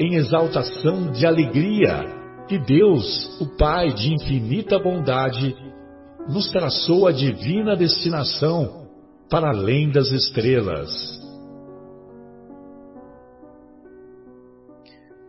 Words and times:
em 0.00 0.14
exaltação 0.14 1.12
de 1.12 1.26
alegria 1.26 2.06
que 2.48 2.58
Deus, 2.58 3.38
o 3.38 3.54
Pai 3.58 3.92
de 3.92 4.14
infinita 4.14 4.78
bondade, 4.78 5.54
nos 6.26 6.50
traçou 6.50 7.06
a 7.06 7.12
divina 7.12 7.76
destinação 7.76 8.88
para 9.28 9.50
além 9.50 9.90
das 9.90 10.10
estrelas. 10.10 10.90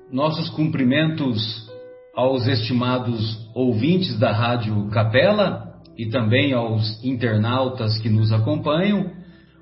Nossos 0.10 0.50
cumprimentos 0.52 1.70
aos 2.16 2.48
estimados 2.48 3.50
ouvintes 3.54 4.18
da 4.18 4.32
Rádio 4.32 4.90
Capela 4.90 5.82
e 5.98 6.08
também 6.10 6.54
aos 6.54 7.04
internautas 7.04 7.98
que 8.00 8.10
nos 8.10 8.32
acompanham. 8.32 9.12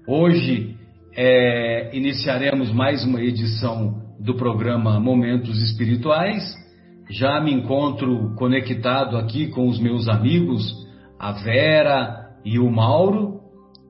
Hoje 0.07 0.77
é, 1.15 1.95
iniciaremos 1.97 2.71
mais 2.71 3.03
uma 3.03 3.21
edição 3.21 4.08
do 4.19 4.35
programa 4.35 4.99
Momentos 4.99 5.61
Espirituais. 5.63 6.43
Já 7.09 7.39
me 7.39 7.53
encontro 7.53 8.35
conectado 8.35 9.17
aqui 9.17 9.47
com 9.47 9.67
os 9.67 9.79
meus 9.79 10.09
amigos, 10.09 10.61
a 11.17 11.31
Vera 11.31 12.29
e 12.43 12.59
o 12.59 12.69
Mauro, 12.69 13.39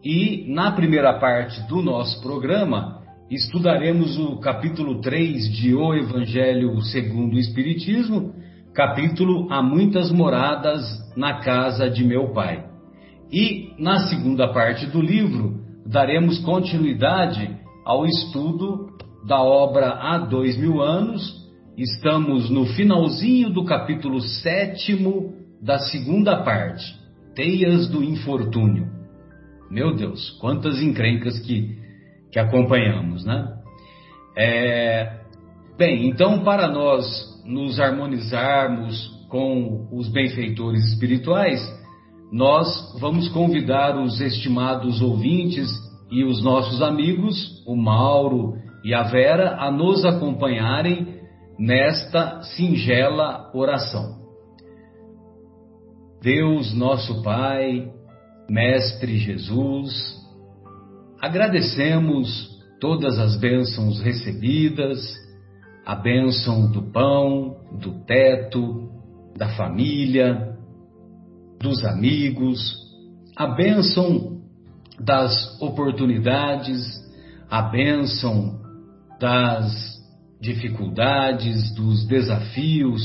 e 0.04 0.46
na 0.48 0.72
primeira 0.72 1.20
parte 1.20 1.68
do 1.68 1.82
nosso 1.82 2.22
programa 2.22 3.00
estudaremos 3.30 4.18
o 4.18 4.38
capítulo 4.40 5.02
3 5.02 5.52
de 5.52 5.76
O 5.76 5.94
Evangelho 5.94 6.80
segundo 6.84 7.36
o 7.36 7.40
Espiritismo, 7.40 8.34
capítulo 8.74 9.52
Há 9.52 9.62
muitas 9.62 10.12
moradas 10.12 10.82
na 11.18 11.40
casa 11.40 11.90
de 11.90 12.06
meu 12.06 12.30
pai. 12.30 12.64
E 13.32 13.74
na 13.78 14.08
segunda 14.08 14.48
parte 14.54 14.86
do 14.86 15.02
livro 15.02 15.60
daremos 15.86 16.40
continuidade 16.40 17.58
ao 17.84 18.06
estudo 18.06 18.88
da 19.26 19.42
obra 19.42 19.92
há 19.94 20.18
dois 20.18 20.58
mil 20.58 20.82
anos. 20.82 21.38
Estamos 21.78 22.50
no 22.50 22.66
finalzinho 22.66 23.50
do 23.50 23.64
capítulo 23.64 24.20
sétimo 24.22 25.34
da 25.62 25.80
segunda 25.80 26.44
parte, 26.44 26.98
Teias 27.36 27.88
do 27.88 28.04
Infortúnio. 28.04 28.88
Meu 29.70 29.96
Deus, 29.96 30.32
quantas 30.42 30.82
encrencas 30.82 31.40
que, 31.40 31.78
que 32.32 32.40
acompanhamos, 32.40 33.24
né? 33.26 33.56
É, 34.38 35.20
bem, 35.78 36.08
então 36.10 36.44
para 36.44 36.68
nós 36.68 37.06
nos 37.46 37.80
harmonizarmos 37.80 39.20
com 39.30 39.88
os 39.92 40.10
benfeitores 40.10 40.84
espirituais, 40.94 41.62
nós 42.32 42.68
vamos 43.00 43.28
convidar 43.30 43.98
os 43.98 44.20
estimados 44.22 45.02
ouvintes 45.02 45.70
e 46.12 46.24
os 46.24 46.44
nossos 46.44 46.82
amigos, 46.82 47.64
o 47.66 47.76
Mauro 47.76 48.58
e 48.84 48.94
a 48.94 49.04
Vera 49.04 49.58
a 49.60 49.72
nos 49.72 50.06
acompanharem 50.06 51.20
nesta 51.58 52.42
singela 52.42 53.52
oração. 53.54 54.20
Deus, 56.22 56.74
nosso 56.74 57.22
Pai, 57.22 57.92
Mestre 58.50 59.18
Jesus, 59.18 60.18
agradecemos 61.22 62.50
todas 62.80 63.20
as 63.20 63.38
bênçãos 63.38 64.00
recebidas, 64.02 65.00
a 65.86 65.96
bênção 65.96 66.72
do 66.72 66.92
pão, 66.92 67.58
do 67.80 68.04
teto, 68.06 68.90
da 69.38 69.50
família, 69.50 70.58
dos 71.60 71.84
amigos, 71.86 72.60
a 73.36 73.48
bênção 73.48 74.42
das 75.00 75.62
oportunidades, 75.62 76.82
a 77.50 77.62
bênção 77.62 78.60
das 79.20 80.00
dificuldades, 80.42 81.74
dos 81.76 82.08
desafios 82.08 83.02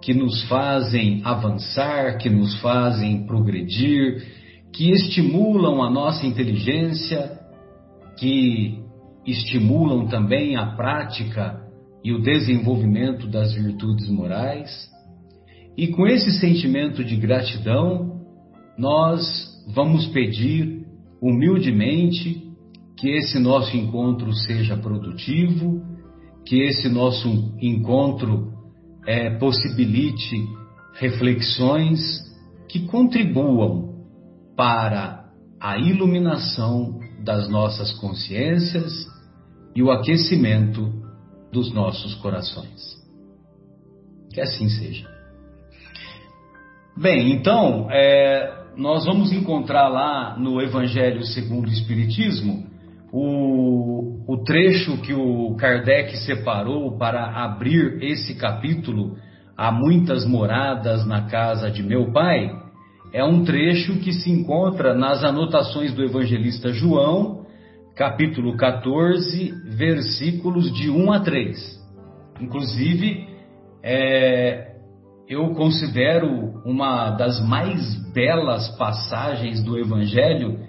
que 0.00 0.14
nos 0.14 0.42
fazem 0.44 1.20
avançar, 1.24 2.18
que 2.18 2.30
nos 2.30 2.58
fazem 2.60 3.26
progredir, 3.26 4.24
que 4.72 4.90
estimulam 4.90 5.82
a 5.82 5.90
nossa 5.90 6.24
inteligência, 6.24 7.38
que 8.16 8.78
estimulam 9.26 10.06
também 10.06 10.56
a 10.56 10.66
prática 10.76 11.60
e 12.04 12.12
o 12.12 12.22
desenvolvimento 12.22 13.26
das 13.26 13.52
virtudes 13.52 14.08
morais. 14.08 14.88
E 15.76 15.88
com 15.88 16.06
esse 16.06 16.38
sentimento 16.38 17.04
de 17.04 17.16
gratidão, 17.16 18.22
nós 18.78 19.24
vamos 19.74 20.06
pedir 20.06 20.86
humildemente 21.20 22.47
que 22.98 23.10
esse 23.10 23.38
nosso 23.38 23.76
encontro 23.76 24.32
seja 24.32 24.76
produtivo, 24.76 25.80
que 26.44 26.62
esse 26.62 26.88
nosso 26.88 27.28
encontro 27.60 28.52
é, 29.06 29.38
possibilite 29.38 30.36
reflexões 30.94 32.00
que 32.68 32.86
contribuam 32.86 34.04
para 34.56 35.30
a 35.60 35.78
iluminação 35.78 36.98
das 37.24 37.48
nossas 37.48 37.92
consciências 37.92 39.06
e 39.76 39.82
o 39.82 39.92
aquecimento 39.92 40.92
dos 41.52 41.72
nossos 41.72 42.16
corações. 42.16 42.98
Que 44.32 44.40
assim 44.40 44.68
seja. 44.68 45.08
Bem, 46.96 47.30
então, 47.30 47.88
é, 47.90 48.66
nós 48.76 49.04
vamos 49.04 49.32
encontrar 49.32 49.88
lá 49.88 50.36
no 50.36 50.60
Evangelho 50.60 51.24
segundo 51.24 51.68
o 51.68 51.72
Espiritismo 51.72 52.67
o, 53.12 54.24
o 54.26 54.44
trecho 54.44 54.98
que 54.98 55.14
o 55.14 55.54
Kardec 55.56 56.16
separou 56.18 56.96
para 56.98 57.44
abrir 57.44 58.02
esse 58.02 58.34
capítulo, 58.34 59.16
Há 59.58 59.72
muitas 59.72 60.24
moradas 60.24 61.04
na 61.04 61.22
casa 61.22 61.68
de 61.68 61.82
meu 61.82 62.12
pai, 62.12 62.48
é 63.12 63.24
um 63.24 63.42
trecho 63.44 63.98
que 63.98 64.12
se 64.12 64.30
encontra 64.30 64.94
nas 64.94 65.24
anotações 65.24 65.92
do 65.92 66.04
evangelista 66.04 66.72
João, 66.72 67.44
capítulo 67.96 68.56
14, 68.56 69.52
versículos 69.76 70.72
de 70.72 70.88
1 70.88 71.12
a 71.12 71.18
3. 71.18 71.58
Inclusive, 72.40 73.26
é, 73.82 74.76
eu 75.28 75.52
considero 75.54 76.62
uma 76.64 77.10
das 77.10 77.44
mais 77.44 77.96
belas 78.12 78.68
passagens 78.76 79.60
do 79.60 79.76
Evangelho 79.76 80.60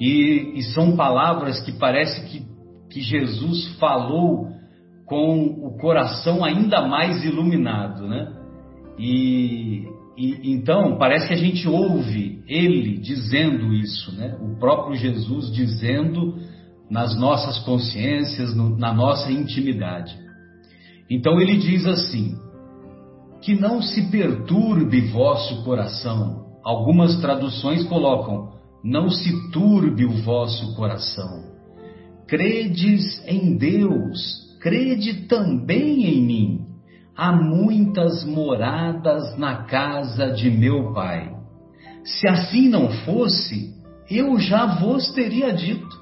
e, 0.00 0.58
e 0.58 0.62
são 0.74 0.96
palavras 0.96 1.60
que 1.60 1.72
parece 1.72 2.26
que, 2.26 2.46
que 2.90 3.00
Jesus 3.00 3.76
falou 3.78 4.48
com 5.06 5.44
o 5.44 5.78
coração 5.78 6.44
ainda 6.44 6.86
mais 6.86 7.24
iluminado, 7.24 8.06
né? 8.06 8.32
E, 8.98 9.84
e, 10.16 10.52
então 10.52 10.98
parece 10.98 11.28
que 11.28 11.34
a 11.34 11.38
gente 11.38 11.66
ouve 11.68 12.42
ele 12.46 12.98
dizendo 12.98 13.72
isso, 13.72 14.14
né? 14.16 14.36
O 14.40 14.58
próprio 14.58 14.96
Jesus 14.96 15.52
dizendo 15.52 16.36
nas 16.90 17.18
nossas 17.18 17.58
consciências, 17.60 18.54
no, 18.54 18.76
na 18.76 18.92
nossa 18.92 19.30
intimidade. 19.32 20.16
Então 21.10 21.40
ele 21.40 21.56
diz 21.56 21.86
assim: 21.86 22.36
que 23.40 23.54
não 23.54 23.80
se 23.80 24.10
perturbe 24.10 25.00
vosso 25.12 25.62
coração. 25.64 26.46
Algumas 26.64 27.20
traduções 27.20 27.84
colocam: 27.84 28.57
não 28.82 29.10
se 29.10 29.50
turbe 29.50 30.04
o 30.04 30.22
vosso 30.22 30.74
coração. 30.76 31.44
Credes 32.26 33.22
em 33.26 33.56
Deus, 33.56 34.56
crede 34.60 35.26
também 35.26 36.06
em 36.06 36.22
mim. 36.22 36.64
há 37.16 37.32
muitas 37.32 38.24
moradas 38.24 39.36
na 39.36 39.64
casa 39.64 40.30
de 40.30 40.48
meu 40.48 40.92
pai. 40.92 41.34
Se 42.04 42.28
assim 42.28 42.68
não 42.68 42.90
fosse, 43.04 43.74
eu 44.08 44.38
já 44.38 44.66
vos 44.66 45.10
teria 45.12 45.52
dito. 45.52 45.98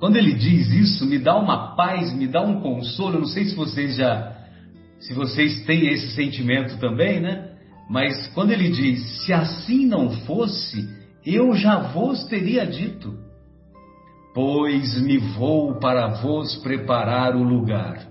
Quando 0.00 0.16
ele 0.16 0.32
diz 0.32 0.70
isso, 0.70 1.04
me 1.04 1.18
dá 1.18 1.36
uma 1.36 1.76
paz, 1.76 2.10
me 2.14 2.26
dá 2.26 2.40
um 2.40 2.60
consolo. 2.60 3.18
Não 3.18 3.26
sei 3.26 3.44
se 3.44 3.54
vocês 3.54 3.96
já, 3.96 4.34
se 4.98 5.12
vocês 5.12 5.64
têm 5.66 5.88
esse 5.88 6.14
sentimento 6.14 6.78
também, 6.78 7.20
né? 7.20 7.50
Mas 7.90 8.28
quando 8.28 8.52
ele 8.52 8.70
diz, 8.70 9.24
se 9.24 9.32
assim 9.32 9.84
não 9.86 10.10
fosse, 10.24 10.88
eu 11.24 11.54
já 11.54 11.78
vos 11.92 12.24
teria 12.26 12.66
dito. 12.66 13.18
Pois 14.34 15.00
me 15.02 15.18
vou 15.18 15.74
para 15.78 16.08
vos 16.22 16.56
preparar 16.56 17.34
o 17.34 17.42
lugar. 17.42 18.06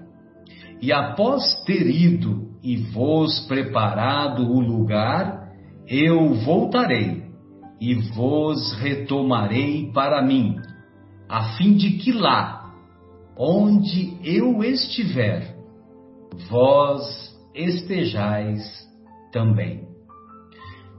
E 0.82 0.92
após 0.92 1.64
ter 1.64 1.88
ido 1.88 2.52
e 2.62 2.78
vos 2.78 3.40
preparado 3.48 4.44
o 4.44 4.60
lugar, 4.60 5.52
eu 5.88 6.34
voltarei 6.34 7.24
e 7.80 7.96
vos 7.96 8.74
retomarei 8.74 9.92
para 9.94 10.22
mim 10.22 10.58
a 11.30 11.58
fim 11.58 11.76
de 11.76 11.98
que 11.98 12.12
lá, 12.12 12.74
onde 13.38 14.18
eu 14.24 14.64
estiver, 14.64 15.56
vós 16.50 17.36
estejais 17.54 18.64
também. 19.32 19.87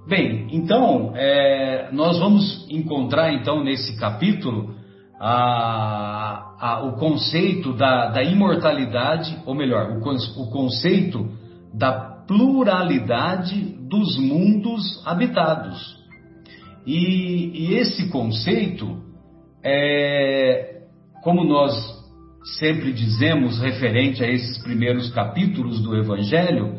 Bem, 0.08 0.48
então 0.52 1.12
é, 1.14 1.90
nós 1.92 2.18
vamos 2.18 2.66
encontrar 2.70 3.30
então 3.34 3.62
nesse 3.62 3.94
capítulo 3.98 4.74
a, 5.20 6.54
a, 6.58 6.82
o 6.86 6.96
conceito 6.96 7.74
da, 7.74 8.06
da, 8.06 8.22
imortalidade, 8.22 9.36
ou 9.44 9.54
melhor, 9.54 9.98
o, 9.98 10.42
o 10.42 10.50
conceito 10.50 11.28
da 11.74 11.92
pluralidade 12.26 13.60
dos 13.86 14.16
mundos 14.16 15.02
habitados. 15.04 15.98
E, 16.86 17.66
e 17.66 17.74
esse 17.74 18.08
conceito 18.08 19.02
é, 19.62 20.84
como 21.22 21.44
nós 21.44 21.74
sempre 22.58 22.94
dizemos 22.94 23.60
referente 23.60 24.24
a 24.24 24.26
esses 24.26 24.56
primeiros 24.62 25.10
capítulos 25.10 25.82
do 25.82 25.94
Evangelho, 25.94 26.77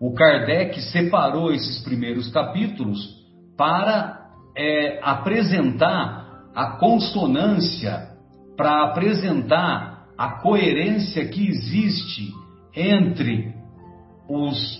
o 0.00 0.12
Kardec 0.12 0.80
separou 0.92 1.52
esses 1.52 1.82
primeiros 1.82 2.30
capítulos 2.30 2.98
para 3.56 4.26
é, 4.56 5.00
apresentar 5.02 6.26
a 6.54 6.78
consonância, 6.78 8.10
para 8.56 8.84
apresentar 8.84 10.06
a 10.16 10.40
coerência 10.40 11.26
que 11.28 11.46
existe 11.48 12.32
entre 12.74 13.54
os, 14.28 14.78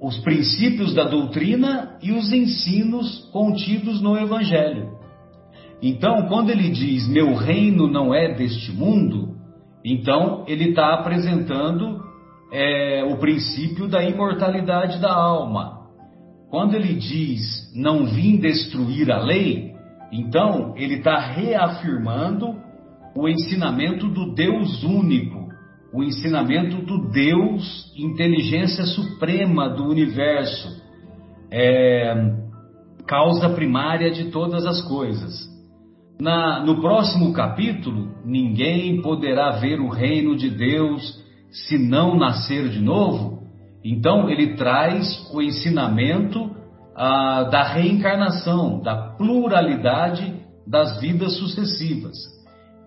os 0.00 0.18
princípios 0.18 0.94
da 0.94 1.04
doutrina 1.04 1.98
e 2.02 2.12
os 2.12 2.32
ensinos 2.32 3.28
contidos 3.32 4.00
no 4.00 4.16
Evangelho. 4.16 4.96
Então, 5.82 6.26
quando 6.28 6.50
ele 6.50 6.70
diz 6.70 7.06
meu 7.08 7.34
reino 7.34 7.86
não 7.86 8.14
é 8.14 8.34
deste 8.34 8.72
mundo, 8.72 9.36
então 9.84 10.44
ele 10.48 10.70
está 10.70 10.94
apresentando 10.94 12.05
é, 12.52 13.04
o 13.04 13.16
princípio 13.16 13.88
da 13.88 14.02
imortalidade 14.02 15.00
da 15.00 15.12
alma. 15.12 15.86
Quando 16.50 16.74
ele 16.74 16.94
diz 16.94 17.72
não 17.74 18.06
vim 18.06 18.36
destruir 18.36 19.10
a 19.10 19.20
lei, 19.20 19.74
então 20.12 20.74
ele 20.76 20.96
está 20.96 21.18
reafirmando 21.18 22.54
o 23.14 23.28
ensinamento 23.28 24.08
do 24.08 24.34
Deus 24.34 24.82
único, 24.84 25.48
o 25.92 26.02
ensinamento 26.02 26.84
do 26.84 27.10
Deus, 27.10 27.92
inteligência 27.96 28.84
suprema 28.84 29.68
do 29.68 29.88
universo, 29.88 30.82
é, 31.50 32.34
causa 33.06 33.48
primária 33.50 34.10
de 34.10 34.30
todas 34.30 34.66
as 34.66 34.82
coisas. 34.82 35.56
Na, 36.20 36.64
no 36.64 36.80
próximo 36.80 37.32
capítulo, 37.32 38.08
ninguém 38.24 39.00
poderá 39.02 39.52
ver 39.52 39.80
o 39.80 39.88
reino 39.88 40.36
de 40.36 40.50
Deus 40.50 41.25
se 41.50 41.78
não 41.78 42.16
nascer 42.16 42.68
de 42.68 42.80
novo. 42.80 43.42
Então, 43.84 44.28
ele 44.28 44.54
traz 44.56 45.30
o 45.32 45.40
ensinamento 45.40 46.50
ah, 46.94 47.44
da 47.44 47.62
reencarnação, 47.62 48.80
da 48.80 49.14
pluralidade 49.16 50.34
das 50.66 51.00
vidas 51.00 51.36
sucessivas. 51.38 52.16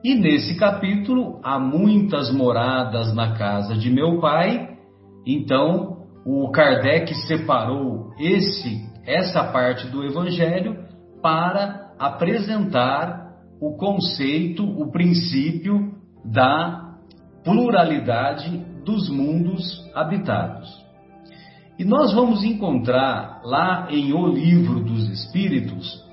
E 0.03 0.15
nesse 0.15 0.55
capítulo, 0.55 1.39
há 1.43 1.59
muitas 1.59 2.31
moradas 2.31 3.13
na 3.13 3.33
casa 3.35 3.75
de 3.75 3.89
meu 3.89 4.19
pai. 4.19 4.77
Então, 5.25 6.05
o 6.25 6.49
Kardec 6.51 7.13
separou 7.27 8.11
esse, 8.19 8.81
essa 9.05 9.43
parte 9.43 9.87
do 9.87 10.03
Evangelho 10.05 10.77
para 11.21 11.91
apresentar 11.99 13.29
o 13.61 13.75
conceito, 13.75 14.63
o 14.63 14.89
princípio 14.89 15.93
da 16.23 16.88
pluralidade 17.43 18.57
dos 18.85 19.09
mundos 19.09 19.89
habitados. 19.93 20.69
E 21.77 21.85
nós 21.85 22.13
vamos 22.13 22.43
encontrar 22.43 23.41
lá 23.43 23.87
em 23.89 24.11
O 24.11 24.27
Livro 24.27 24.81
dos 24.81 25.09
Espíritos, 25.09 26.03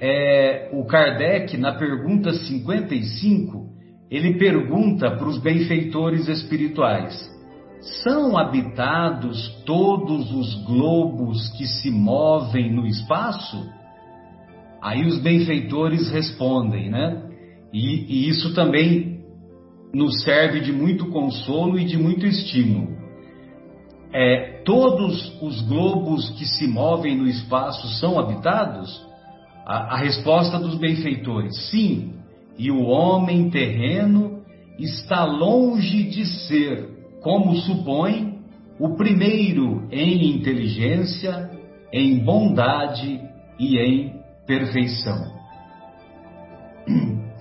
é, 0.00 0.70
o 0.72 0.84
Kardec, 0.86 1.56
na 1.58 1.72
pergunta 1.72 2.32
55, 2.32 3.70
ele 4.10 4.38
pergunta 4.38 5.10
para 5.10 5.28
os 5.28 5.38
benfeitores 5.38 6.28
espirituais: 6.28 7.30
são 8.02 8.38
habitados 8.38 9.48
todos 9.66 10.32
os 10.32 10.54
globos 10.64 11.48
que 11.58 11.66
se 11.66 11.90
movem 11.90 12.72
no 12.72 12.86
espaço? 12.86 13.70
Aí 14.82 15.04
os 15.06 15.20
benfeitores 15.20 16.10
respondem, 16.10 16.90
né? 16.90 17.22
E, 17.72 18.04
e 18.08 18.28
isso 18.28 18.54
também 18.54 19.11
nos 19.92 20.22
serve 20.22 20.60
de 20.60 20.72
muito 20.72 21.06
consolo 21.06 21.78
e 21.78 21.84
de 21.84 21.98
muito 21.98 22.26
estímulo. 22.26 22.96
É, 24.12 24.62
todos 24.64 25.40
os 25.40 25.60
globos 25.62 26.30
que 26.30 26.44
se 26.44 26.66
movem 26.66 27.16
no 27.16 27.26
espaço 27.26 27.88
são 27.98 28.18
habitados? 28.18 29.02
A, 29.64 29.94
a 29.94 29.96
resposta 29.98 30.58
dos 30.58 30.74
benfeitores: 30.76 31.70
sim, 31.70 32.14
e 32.58 32.70
o 32.70 32.82
homem 32.82 33.50
terreno 33.50 34.42
está 34.78 35.24
longe 35.24 36.04
de 36.04 36.26
ser, 36.26 36.88
como 37.22 37.54
supõe, 37.56 38.38
o 38.78 38.96
primeiro 38.96 39.86
em 39.90 40.36
inteligência, 40.36 41.50
em 41.92 42.18
bondade 42.18 43.20
e 43.58 43.78
em 43.78 44.12
perfeição. 44.46 45.32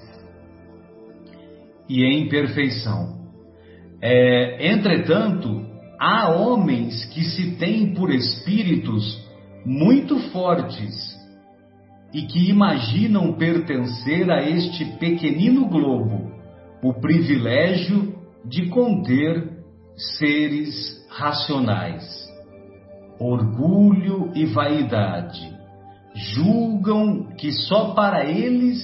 E 1.92 2.06
em 2.06 2.30
perfeição. 2.30 3.20
É, 4.02 4.72
entretanto, 4.72 5.66
há 6.00 6.30
homens 6.30 7.04
que 7.14 7.22
se 7.22 7.58
têm 7.58 7.94
por 7.94 8.10
espíritos 8.10 9.22
muito 9.66 10.18
fortes 10.32 10.96
e 12.14 12.22
que 12.22 12.50
imaginam 12.50 13.34
pertencer 13.34 14.32
a 14.32 14.42
este 14.42 14.86
pequenino 15.00 15.68
globo 15.68 16.32
o 16.82 16.94
privilégio 16.94 18.16
de 18.46 18.70
conter 18.70 19.50
seres 20.18 21.06
racionais. 21.10 22.06
Orgulho 23.20 24.32
e 24.34 24.46
vaidade 24.46 25.60
julgam 26.14 27.36
que 27.36 27.52
só 27.52 27.94
para 27.94 28.26
eles 28.26 28.82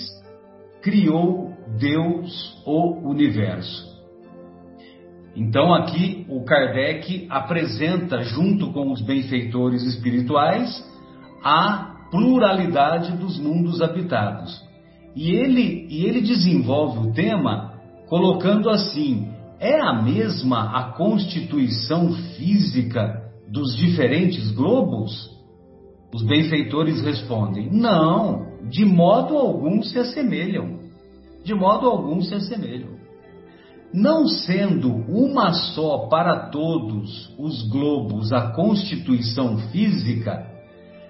criou 0.82 1.47
Deus 1.80 2.62
o 2.66 3.10
universo. 3.10 3.86
Então 5.36 5.74
aqui 5.74 6.26
o 6.30 6.44
Kardec 6.44 7.28
apresenta, 7.30 8.24
junto 8.24 8.72
com 8.74 8.92
os 8.92 9.02
benfeitores 9.02 9.84
espirituais, 9.84 10.84
a 11.44 12.08
pluralidade 12.10 13.16
dos 13.18 13.38
mundos 13.38 13.82
habitados. 13.82 14.66
E 15.16 15.32
ele, 15.32 15.88
e 15.90 16.06
ele 16.06 16.22
desenvolve 16.22 17.08
o 17.08 17.14
tema 17.14 17.74
colocando 18.08 18.70
assim: 18.70 19.30
é 19.60 19.80
a 19.80 20.02
mesma 20.02 20.78
a 20.78 20.94
constituição 20.94 22.14
física 22.36 23.24
dos 23.48 23.76
diferentes 23.76 24.52
globos? 24.52 25.30
Os 26.14 26.24
benfeitores 26.24 27.02
respondem: 27.02 27.70
Não, 27.72 28.48
de 28.70 28.86
modo 28.86 29.38
algum 29.38 29.82
se 29.82 30.00
assemelham. 30.00 30.87
De 31.48 31.56
modo 31.56 31.88
algum 31.88 32.22
se 32.22 32.36
assemelham. 32.36 32.98
Não 33.94 34.28
sendo 34.28 34.90
uma 34.90 35.54
só 35.54 36.10
para 36.10 36.50
todos 36.50 37.34
os 37.40 37.66
globos 37.70 38.34
a 38.34 38.52
constituição 38.52 39.58
física, 39.70 40.46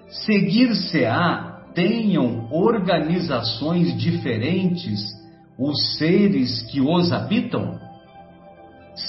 seguir-se-á 0.07 1.63
tenham 1.73 2.49
organizações 2.51 3.97
diferentes 3.97 5.01
os 5.57 5.97
seres 5.97 6.61
que 6.71 6.81
os 6.81 7.11
habitam? 7.11 7.79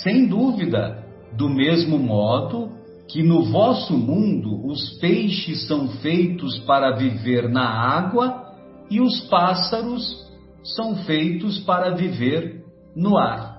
Sem 0.03 0.29
dúvida, 0.29 1.05
do 1.37 1.51
mesmo 1.51 1.99
modo 1.99 2.71
que 3.07 3.23
no 3.23 3.43
vosso 3.43 3.93
mundo 3.99 4.67
os 4.67 4.99
peixes 4.99 5.67
são 5.67 5.89
feitos 5.89 6.59
para 6.61 6.97
viver 6.97 7.51
na 7.51 7.69
água 7.69 8.47
e 8.91 8.99
os 8.99 9.21
pássaros 9.29 10.27
são 10.63 10.97
feitos 11.05 11.59
para 11.61 11.95
viver 11.95 12.65
no 12.95 13.17
ar. 13.17 13.59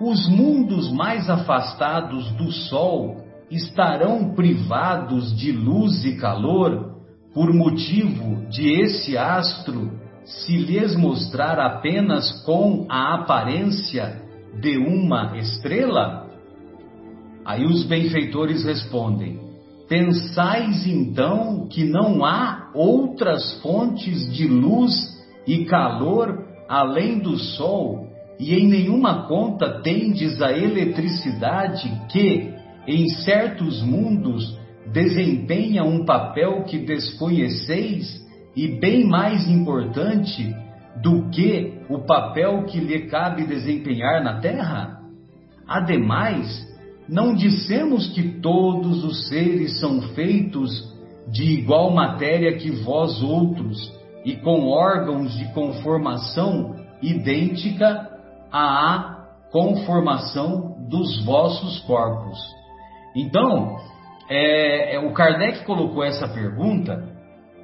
Os 0.00 0.28
mundos 0.28 0.90
mais 0.92 1.28
afastados 1.30 2.30
do 2.32 2.52
Sol 2.52 3.24
estarão 3.50 4.34
privados 4.34 5.34
de 5.36 5.52
luz 5.52 6.04
e 6.04 6.16
calor 6.16 6.96
por 7.32 7.52
motivo 7.52 8.46
de 8.48 8.68
esse 8.80 9.16
astro 9.16 9.92
se 10.24 10.56
lhes 10.56 10.96
mostrar 10.96 11.58
apenas 11.58 12.42
com 12.44 12.86
a 12.88 13.14
aparência 13.14 14.22
de 14.60 14.76
uma 14.76 15.36
estrela? 15.38 16.26
Aí 17.44 17.64
os 17.64 17.84
benfeitores 17.84 18.64
respondem: 18.64 19.38
Pensais 19.88 20.86
então 20.86 21.68
que 21.68 21.84
não 21.84 22.24
há 22.24 22.70
outras 22.74 23.60
fontes 23.62 24.30
de 24.32 24.48
luz 24.48 25.15
e 25.46 25.64
calor 25.64 26.44
além 26.68 27.18
do 27.18 27.38
sol, 27.38 28.08
e 28.38 28.54
em 28.54 28.68
nenhuma 28.68 29.26
conta 29.26 29.80
tendes 29.82 30.42
a 30.42 30.52
eletricidade 30.52 31.90
que, 32.10 32.52
em 32.86 33.08
certos 33.08 33.82
mundos, 33.82 34.58
desempenha 34.92 35.84
um 35.84 36.04
papel 36.04 36.64
que 36.64 36.78
desconheceis 36.78 38.24
e 38.54 38.68
bem 38.78 39.04
mais 39.04 39.48
importante 39.48 40.54
do 41.02 41.30
que 41.30 41.74
o 41.88 42.00
papel 42.00 42.64
que 42.64 42.78
lhe 42.78 43.06
cabe 43.06 43.46
desempenhar 43.46 44.22
na 44.22 44.40
terra? 44.40 45.00
Ademais, 45.66 46.66
não 47.08 47.34
dissemos 47.34 48.08
que 48.08 48.40
todos 48.40 49.04
os 49.04 49.28
seres 49.28 49.78
são 49.80 50.02
feitos 50.14 50.94
de 51.30 51.44
igual 51.44 51.92
matéria 51.92 52.56
que 52.56 52.70
vós 52.70 53.22
outros 53.22 53.95
e 54.26 54.34
com 54.34 54.66
órgãos 54.66 55.38
de 55.38 55.44
conformação 55.52 56.74
idêntica 57.00 58.10
à 58.50 59.24
conformação 59.52 60.76
dos 60.90 61.24
vossos 61.24 61.78
corpos. 61.86 62.36
Então, 63.14 63.76
é, 64.28 64.96
é, 64.96 64.98
o 64.98 65.12
Kardec 65.12 65.64
colocou 65.64 66.02
essa 66.02 66.26
pergunta 66.26 67.04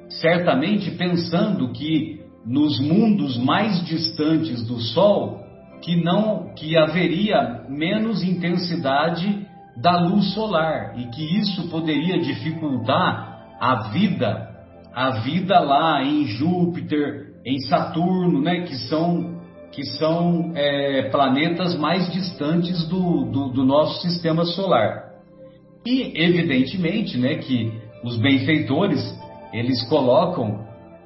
certamente 0.07 0.91
pensando 0.91 1.73
que 1.73 2.21
nos 2.45 2.79
mundos 2.79 3.37
mais 3.37 3.85
distantes 3.85 4.65
do 4.65 4.79
Sol 4.79 5.43
que 5.81 6.01
não 6.01 6.53
que 6.55 6.77
haveria 6.77 7.65
menos 7.67 8.23
intensidade 8.23 9.45
da 9.75 9.99
luz 9.99 10.33
solar 10.33 10.97
e 10.97 11.07
que 11.07 11.37
isso 11.39 11.69
poderia 11.69 12.19
dificultar 12.19 13.57
a 13.59 13.89
vida 13.89 14.52
a 14.93 15.21
vida 15.21 15.59
lá 15.59 16.03
em 16.03 16.25
Júpiter 16.25 17.33
em 17.45 17.59
Saturno 17.61 18.41
né 18.41 18.61
que 18.61 18.75
são 18.75 19.41
que 19.71 19.83
são 19.83 20.51
é, 20.55 21.09
planetas 21.09 21.75
mais 21.75 22.11
distantes 22.13 22.87
do, 22.87 23.25
do, 23.25 23.49
do 23.49 23.65
nosso 23.65 24.01
sistema 24.01 24.45
solar 24.45 25.13
e 25.85 26.13
evidentemente 26.15 27.17
né 27.17 27.35
que 27.35 27.71
os 28.03 28.17
benfeitores 28.17 29.01
eles 29.51 29.81
colocam 29.89 30.65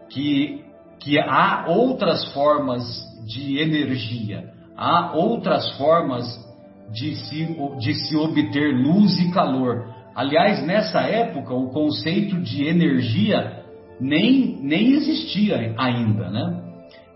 que 0.10 0.63
que 1.00 1.20
há 1.20 1.65
outras 1.67 2.25
formas 2.34 2.84
de 3.25 3.60
energia 3.60 4.51
há 4.75 5.13
outras 5.15 5.75
formas 5.77 6.48
de 6.91 7.15
se, 7.15 7.58
de 7.79 7.94
se 7.94 8.15
obter 8.15 8.74
luz 8.74 9.20
e 9.20 9.32
calor. 9.32 9.94
Aliás, 10.15 10.65
nessa 10.65 11.01
época, 11.01 11.53
o 11.53 11.70
conceito 11.70 12.39
de 12.39 12.65
energia 12.65 13.56
nem, 13.99 14.59
nem 14.61 14.93
existia 14.93 15.73
ainda, 15.77 16.29
né? 16.29 16.63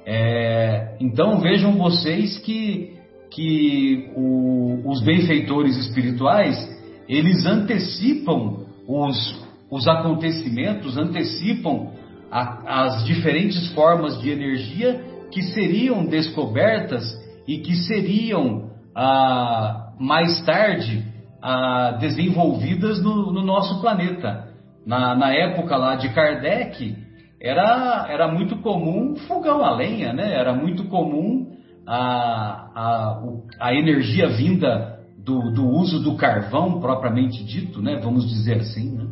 É, 0.06 0.98
então 1.00 1.40
vejam 1.40 1.78
vocês 1.78 2.40
que, 2.40 2.96
que 3.30 4.12
o, 4.16 4.82
os 4.86 5.02
benfeitores 5.04 5.78
espirituais 5.78 6.58
eles 7.08 7.46
antecipam 7.46 8.66
os, 8.88 9.46
os 9.70 9.88
acontecimentos, 9.88 10.98
antecipam 10.98 11.92
a, 12.32 12.86
as 12.86 13.06
diferentes 13.06 13.72
formas 13.74 14.20
de 14.22 14.30
energia 14.30 15.04
que 15.32 15.42
seriam 15.42 16.06
descobertas 16.06 17.04
e 17.48 17.58
que 17.60 17.76
seriam 17.76 18.72
ah, 18.96 19.94
mais 20.00 20.42
tarde 20.46 21.06
ah, 21.42 21.98
desenvolvidas 22.00 23.02
no, 23.02 23.32
no, 23.32 23.44
nosso 23.44 23.82
planeta. 23.82 24.51
Na, 24.86 25.16
na, 25.16 25.34
época 25.34 25.76
lá 25.78 25.96
de 25.96 26.10
Kardec, 26.10 26.98
era, 27.40 28.08
era 28.10 28.28
muito 28.28 28.58
comum 28.58 29.16
fogão 29.28 29.64
a 29.64 29.76
lenha, 29.76 30.14
né? 30.14 30.34
era 30.34 30.54
muito 30.54 30.86
comum 30.86 31.56
a, 31.86 32.70
a, 32.76 33.24
a 33.60 33.74
energia 33.76 34.30
vinda 34.30 35.00
do, 35.18 35.52
do, 35.52 35.68
uso 35.68 36.00
do 36.00 36.16
carvão 36.16 36.80
propriamente 36.80 37.44
dito, 37.44 37.82
né? 37.82 38.00
vamos 38.04 38.28
dizer 38.30 38.58
assim. 38.58 38.98
Né? 38.98 39.08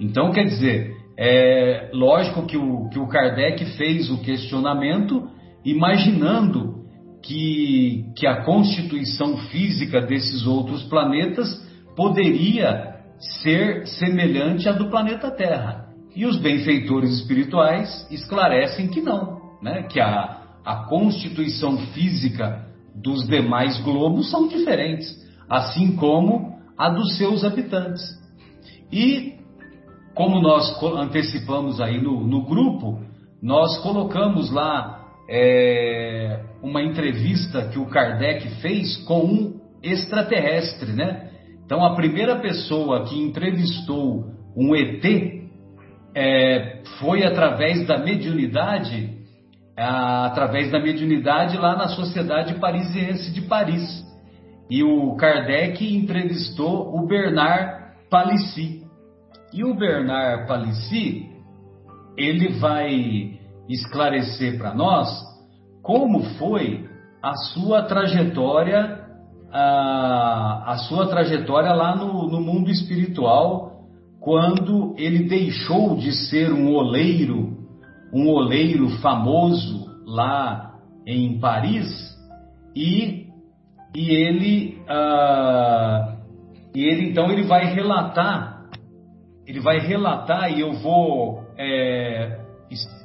Então, 0.00 0.32
quer 0.32 0.44
dizer, 0.44 0.96
é 1.18 1.90
lógico 1.92 2.46
que 2.46 2.56
o, 2.56 2.88
que 2.88 2.98
o 2.98 3.08
Kardec 3.08 3.64
fez 3.76 4.10
o 4.10 4.22
questionamento 4.22 5.28
imaginando 5.64 6.82
que, 7.22 8.06
que 8.16 8.26
a 8.26 8.42
constituição 8.42 9.36
física 9.48 10.00
desses 10.00 10.46
outros 10.46 10.82
planetas 10.84 11.48
poderia 11.94 12.91
ser 13.22 13.86
semelhante 13.86 14.68
à 14.68 14.72
do 14.72 14.90
planeta 14.90 15.30
Terra. 15.30 15.86
E 16.14 16.26
os 16.26 16.36
benfeitores 16.38 17.10
espirituais 17.10 18.06
esclarecem 18.10 18.88
que 18.88 19.00
não, 19.00 19.56
né? 19.62 19.84
que 19.84 20.00
a, 20.00 20.42
a 20.64 20.84
constituição 20.88 21.78
física 21.88 22.66
dos 22.94 23.26
demais 23.26 23.80
globos 23.80 24.30
são 24.30 24.48
diferentes, 24.48 25.16
assim 25.48 25.96
como 25.96 26.58
a 26.76 26.90
dos 26.90 27.16
seus 27.16 27.44
habitantes. 27.44 28.02
E, 28.92 29.38
como 30.14 30.40
nós 30.40 30.76
antecipamos 30.98 31.80
aí 31.80 32.02
no, 32.02 32.26
no 32.26 32.44
grupo, 32.44 33.00
nós 33.40 33.78
colocamos 33.78 34.50
lá 34.50 35.06
é, 35.28 36.44
uma 36.62 36.82
entrevista 36.82 37.68
que 37.68 37.78
o 37.78 37.86
Kardec 37.86 38.48
fez 38.60 38.98
com 39.04 39.24
um 39.24 39.60
extraterrestre, 39.82 40.92
né? 40.92 41.31
Então, 41.64 41.84
a 41.84 41.94
primeira 41.94 42.36
pessoa 42.36 43.04
que 43.04 43.18
entrevistou 43.18 44.26
um 44.56 44.74
ET 44.74 45.04
é, 46.14 46.82
foi 46.98 47.24
através 47.24 47.86
da 47.86 47.98
mediunidade, 47.98 49.18
a, 49.76 50.26
através 50.26 50.70
da 50.70 50.78
mediunidade 50.78 51.56
lá 51.56 51.76
na 51.76 51.88
Sociedade 51.88 52.54
Parisiense 52.54 53.32
de 53.32 53.42
Paris. 53.42 54.04
E 54.70 54.82
o 54.82 55.14
Kardec 55.16 55.84
entrevistou 55.84 56.94
o 56.94 57.06
Bernard 57.06 57.82
Palissy. 58.10 58.82
E 59.52 59.64
o 59.64 59.74
Bernard 59.74 60.46
Palissy, 60.46 61.28
ele 62.16 62.58
vai 62.58 63.38
esclarecer 63.68 64.58
para 64.58 64.74
nós 64.74 65.08
como 65.82 66.22
foi 66.38 66.88
a 67.22 67.34
sua 67.34 67.82
trajetória, 67.82 69.01
a, 69.52 70.72
a 70.72 70.76
sua 70.88 71.06
trajetória 71.08 71.72
lá 71.72 71.94
no, 71.94 72.28
no 72.28 72.40
mundo 72.40 72.70
espiritual, 72.70 73.82
quando 74.20 74.94
ele 74.96 75.28
deixou 75.28 75.96
de 75.96 76.12
ser 76.12 76.52
um 76.52 76.74
oleiro, 76.74 77.56
um 78.12 78.28
oleiro 78.28 78.88
famoso 79.00 79.90
lá 80.06 80.74
em 81.06 81.38
Paris, 81.38 81.88
e, 82.74 83.26
e 83.94 84.10
ele, 84.10 84.78
uh, 84.88 86.16
e 86.74 86.84
ele 86.84 87.10
então 87.10 87.30
ele 87.30 87.42
vai 87.42 87.74
relatar, 87.74 88.68
ele 89.46 89.60
vai 89.60 89.80
relatar 89.80 90.50
e 90.56 90.60
eu 90.60 90.72
vou 90.74 91.42
é, 91.58 92.40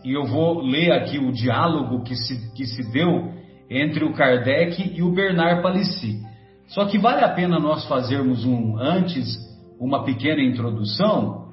e 0.04 0.13
eu 0.13 0.24
vou 0.24 0.62
ler 0.62 0.92
aqui 0.94 1.18
o 1.18 1.32
diálogo 1.32 2.04
que 2.04 2.16
se, 2.16 2.54
que 2.54 2.66
se 2.66 2.92
deu 2.92 3.34
entre 3.70 4.06
o 4.06 4.13
Kardec 4.13 4.94
e 4.96 5.04
o 5.04 5.12
Bernard 5.12 5.62
Palissy. 5.62 6.26
Só 6.67 6.86
que 6.86 6.97
vale 6.97 7.24
a 7.24 7.29
pena 7.29 7.59
nós 7.59 7.86
fazermos 7.88 8.43
um 8.45 8.77
antes 8.77 9.25
uma 9.79 10.03
pequena 10.03 10.41
introdução 10.41 11.47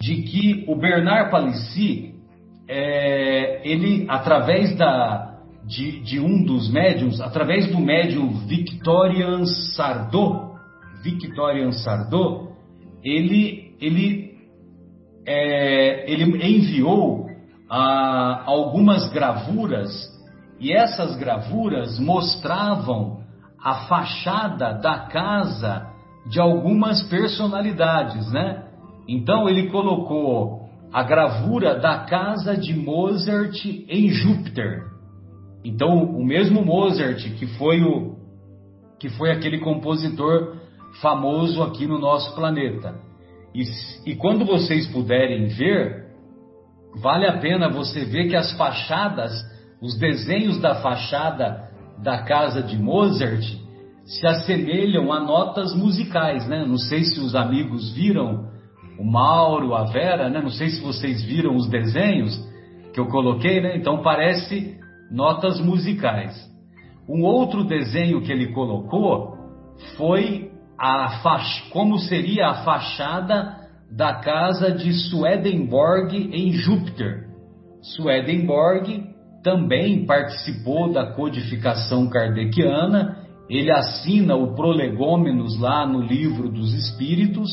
de 0.00 0.22
que 0.22 0.64
o 0.66 0.76
Bernard 0.76 1.30
Palissy 1.30 2.14
é, 2.68 3.60
ele 3.64 4.06
através 4.08 4.76
da 4.76 5.34
de, 5.64 6.00
de, 6.00 6.20
um 6.20 6.44
dos 6.44 6.70
médiums, 6.70 7.20
através 7.20 7.68
do 7.68 7.78
médium 7.80 8.46
Victorian 8.46 9.44
Sardot, 9.44 10.54
Victorian 11.02 11.72
Sardot, 11.72 12.50
ele 13.02 13.74
ele 13.80 14.36
é, 15.26 16.10
ele 16.10 16.24
enviou 16.46 17.26
algumas 17.68 19.12
gravuras 19.12 19.90
e 20.60 20.72
essas 20.72 21.16
gravuras 21.16 21.98
mostravam 21.98 23.24
a 23.66 23.88
fachada 23.88 24.74
da 24.74 25.08
casa 25.08 25.88
de 26.24 26.38
algumas 26.38 27.02
personalidades, 27.08 28.30
né? 28.30 28.62
Então 29.08 29.48
ele 29.48 29.70
colocou 29.70 30.68
a 30.92 31.02
gravura 31.02 31.74
da 31.76 32.04
casa 32.04 32.56
de 32.56 32.72
Mozart 32.72 33.56
em 33.88 34.08
Júpiter. 34.08 34.84
Então 35.64 35.88
o 36.04 36.24
mesmo 36.24 36.64
Mozart 36.64 37.18
que 37.36 37.46
foi 37.58 37.82
o 37.82 38.14
que 39.00 39.08
foi 39.08 39.32
aquele 39.32 39.58
compositor 39.58 40.58
famoso 41.02 41.60
aqui 41.60 41.88
no 41.88 41.98
nosso 41.98 42.36
planeta. 42.36 42.94
E, 43.52 43.64
e 44.08 44.14
quando 44.14 44.44
vocês 44.44 44.86
puderem 44.92 45.48
ver, 45.48 46.06
vale 47.02 47.26
a 47.26 47.38
pena 47.38 47.68
você 47.68 48.04
ver 48.04 48.28
que 48.28 48.36
as 48.36 48.56
fachadas, 48.56 49.32
os 49.82 49.98
desenhos 49.98 50.60
da 50.60 50.76
fachada 50.76 51.65
da 52.02 52.22
casa 52.22 52.62
de 52.62 52.76
Mozart 52.76 53.42
se 54.04 54.26
assemelham 54.26 55.12
a 55.12 55.20
notas 55.20 55.74
musicais, 55.74 56.46
né? 56.48 56.64
Não 56.64 56.78
sei 56.78 57.04
se 57.04 57.18
os 57.18 57.34
amigos 57.34 57.92
viram, 57.92 58.48
o 58.98 59.04
Mauro, 59.04 59.74
a 59.74 59.84
Vera, 59.84 60.30
né? 60.30 60.40
Não 60.40 60.50
sei 60.50 60.70
se 60.70 60.80
vocês 60.80 61.22
viram 61.24 61.56
os 61.56 61.68
desenhos 61.68 62.38
que 62.94 63.00
eu 63.00 63.06
coloquei, 63.06 63.60
né? 63.60 63.76
Então 63.76 64.02
parece 64.02 64.78
notas 65.10 65.60
musicais. 65.60 66.34
Um 67.08 67.22
outro 67.22 67.64
desenho 67.64 68.22
que 68.22 68.32
ele 68.32 68.52
colocou 68.52 69.36
foi 69.96 70.50
a 70.78 71.20
fach... 71.22 71.68
como 71.70 71.98
seria 71.98 72.48
a 72.48 72.64
fachada 72.64 73.56
da 73.90 74.14
casa 74.14 74.72
de 74.72 74.92
Swedenborg 74.92 76.14
em 76.14 76.52
Júpiter. 76.52 77.26
Swedenborg 77.82 79.04
também 79.46 80.04
participou 80.04 80.92
da 80.92 81.12
codificação 81.12 82.08
kardeciana, 82.08 83.18
ele 83.48 83.70
assina 83.70 84.34
o 84.34 84.56
Prolegômenos 84.56 85.56
lá 85.60 85.86
no 85.86 86.00
livro 86.00 86.50
dos 86.50 86.74
Espíritos 86.74 87.48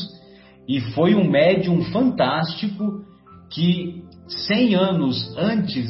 e 0.68 0.80
foi 0.92 1.14
um 1.14 1.30
médium 1.30 1.84
fantástico 1.92 3.04
que 3.48 4.02
100 4.26 4.74
anos 4.74 5.38
antes 5.38 5.86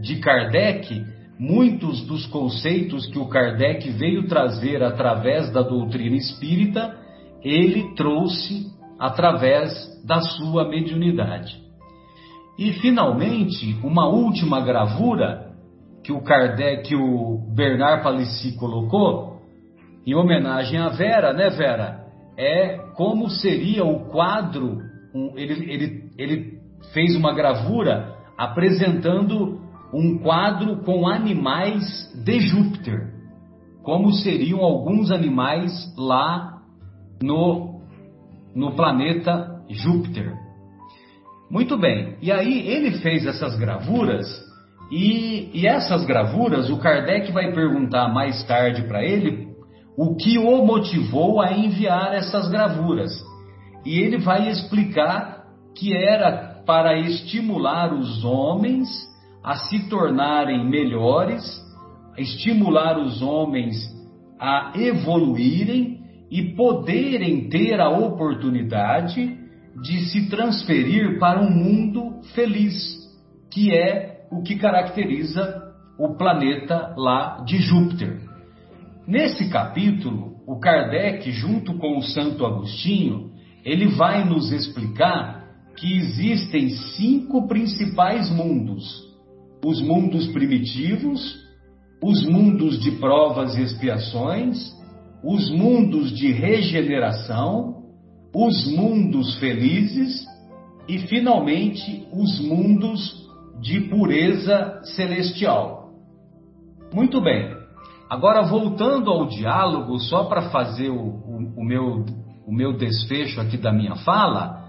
de 0.00 0.16
Kardec, 0.16 1.04
muitos 1.38 2.06
dos 2.06 2.24
conceitos 2.24 3.06
que 3.08 3.18
o 3.18 3.28
Kardec 3.28 3.90
veio 3.90 4.26
trazer 4.26 4.82
através 4.82 5.52
da 5.52 5.60
doutrina 5.60 6.16
espírita, 6.16 6.96
ele 7.42 7.94
trouxe 7.94 8.68
através 8.98 9.70
da 10.06 10.22
sua 10.22 10.66
mediunidade. 10.66 11.63
E 12.58 12.72
finalmente, 12.74 13.78
uma 13.82 14.06
última 14.06 14.60
gravura 14.60 15.52
que 16.04 16.12
o 16.12 16.22
Kardec, 16.22 16.88
que 16.88 16.94
o 16.94 17.38
Bernard 17.54 18.02
Palissy 18.02 18.56
colocou, 18.56 19.40
em 20.06 20.14
homenagem 20.14 20.78
à 20.78 20.90
Vera, 20.90 21.32
né, 21.32 21.48
Vera? 21.50 22.04
É 22.36 22.76
como 22.94 23.28
seria 23.30 23.84
o 23.84 24.06
quadro. 24.10 24.78
Um, 25.14 25.32
ele, 25.36 25.72
ele, 25.72 26.10
ele 26.18 26.58
fez 26.92 27.16
uma 27.16 27.32
gravura 27.34 28.14
apresentando 28.36 29.60
um 29.92 30.18
quadro 30.18 30.82
com 30.84 31.06
animais 31.08 31.84
de 32.24 32.40
Júpiter, 32.40 33.12
como 33.82 34.12
seriam 34.12 34.60
alguns 34.60 35.10
animais 35.10 35.72
lá 35.96 36.60
no, 37.22 37.80
no 38.54 38.72
planeta 38.74 39.62
Júpiter. 39.70 40.43
Muito 41.54 41.78
bem, 41.78 42.16
e 42.20 42.32
aí 42.32 42.66
ele 42.66 42.98
fez 42.98 43.24
essas 43.24 43.56
gravuras, 43.56 44.26
e, 44.90 45.50
e 45.54 45.68
essas 45.68 46.04
gravuras 46.04 46.68
o 46.68 46.78
Kardec 46.78 47.30
vai 47.30 47.52
perguntar 47.52 48.12
mais 48.12 48.42
tarde 48.42 48.82
para 48.88 49.04
ele 49.04 49.46
o 49.96 50.16
que 50.16 50.36
o 50.36 50.66
motivou 50.66 51.40
a 51.40 51.52
enviar 51.52 52.12
essas 52.12 52.48
gravuras. 52.48 53.12
E 53.86 54.00
ele 54.00 54.18
vai 54.18 54.50
explicar 54.50 55.44
que 55.78 55.96
era 55.96 56.60
para 56.66 56.98
estimular 56.98 57.94
os 57.94 58.24
homens 58.24 58.88
a 59.40 59.54
se 59.54 59.88
tornarem 59.88 60.68
melhores, 60.68 61.44
estimular 62.18 62.98
os 62.98 63.22
homens 63.22 63.76
a 64.40 64.72
evoluírem 64.74 66.00
e 66.32 66.56
poderem 66.56 67.48
ter 67.48 67.80
a 67.80 67.90
oportunidade 67.90 69.43
de 69.82 70.04
se 70.06 70.28
transferir 70.28 71.18
para 71.18 71.40
um 71.40 71.50
mundo 71.50 72.22
feliz, 72.34 72.74
que 73.50 73.72
é 73.72 74.26
o 74.30 74.42
que 74.42 74.56
caracteriza 74.56 75.62
o 75.98 76.16
planeta 76.16 76.94
lá 76.96 77.44
de 77.46 77.58
Júpiter. 77.58 78.20
Nesse 79.06 79.48
capítulo, 79.50 80.34
o 80.46 80.58
Kardec, 80.58 81.30
junto 81.30 81.74
com 81.78 81.98
o 81.98 82.02
Santo 82.02 82.44
Agostinho, 82.44 83.30
ele 83.64 83.86
vai 83.88 84.24
nos 84.24 84.52
explicar 84.52 85.44
que 85.76 85.96
existem 85.96 86.70
cinco 86.70 87.46
principais 87.46 88.30
mundos: 88.30 88.84
os 89.64 89.80
mundos 89.80 90.26
primitivos, 90.28 91.44
os 92.02 92.24
mundos 92.24 92.80
de 92.80 92.92
provas 92.92 93.56
e 93.56 93.62
expiações, 93.62 94.72
os 95.22 95.50
mundos 95.50 96.12
de 96.14 96.30
regeneração, 96.32 97.73
os 98.34 98.66
mundos 98.66 99.38
felizes 99.38 100.26
e, 100.88 100.98
finalmente, 100.98 102.06
os 102.12 102.40
mundos 102.40 103.24
de 103.60 103.80
pureza 103.82 104.80
celestial. 104.96 105.90
Muito 106.92 107.20
bem, 107.20 107.54
agora 108.10 108.42
voltando 108.42 109.10
ao 109.10 109.26
diálogo, 109.26 109.98
só 110.00 110.24
para 110.24 110.50
fazer 110.50 110.90
o, 110.90 111.00
o, 111.00 111.54
o, 111.58 111.64
meu, 111.64 112.04
o 112.46 112.52
meu 112.52 112.76
desfecho 112.76 113.40
aqui 113.40 113.56
da 113.56 113.72
minha 113.72 113.94
fala, 113.96 114.64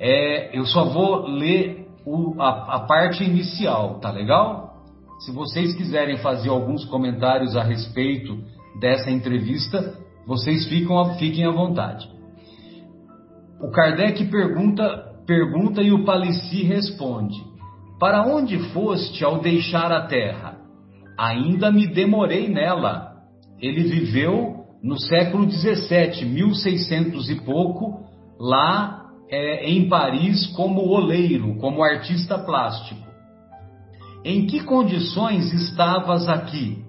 é, 0.00 0.58
eu 0.58 0.64
só 0.64 0.84
vou 0.84 1.26
ler 1.26 1.86
o, 2.04 2.40
a, 2.40 2.76
a 2.76 2.80
parte 2.80 3.22
inicial, 3.22 4.00
tá 4.00 4.10
legal? 4.10 4.72
Se 5.20 5.30
vocês 5.30 5.74
quiserem 5.74 6.16
fazer 6.16 6.48
alguns 6.48 6.84
comentários 6.86 7.56
a 7.56 7.62
respeito 7.62 8.38
dessa 8.80 9.10
entrevista, 9.10 9.96
vocês 10.26 10.66
ficam, 10.66 11.14
fiquem 11.14 11.44
à 11.44 11.50
vontade. 11.50 12.11
O 13.62 13.70
Kardec 13.70 14.24
pergunta, 14.24 15.14
pergunta 15.24 15.80
e 15.82 15.92
o 15.92 16.04
Palissy 16.04 16.64
responde: 16.64 17.36
Para 18.00 18.26
onde 18.26 18.58
foste 18.72 19.24
ao 19.24 19.38
deixar 19.38 19.92
a 19.92 20.08
terra? 20.08 20.58
Ainda 21.16 21.70
me 21.70 21.86
demorei 21.86 22.48
nela. 22.48 23.12
Ele 23.60 23.84
viveu 23.84 24.64
no 24.82 24.98
século 24.98 25.46
17, 25.46 26.24
1600 26.24 27.30
e 27.30 27.36
pouco, 27.42 28.04
lá 28.40 29.06
é, 29.30 29.70
em 29.70 29.88
Paris 29.88 30.48
como 30.56 30.88
oleiro, 30.88 31.56
como 31.58 31.84
artista 31.84 32.36
plástico. 32.38 33.06
Em 34.24 34.44
que 34.46 34.64
condições 34.64 35.52
estavas 35.52 36.28
aqui? 36.28 36.84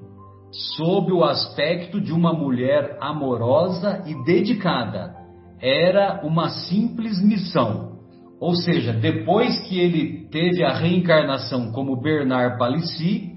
Sob 0.76 1.12
o 1.12 1.24
aspecto 1.24 2.02
de 2.02 2.12
uma 2.12 2.34
mulher 2.34 2.98
amorosa 3.00 4.04
e 4.08 4.24
dedicada. 4.24 5.23
Era 5.64 6.20
uma 6.26 6.50
simples 6.50 7.24
missão. 7.24 7.94
Ou 8.38 8.54
seja, 8.54 8.92
depois 8.92 9.58
que 9.62 9.80
ele 9.80 10.28
teve 10.30 10.62
a 10.62 10.74
reencarnação 10.74 11.72
como 11.72 12.02
Bernard 12.02 12.58
Palissy, 12.58 13.32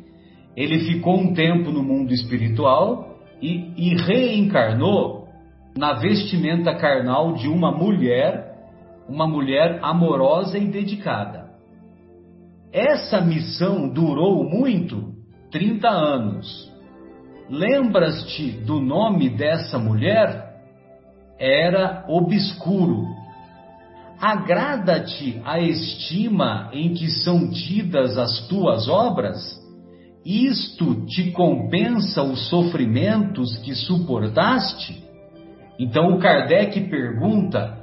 ele 0.57 0.81
ficou 0.81 1.17
um 1.17 1.33
tempo 1.33 1.71
no 1.71 1.85
mundo 1.85 2.13
espiritual 2.13 3.17
e, 3.41 3.73
e 3.77 3.95
reencarnou 3.95 5.29
na 5.77 5.93
vestimenta 5.93 6.75
carnal 6.75 7.35
de 7.35 7.47
uma 7.47 7.71
mulher 7.71 8.57
uma 9.09 9.27
mulher 9.27 9.79
amorosa 9.83 10.59
e 10.59 10.67
dedicada. 10.67 11.47
Essa 12.73 13.21
missão 13.21 13.89
durou 13.89 14.43
muito 14.45 15.15
30 15.51 15.89
anos. 15.89 16.73
Lembras-te 17.49 18.51
do 18.51 18.81
nome 18.81 19.31
dessa 19.31 19.79
mulher? 19.79 20.46
Era 21.39 22.05
obscuro. 22.09 23.05
Agrada-te 24.21 25.41
a 25.45 25.61
estima 25.61 26.71
em 26.73 26.95
que 26.95 27.09
são 27.09 27.51
tidas 27.51 28.17
as 28.17 28.47
tuas 28.49 28.89
obras? 28.89 29.39
Isto 30.25 31.07
te 31.07 31.31
compensa 31.31 32.23
os 32.23 32.49
sofrimentos 32.49 33.59
que 33.59 33.75
suportaste? 33.75 35.05
Então 35.79 36.15
o 36.15 36.19
Kardec 36.19 36.81
pergunta 36.89 37.79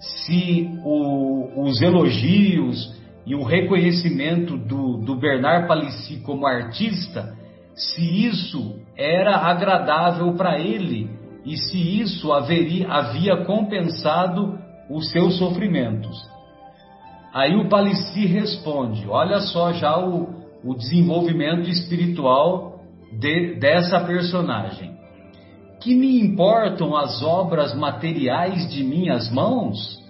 se 0.00 0.68
o, 0.84 1.62
os 1.62 1.80
elogios 1.80 2.94
e 3.24 3.34
o 3.34 3.42
reconhecimento 3.42 4.56
do, 4.56 4.98
do 4.98 5.16
Bernard 5.16 5.66
Palissy 5.66 6.18
como 6.18 6.46
artista, 6.46 7.34
se 7.74 8.26
isso 8.26 8.80
era 8.96 9.36
agradável 9.36 10.34
para 10.34 10.58
ele 10.58 11.10
e 11.46 11.56
se 11.56 12.00
isso 12.00 12.32
haveria, 12.32 12.88
havia 12.88 13.44
compensado 13.44 14.58
os 14.90 15.10
seus 15.12 15.38
sofrimentos. 15.38 16.16
Aí 17.32 17.54
o 17.54 17.68
Palissy 17.68 18.26
responde: 18.26 19.06
olha 19.08 19.40
só 19.40 19.72
já 19.72 19.96
o, 19.96 20.28
o 20.64 20.74
desenvolvimento 20.74 21.70
espiritual 21.70 22.80
de, 23.12 23.54
dessa 23.60 24.00
personagem 24.00 24.96
que 25.80 25.94
me 25.94 26.20
importam 26.20 26.96
as 26.96 27.22
obras 27.22 27.72
materiais 27.74 28.68
de 28.68 28.82
minhas 28.82 29.30
mãos? 29.30 30.04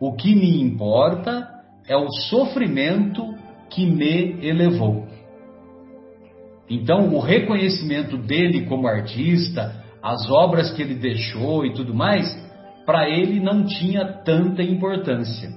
O 0.00 0.14
que 0.14 0.34
me 0.34 0.62
importa 0.62 1.46
é 1.86 1.94
o 1.94 2.10
sofrimento 2.10 3.34
que 3.68 3.84
me 3.84 4.38
elevou. 4.42 5.06
Então, 6.70 7.14
o 7.14 7.20
reconhecimento 7.20 8.16
dele 8.16 8.64
como 8.64 8.86
artista, 8.86 9.79
as 10.02 10.30
obras 10.30 10.70
que 10.72 10.82
ele 10.82 10.94
deixou 10.94 11.64
e 11.64 11.74
tudo 11.74 11.94
mais, 11.94 12.26
para 12.86 13.08
ele 13.08 13.40
não 13.40 13.64
tinha 13.64 14.04
tanta 14.24 14.62
importância. 14.62 15.50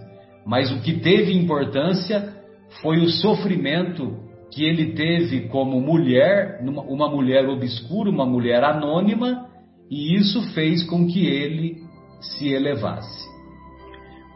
Mas 0.46 0.72
o 0.72 0.82
que 0.82 1.00
teve 1.00 1.34
importância 1.34 2.34
foi 2.82 3.00
o 3.00 3.10
sofrimento 3.10 4.18
que 4.52 4.64
ele 4.64 4.94
teve 4.94 5.48
como 5.48 5.80
mulher, 5.82 6.60
uma 6.62 7.10
mulher 7.10 7.48
obscura, 7.48 8.10
uma 8.10 8.26
mulher 8.26 8.64
anônima, 8.64 9.48
e 9.90 10.16
isso 10.16 10.42
fez 10.54 10.84
com 10.84 11.08
que 11.08 11.26
ele 11.26 11.84
se 12.20 12.50
elevasse. 12.50 13.28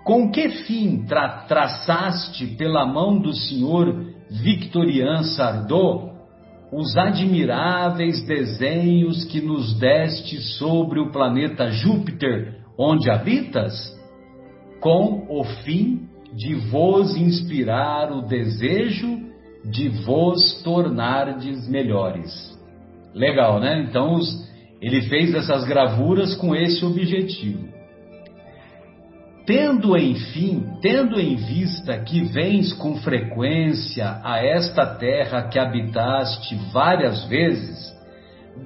Com 0.03 0.31
que 0.31 0.49
fim 0.49 1.05
tra 1.05 1.45
traçaste 1.47 2.47
pela 2.57 2.85
mão 2.85 3.19
do 3.19 3.33
senhor 3.33 4.05
Victorian 4.29 5.23
Sardot 5.23 6.16
os 6.71 6.97
admiráveis 6.97 8.25
desenhos 8.25 9.23
que 9.25 9.41
nos 9.41 9.77
deste 9.79 10.41
sobre 10.57 10.99
o 10.99 11.11
planeta 11.11 11.69
Júpiter, 11.69 12.55
onde 12.77 13.09
habitas? 13.09 13.95
Com 14.81 15.25
o 15.29 15.43
fim 15.63 16.07
de 16.33 16.53
vos 16.55 17.15
inspirar 17.15 18.11
o 18.11 18.21
desejo 18.21 19.27
de 19.65 19.89
vos 19.89 20.61
tornardes 20.61 21.67
melhores. 21.67 22.57
Legal, 23.13 23.59
né? 23.59 23.81
Então 23.81 24.13
os, 24.13 24.47
ele 24.81 25.01
fez 25.03 25.33
essas 25.33 25.63
gravuras 25.65 26.35
com 26.35 26.55
esse 26.55 26.85
objetivo. 26.85 27.76
Tendo 29.47 29.97
enfim, 29.97 30.77
tendo 30.81 31.17
em 31.17 31.37
vista 31.37 31.97
que 31.99 32.21
vens 32.21 32.73
com 32.73 32.97
frequência 32.97 34.19
a 34.21 34.45
esta 34.45 34.85
terra 34.85 35.43
que 35.43 35.57
habitaste 35.57 36.53
várias 36.73 37.23
vezes, 37.29 37.95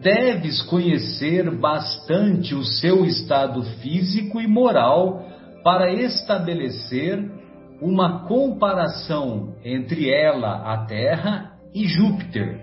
deves 0.01 0.59
conhecer 0.63 1.51
bastante 1.59 2.55
o 2.55 2.63
seu 2.63 3.05
estado 3.05 3.61
físico 3.79 4.41
e 4.41 4.47
moral 4.47 5.23
para 5.63 5.93
estabelecer 5.93 7.29
uma 7.79 8.27
comparação 8.27 9.53
entre 9.63 10.09
ela, 10.09 10.73
a 10.73 10.85
Terra, 10.87 11.51
e 11.75 11.87
Júpiter. 11.87 12.59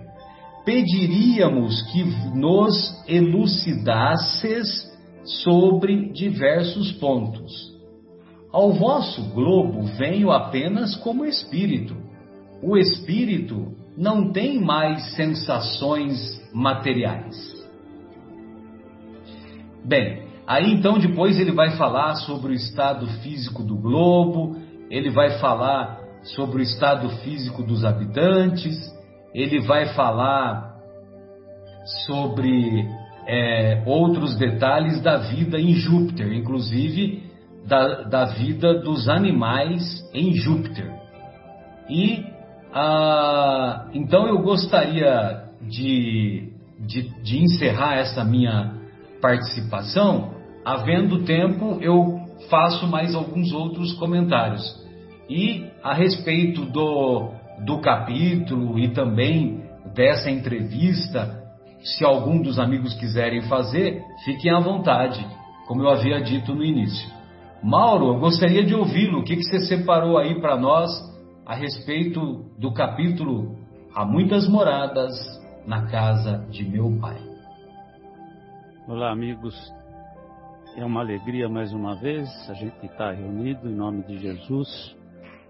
Pediríamos 0.65 1.83
que 1.93 2.03
nos 2.37 3.05
elucidasses 3.07 4.89
sobre 5.25 6.13
diversos 6.13 6.93
pontos. 6.93 7.68
Ao 8.53 8.73
vosso 8.73 9.23
globo 9.35 9.83
venho 9.99 10.31
apenas 10.31 10.97
como 10.97 11.25
espírito. 11.25 11.95
O 12.63 12.77
espírito 12.77 13.75
não 13.97 14.33
tem 14.33 14.61
mais 14.61 15.15
sensações 15.15 16.17
materiais. 16.53 17.37
Bem, 19.85 20.23
aí 20.47 20.73
então 20.73 20.99
depois 20.99 21.39
ele 21.39 21.53
vai 21.53 21.77
falar 21.77 22.15
sobre 22.17 22.53
o 22.53 22.55
estado 22.55 23.07
físico 23.23 23.63
do 23.63 23.77
globo, 23.77 24.57
ele 24.91 25.11
vai 25.11 25.39
falar 25.39 25.99
sobre 26.23 26.59
o 26.59 26.63
estado 26.63 27.09
físico 27.19 27.63
dos 27.63 27.85
habitantes, 27.85 28.77
ele 29.35 29.61
vai 29.61 29.95
falar 29.95 30.75
sobre 32.07 32.87
é, 33.27 33.83
outros 33.87 34.37
detalhes 34.37 35.01
da 35.01 35.19
vida 35.19 35.59
em 35.61 35.75
Júpiter, 35.75 36.33
inclusive 36.33 37.18
da, 37.69 38.03
da 38.05 38.25
vida 38.25 38.81
dos 38.81 39.09
animais 39.09 40.03
em 40.15 40.33
Júpiter. 40.33 40.91
E 41.89 42.25
ah, 42.73 43.89
então 43.93 44.27
eu 44.27 44.43
gostaria 44.43 45.45
de, 45.63 46.51
de, 46.81 47.23
de 47.23 47.43
encerrar 47.43 47.97
essa 47.97 48.25
minha 48.25 48.75
participação. 49.21 50.35
Havendo 50.65 51.25
tempo, 51.25 51.79
eu 51.81 52.21
faço 52.51 52.87
mais 52.87 53.15
alguns 53.15 53.53
outros 53.53 53.93
comentários. 53.95 54.63
E 55.29 55.67
a 55.83 55.95
respeito 55.95 56.65
do, 56.65 57.33
do 57.65 57.79
capítulo 57.81 58.79
e 58.79 58.89
também 58.91 59.63
dessa 59.95 60.31
entrevista, 60.31 61.43
se 61.83 62.05
algum 62.05 62.41
dos 62.41 62.59
amigos 62.59 62.95
quiserem 62.95 63.43
fazer, 63.43 64.03
fiquem 64.25 64.51
à 64.51 64.59
vontade, 64.59 65.27
como 65.67 65.83
eu 65.83 65.89
havia 65.89 66.21
dito 66.21 66.55
no 66.55 66.65
início. 66.65 67.18
Mauro, 67.63 68.09
eu 68.09 68.19
gostaria 68.21 68.65
de 68.65 68.75
ouvi-lo. 68.75 69.21
O 69.21 69.25
que, 69.25 69.37
que 69.37 69.43
você 69.43 69.61
separou 69.61 70.17
aí 70.17 70.41
para 70.41 70.57
nós 70.57 70.91
a 71.45 71.55
respeito 71.55 72.45
do 72.59 72.73
capítulo 72.73 73.57
Há 73.95 74.05
muitas 74.05 74.49
moradas 74.49 75.13
na 75.67 75.87
casa 75.87 76.47
de 76.51 76.65
meu 76.65 76.97
pai? 77.01 77.21
Olá, 78.87 79.11
amigos. 79.11 79.55
É 80.77 80.85
uma 80.85 81.01
alegria 81.01 81.49
mais 81.49 81.73
uma 81.73 81.97
vez 81.97 82.29
a 82.49 82.55
gente 82.55 82.87
estar 82.87 83.13
reunido 83.13 83.69
em 83.69 83.75
nome 83.75 84.05
de 84.05 84.19
Jesus 84.19 84.97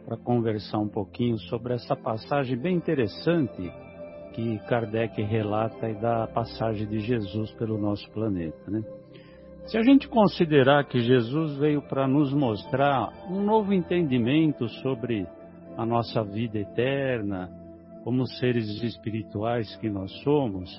para 0.06 0.16
conversar 0.16 0.78
um 0.78 0.88
pouquinho 0.88 1.38
sobre 1.40 1.74
essa 1.74 1.94
passagem 1.94 2.56
bem 2.56 2.76
interessante 2.76 3.70
que 4.34 4.58
Kardec 4.60 5.20
relata 5.20 5.90
e 5.90 5.94
da 6.00 6.26
passagem 6.28 6.86
de 6.86 7.00
Jesus 7.00 7.50
pelo 7.52 7.76
nosso 7.76 8.10
planeta, 8.12 8.70
né? 8.70 8.82
Se 9.68 9.76
a 9.76 9.82
gente 9.82 10.08
considerar 10.08 10.86
que 10.86 10.98
Jesus 10.98 11.58
veio 11.58 11.82
para 11.82 12.08
nos 12.08 12.32
mostrar 12.32 13.10
um 13.30 13.42
novo 13.42 13.74
entendimento 13.74 14.66
sobre 14.80 15.26
a 15.76 15.84
nossa 15.84 16.24
vida 16.24 16.58
eterna, 16.58 17.50
como 18.02 18.26
seres 18.26 18.82
espirituais 18.82 19.76
que 19.76 19.90
nós 19.90 20.10
somos, 20.22 20.70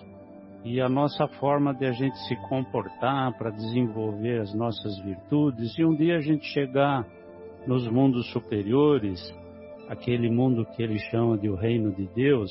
e 0.65 0.81
a 0.81 0.89
nossa 0.89 1.27
forma 1.39 1.71
de 1.71 1.85
a 1.85 1.91
gente 1.91 2.17
se 2.27 2.35
comportar 2.49 3.37
para 3.37 3.51
desenvolver 3.51 4.41
as 4.41 4.55
nossas 4.55 4.99
virtudes, 5.01 5.77
e 5.77 5.85
um 5.85 5.95
dia 5.95 6.17
a 6.17 6.21
gente 6.21 6.47
chegar 6.47 7.05
nos 7.67 7.87
mundos 7.87 8.31
superiores, 8.31 9.21
aquele 9.87 10.31
mundo 10.31 10.65
que 10.75 10.81
ele 10.81 10.97
chama 11.11 11.37
de 11.37 11.47
o 11.47 11.53
reino 11.53 11.91
de 11.91 12.07
Deus, 12.15 12.49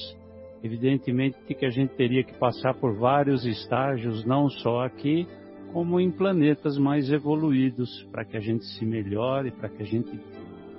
evidentemente 0.63 1.37
que 1.49 1.67
a 1.67 1.71
gente 1.71 1.97
teria 1.97 2.23
que 2.23 2.39
passar 2.39 2.75
por 2.75 2.97
vários 2.97 3.45
estágios, 3.45 4.25
não 4.25 4.49
só 4.49 4.85
aqui, 4.85 5.27
como 5.73 6.01
em 6.01 6.11
planetas 6.11 6.79
mais 6.79 7.11
evoluídos, 7.11 8.07
para 8.11 8.25
que 8.25 8.37
a 8.37 8.41
gente 8.41 8.65
se 8.65 8.85
melhore, 8.85 9.51
para 9.51 9.69
que 9.69 9.83
a 9.83 9.87
gente 9.87 10.21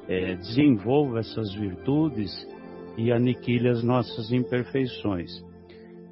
é, 0.07 0.35
desenvolva 0.35 1.19
essas 1.19 1.53
virtudes 1.53 2.31
e 2.97 3.11
aniquile 3.11 3.69
as 3.69 3.83
nossas 3.83 4.31
imperfeições. 4.31 5.31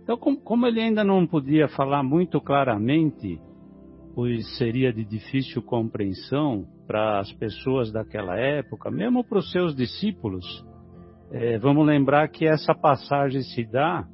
Então, 0.03 0.17
como, 0.17 0.39
como 0.39 0.65
ele 0.65 0.79
ainda 0.79 1.03
não 1.03 1.27
podia 1.27 1.67
falar 1.67 2.01
muito 2.01 2.39
claramente, 2.39 3.41
pois 4.15 4.57
seria 4.57 4.93
de 4.93 5.03
difícil 5.03 5.61
compreensão 5.61 6.65
para 6.87 7.19
as 7.19 7.31
pessoas 7.33 7.91
daquela 7.91 8.37
época, 8.37 8.89
mesmo 8.89 9.23
para 9.23 9.39
os 9.39 9.51
seus 9.51 9.75
discípulos, 9.75 10.45
é, 11.31 11.57
vamos 11.57 11.85
lembrar 11.85 12.29
que 12.29 12.45
essa 12.45 12.73
passagem 12.73 13.41
se 13.41 13.65
dá 13.65 14.07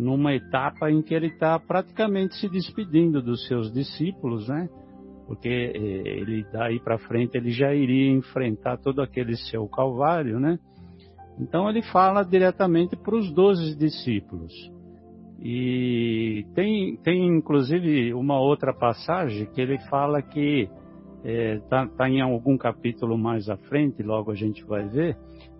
numa 0.00 0.34
etapa 0.34 0.90
em 0.90 1.02
que 1.02 1.12
ele 1.14 1.26
está 1.26 1.58
praticamente 1.58 2.34
se 2.36 2.48
despedindo 2.48 3.20
dos 3.20 3.46
seus 3.46 3.70
discípulos, 3.70 4.48
né? 4.48 4.66
Porque 5.26 5.48
eh, 5.48 6.18
ele 6.18 6.46
daí 6.50 6.80
para 6.80 6.96
frente 6.96 7.36
ele 7.36 7.50
já 7.50 7.74
iria 7.74 8.10
enfrentar 8.10 8.78
todo 8.78 9.02
aquele 9.02 9.36
seu 9.36 9.68
calvário, 9.68 10.40
né? 10.40 10.58
Então 11.38 11.68
ele 11.68 11.82
fala 11.82 12.22
diretamente 12.22 12.96
para 12.96 13.14
os 13.14 13.30
doze 13.30 13.76
discípulos. 13.76 14.52
E 15.38 16.46
tem, 16.54 16.96
tem 16.96 17.26
inclusive 17.26 18.14
uma 18.14 18.40
outra 18.40 18.72
passagem 18.72 19.46
que 19.52 19.60
ele 19.60 19.78
fala 19.90 20.22
que 20.22 20.66
está 21.24 21.82
é, 21.82 21.86
tá 21.96 22.08
em 22.08 22.20
algum 22.20 22.56
capítulo 22.56 23.16
mais 23.18 23.48
à 23.48 23.56
frente, 23.56 24.02
logo 24.02 24.30
a 24.30 24.34
gente 24.34 24.64
vai 24.64 24.88
ver, 24.88 25.16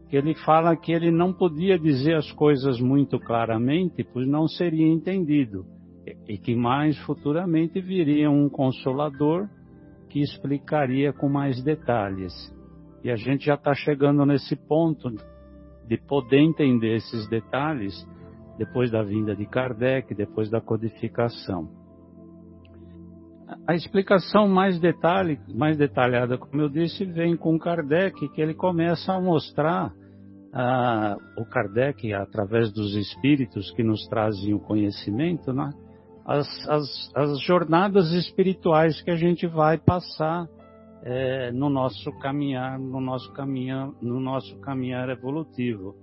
que 0.09 0.17
ele 0.17 0.35
fala 0.35 0.77
que 0.77 0.93
ele 0.93 1.11
não 1.11 1.33
podia 1.33 1.79
dizer 1.79 2.17
as 2.17 2.31
coisas 2.33 2.81
muito 2.81 3.19
claramente, 3.19 4.03
pois 4.03 4.27
não 4.27 4.49
seria 4.49 4.87
entendido, 4.87 5.65
e 6.29 6.37
que 6.39 6.55
mais 6.57 6.99
futuramente 6.99 7.81
viria 7.81 8.31
um 8.31 8.49
consolador 8.49 9.49
que 10.09 10.21
explicaria 10.21 11.13
com 11.13 11.29
mais 11.29 11.63
detalhes. 11.63 12.33
E 13.05 13.11
a 13.11 13.17
gente 13.17 13.47
já 13.47 13.55
está 13.55 13.73
chegando 13.73 14.27
nesse 14.27 14.57
ponto 14.57 15.11
de 15.87 15.97
poder 15.97 16.41
entender 16.41 16.97
esses 16.97 17.29
detalhes 17.29 17.95
depois 18.59 18.91
da 18.91 19.03
vinda 19.03 19.35
de 19.35 19.47
Kardec, 19.47 20.15
depois 20.15 20.51
da 20.51 20.61
codificação. 20.61 21.80
A 23.67 23.75
explicação 23.75 24.49
mais, 24.49 24.79
detalhe, 24.79 25.41
mais 25.55 25.77
detalhada, 25.77 26.39
como 26.39 26.63
eu 26.63 26.69
disse, 26.69 27.05
vem 27.05 27.37
com 27.37 27.59
Kardec, 27.59 28.29
que 28.29 28.41
ele 28.41 28.55
começa 28.55 29.13
a 29.13 29.21
mostrar 29.21 29.93
o 31.37 31.45
Kardec, 31.45 32.13
através 32.13 32.73
dos 32.73 32.97
espíritos 32.97 33.71
que 33.73 33.83
nos 33.83 34.07
trazem 34.09 34.53
o 34.53 34.59
conhecimento, 34.59 35.53
né, 35.53 35.71
as, 36.25 36.47
as, 36.69 37.13
as 37.15 37.41
jornadas 37.41 38.13
espirituais 38.13 39.01
que 39.01 39.11
a 39.11 39.17
gente 39.17 39.47
vai 39.47 39.79
passar 39.79 40.49
é, 41.03 41.51
no 41.53 41.71
nosso 41.71 42.13
caminhar, 42.19 42.79
no 42.79 43.01
nosso 43.01 43.33
caminhar, 43.33 43.91
no 44.03 44.21
nosso 44.21 44.59
caminhar 44.61 45.09
evolutivo. 45.09 45.95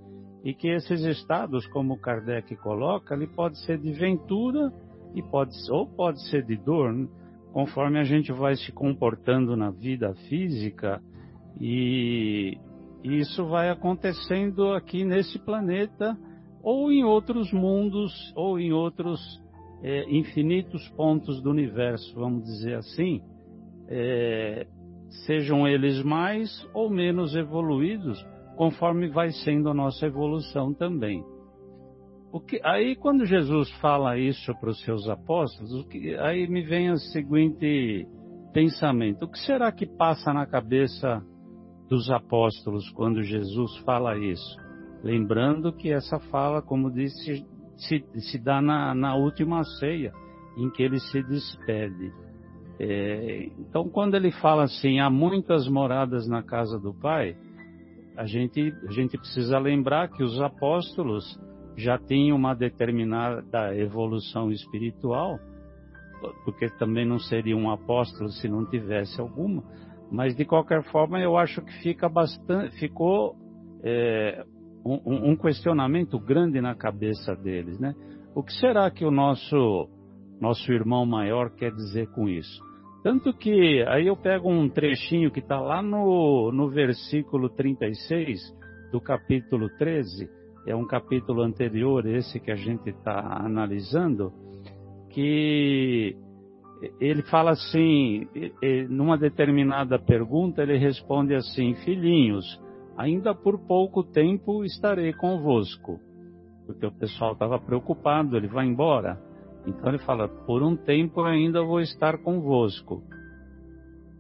E 0.44 0.54
que 0.54 0.70
esses 0.70 1.02
estados, 1.02 1.68
como 1.68 2.00
Kardec 2.00 2.56
coloca, 2.58 3.14
ele 3.14 3.28
pode 3.28 3.58
ser 3.66 3.78
de 3.80 3.92
ventura 3.92 4.72
e 5.14 5.22
pode, 5.22 5.52
ou 5.70 5.88
pode 5.88 6.22
ser 6.30 6.44
de 6.46 6.56
dor, 6.56 6.94
né? 6.94 7.08
Conforme 7.52 8.00
a 8.00 8.04
gente 8.04 8.32
vai 8.32 8.56
se 8.56 8.72
comportando 8.72 9.56
na 9.56 9.72
vida 9.72 10.14
física 10.28 11.02
e, 11.60 12.58
isso 13.04 13.46
vai 13.46 13.70
acontecendo 13.70 14.74
aqui 14.74 15.06
nesse 15.06 15.40
planeta 15.40 16.18
ou 16.62 16.92
em 16.92 17.04
outros 17.04 17.52
mundos 17.54 18.12
ou 18.36 18.60
em 18.60 18.74
outros 18.74 19.20
é, 19.82 20.10
infinitos 20.10 20.88
pontos 20.90 21.42
do 21.42 21.50
universo, 21.50 22.14
vamos 22.16 22.44
dizer 22.44 22.76
assim, 22.76 23.22
é, 23.88 24.68
sejam 25.26 25.68
eles 25.68 26.04
mais 26.04 26.50
ou 26.74 26.90
menos 26.90 27.36
evoluídos, 27.36 28.24
conforme 28.56 29.08
vai 29.08 29.32
sendo 29.32 29.70
a 29.70 29.74
nossa 29.74 30.06
evolução 30.06 30.74
também. 30.74 31.24
Que, 32.48 32.60
aí 32.64 32.96
quando 32.96 33.26
Jesus 33.26 33.70
fala 33.80 34.18
isso 34.18 34.54
para 34.60 34.70
os 34.70 34.80
seus 34.84 35.08
apóstolos, 35.10 35.86
que, 35.88 36.16
aí 36.16 36.48
me 36.48 36.62
vem 36.62 36.92
o 36.92 36.98
seguinte 36.98 38.08
pensamento: 38.54 39.24
o 39.24 39.32
que 39.32 39.40
será 39.40 39.72
que 39.72 39.86
passa 39.86 40.34
na 40.34 40.46
cabeça 40.46 41.22
dos 41.90 42.10
apóstolos 42.12 42.90
quando 42.92 43.24
Jesus 43.24 43.78
fala 43.78 44.18
isso? 44.18 44.58
Lembrando 45.04 45.74
que 45.74 45.92
essa 45.92 46.20
fala, 46.20 46.62
como 46.62 46.92
disse, 46.92 47.46
se, 47.78 48.04
se 48.20 48.38
dá 48.38 48.62
na, 48.62 48.94
na 48.94 49.16
última 49.16 49.64
ceia, 49.80 50.12
em 50.58 50.70
que 50.70 50.84
ele 50.84 51.00
se 51.00 51.24
despede. 51.24 52.12
É, 52.80 53.50
então, 53.58 53.90
quando 53.90 54.16
ele 54.16 54.32
fala 54.32 54.64
assim, 54.64 55.00
há 55.00 55.10
muitas 55.10 55.68
moradas 55.68 56.28
na 56.28 56.44
casa 56.44 56.80
do 56.80 56.94
Pai, 56.94 57.36
a 58.16 58.26
gente, 58.26 58.74
a 58.88 58.92
gente 58.92 59.18
precisa 59.18 59.60
lembrar 59.60 60.10
que 60.10 60.24
os 60.24 60.40
apóstolos 60.42 61.40
já 61.78 61.98
tinham 61.98 62.36
uma 62.36 62.56
determinada 62.56 63.76
evolução 63.78 64.52
espiritual, 64.52 65.40
porque 66.44 66.68
também 66.80 67.06
não 67.06 67.20
seria 67.20 67.56
um 67.56 67.70
apóstolo 67.70 68.30
se 68.32 68.50
não 68.50 68.66
tivesse 68.66 69.22
alguma, 69.22 69.64
mas 70.12 70.36
de 70.36 70.44
qualquer 70.44 70.84
forma 70.92 71.20
eu 71.20 71.38
acho 71.38 71.62
que 71.62 71.72
fica 71.84 72.10
bastante, 72.10 72.78
ficou 72.80 73.36
é, 73.84 74.44
um, 74.84 75.32
um 75.32 75.36
questionamento 75.36 76.20
grande 76.20 76.60
na 76.60 76.74
cabeça 76.74 77.36
deles, 77.36 77.80
né? 77.80 77.94
O 78.34 78.44
que 78.44 78.54
será 78.54 78.90
que 78.90 79.06
o 79.06 79.12
nosso 79.12 79.90
nosso 80.40 80.72
irmão 80.72 81.06
maior 81.06 81.50
quer 81.52 81.72
dizer 81.72 82.08
com 82.12 82.30
isso? 82.30 82.62
Tanto 83.04 83.34
que 83.34 83.84
aí 83.88 84.08
eu 84.08 84.16
pego 84.16 84.50
um 84.50 84.70
trechinho 84.70 85.32
que 85.32 85.40
está 85.40 85.60
lá 85.60 85.82
no, 85.82 86.52
no 86.52 86.70
versículo 86.70 87.50
36 87.50 88.40
do 88.92 89.02
capítulo 89.02 89.70
13, 89.78 90.30
é 90.68 90.76
um 90.76 90.86
capítulo 90.86 91.42
anterior, 91.42 92.06
esse 92.06 92.42
que 92.42 92.52
a 92.52 92.56
gente 92.56 92.90
está 92.90 93.42
analisando, 93.42 94.34
que 95.10 96.16
ele 97.00 97.22
fala 97.24 97.52
assim, 97.52 98.28
numa 98.90 99.18
determinada 99.18 99.98
pergunta, 99.98 100.62
ele 100.62 100.78
responde 100.78 101.34
assim: 101.34 101.74
Filhinhos, 101.86 102.62
ainda 102.98 103.34
por 103.34 103.58
pouco 103.66 104.04
tempo 104.04 104.66
estarei 104.66 105.14
convosco. 105.14 106.00
Porque 106.66 106.86
o 106.86 106.92
pessoal 106.92 107.32
estava 107.32 107.58
preocupado, 107.58 108.36
ele 108.36 108.48
vai 108.48 108.68
embora. 108.68 109.18
Então 109.66 109.88
ele 109.88 110.00
fala: 110.00 110.28
Por 110.28 110.62
um 110.62 110.76
tempo 110.76 111.22
ainda 111.22 111.64
vou 111.64 111.80
estar 111.80 112.18
convosco. 112.18 113.02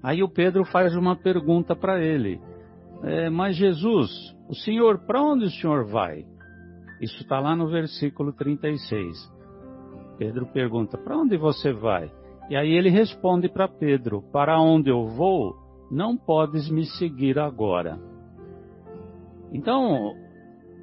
Aí 0.01 0.23
o 0.23 0.29
Pedro 0.29 0.63
faz 0.63 0.95
uma 0.95 1.15
pergunta 1.15 1.75
para 1.75 2.01
ele: 2.01 2.39
é, 3.03 3.29
Mas 3.29 3.57
Jesus, 3.57 4.09
o 4.47 4.55
Senhor, 4.55 4.99
para 4.99 5.21
onde 5.21 5.43
o 5.43 5.51
Senhor 5.51 5.85
vai? 5.85 6.25
Isso 7.01 7.21
está 7.21 7.39
lá 7.39 7.55
no 7.55 7.67
versículo 7.67 8.33
36. 8.33 9.31
Pedro 10.17 10.47
pergunta: 10.47 10.97
Para 10.97 11.17
onde 11.17 11.37
você 11.37 11.71
vai? 11.71 12.11
E 12.49 12.55
aí 12.55 12.71
ele 12.71 12.89
responde 12.89 13.49
para 13.49 13.67
Pedro: 13.67 14.21
Para 14.31 14.59
onde 14.59 14.89
eu 14.89 15.05
vou, 15.05 15.55
não 15.91 16.17
podes 16.17 16.69
me 16.69 16.85
seguir 16.85 17.37
agora. 17.37 17.99
Então, 19.51 20.13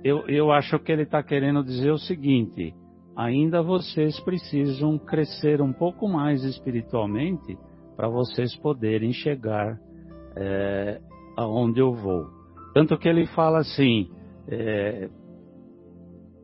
eu, 0.02 0.26
eu 0.28 0.52
acho 0.52 0.78
que 0.78 0.92
ele 0.92 1.02
está 1.02 1.22
querendo 1.22 1.62
dizer 1.64 1.90
o 1.90 1.98
seguinte: 1.98 2.74
ainda 3.16 3.62
vocês 3.62 4.18
precisam 4.20 4.98
crescer 4.98 5.60
um 5.60 5.72
pouco 5.72 6.08
mais 6.08 6.44
espiritualmente 6.44 7.58
para 7.96 8.08
vocês 8.08 8.54
poderem 8.56 9.12
chegar 9.12 9.78
é, 10.36 11.00
aonde 11.36 11.80
eu 11.80 11.92
vou. 11.92 12.26
Tanto 12.74 12.98
que 12.98 13.08
ele 13.08 13.26
fala 13.26 13.58
assim, 13.58 14.10
é, 14.48 15.08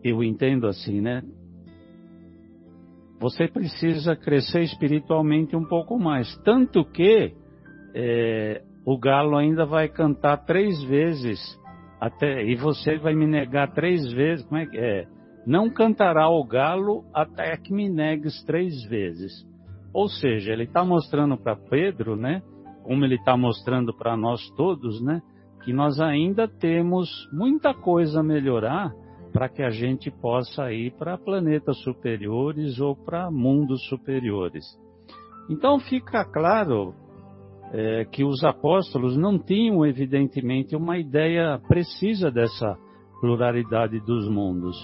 eu 0.02 0.22
entendo 0.22 0.66
assim, 0.66 1.00
né? 1.00 1.22
Você 3.20 3.46
precisa 3.48 4.16
crescer 4.16 4.62
espiritualmente 4.62 5.54
um 5.54 5.64
pouco 5.64 5.98
mais. 5.98 6.34
Tanto 6.38 6.84
que 6.84 7.34
é, 7.94 8.62
o 8.84 8.98
galo 8.98 9.36
ainda 9.36 9.66
vai 9.66 9.88
cantar 9.88 10.38
três 10.46 10.82
vezes 10.84 11.38
até 12.00 12.42
e 12.42 12.56
você 12.56 12.96
vai 12.96 13.14
me 13.14 13.26
negar 13.26 13.72
três 13.72 14.10
vezes. 14.12 14.44
Como 14.46 14.60
é 14.60 14.66
que 14.66 14.78
é? 14.78 15.06
Não 15.46 15.68
cantará 15.68 16.30
o 16.30 16.42
galo 16.44 17.04
até 17.12 17.56
que 17.58 17.74
me 17.74 17.90
negues 17.90 18.42
três 18.44 18.82
vezes. 18.84 19.46
Ou 19.92 20.08
seja, 20.08 20.52
ele 20.52 20.64
está 20.64 20.82
mostrando 20.82 21.36
para 21.36 21.56
Pedro, 21.56 22.16
né? 22.16 22.42
Como 22.84 23.04
ele 23.04 23.16
está 23.16 23.36
mostrando 23.36 23.94
para 23.94 24.16
nós 24.16 24.40
todos, 24.56 25.02
né? 25.02 25.20
Que 25.62 25.74
nós 25.74 26.00
ainda 26.00 26.48
temos 26.48 27.10
muita 27.32 27.74
coisa 27.74 28.20
a 28.20 28.22
melhorar 28.22 28.92
para 29.32 29.48
que 29.48 29.62
a 29.62 29.70
gente 29.70 30.10
possa 30.10 30.72
ir 30.72 30.92
para 30.92 31.16
planetas 31.16 31.78
superiores 31.82 32.80
ou 32.80 32.96
para 32.96 33.30
mundos 33.30 33.86
superiores. 33.88 34.64
Então 35.48 35.78
fica 35.78 36.24
claro 36.24 36.94
é, 37.72 38.04
que 38.04 38.24
os 38.24 38.42
apóstolos 38.44 39.16
não 39.16 39.38
tinham, 39.38 39.86
evidentemente, 39.86 40.74
uma 40.74 40.98
ideia 40.98 41.58
precisa 41.68 42.30
dessa 42.30 42.76
pluralidade 43.20 44.00
dos 44.00 44.28
mundos. 44.28 44.76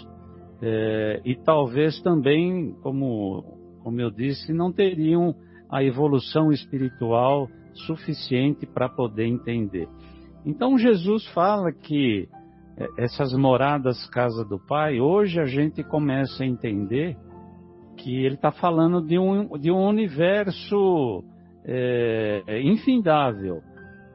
É, 0.62 1.20
e 1.24 1.34
talvez 1.36 2.00
também, 2.02 2.74
como, 2.82 3.44
como 3.82 4.00
eu 4.00 4.10
disse, 4.10 4.52
não 4.52 4.72
teriam 4.72 5.34
a 5.70 5.82
evolução 5.82 6.52
espiritual 6.52 7.48
suficiente 7.74 8.66
para 8.66 8.88
poder 8.88 9.26
entender. 9.26 9.88
Então 10.44 10.78
Jesus 10.78 11.26
fala 11.28 11.72
que 11.72 12.28
essas 12.98 13.32
moradas 13.32 14.06
casa 14.10 14.44
do 14.44 14.58
Pai, 14.58 15.00
hoje 15.00 15.40
a 15.40 15.46
gente 15.46 15.82
começa 15.82 16.42
a 16.42 16.46
entender 16.46 17.16
que 17.96 18.24
ele 18.24 18.34
está 18.34 18.52
falando 18.52 19.00
de 19.00 19.18
um, 19.18 19.58
de 19.58 19.70
um 19.70 19.86
universo 19.86 21.24
é, 21.64 22.42
é, 22.46 22.62
infindável, 22.62 23.62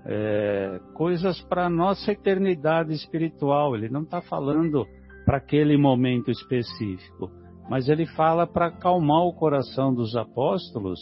é, 0.05 0.79
coisas 0.93 1.41
para 1.41 1.65
a 1.65 1.69
nossa 1.69 2.11
eternidade 2.11 2.93
espiritual. 2.93 3.75
Ele 3.75 3.89
não 3.89 4.03
está 4.03 4.21
falando 4.21 4.85
para 5.25 5.37
aquele 5.37 5.77
momento 5.77 6.29
específico, 6.29 7.31
mas 7.69 7.89
ele 7.89 8.05
fala 8.05 8.45
para 8.45 8.67
acalmar 8.67 9.23
o 9.23 9.33
coração 9.33 9.93
dos 9.93 10.15
apóstolos 10.15 10.99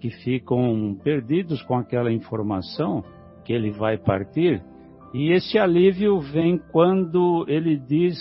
que 0.00 0.10
ficam 0.10 0.96
perdidos 1.02 1.62
com 1.62 1.76
aquela 1.76 2.12
informação 2.12 3.04
que 3.44 3.52
ele 3.52 3.70
vai 3.70 3.96
partir. 3.96 4.62
E 5.12 5.32
esse 5.32 5.58
alívio 5.58 6.20
vem 6.20 6.58
quando 6.58 7.44
ele 7.48 7.76
diz 7.76 8.18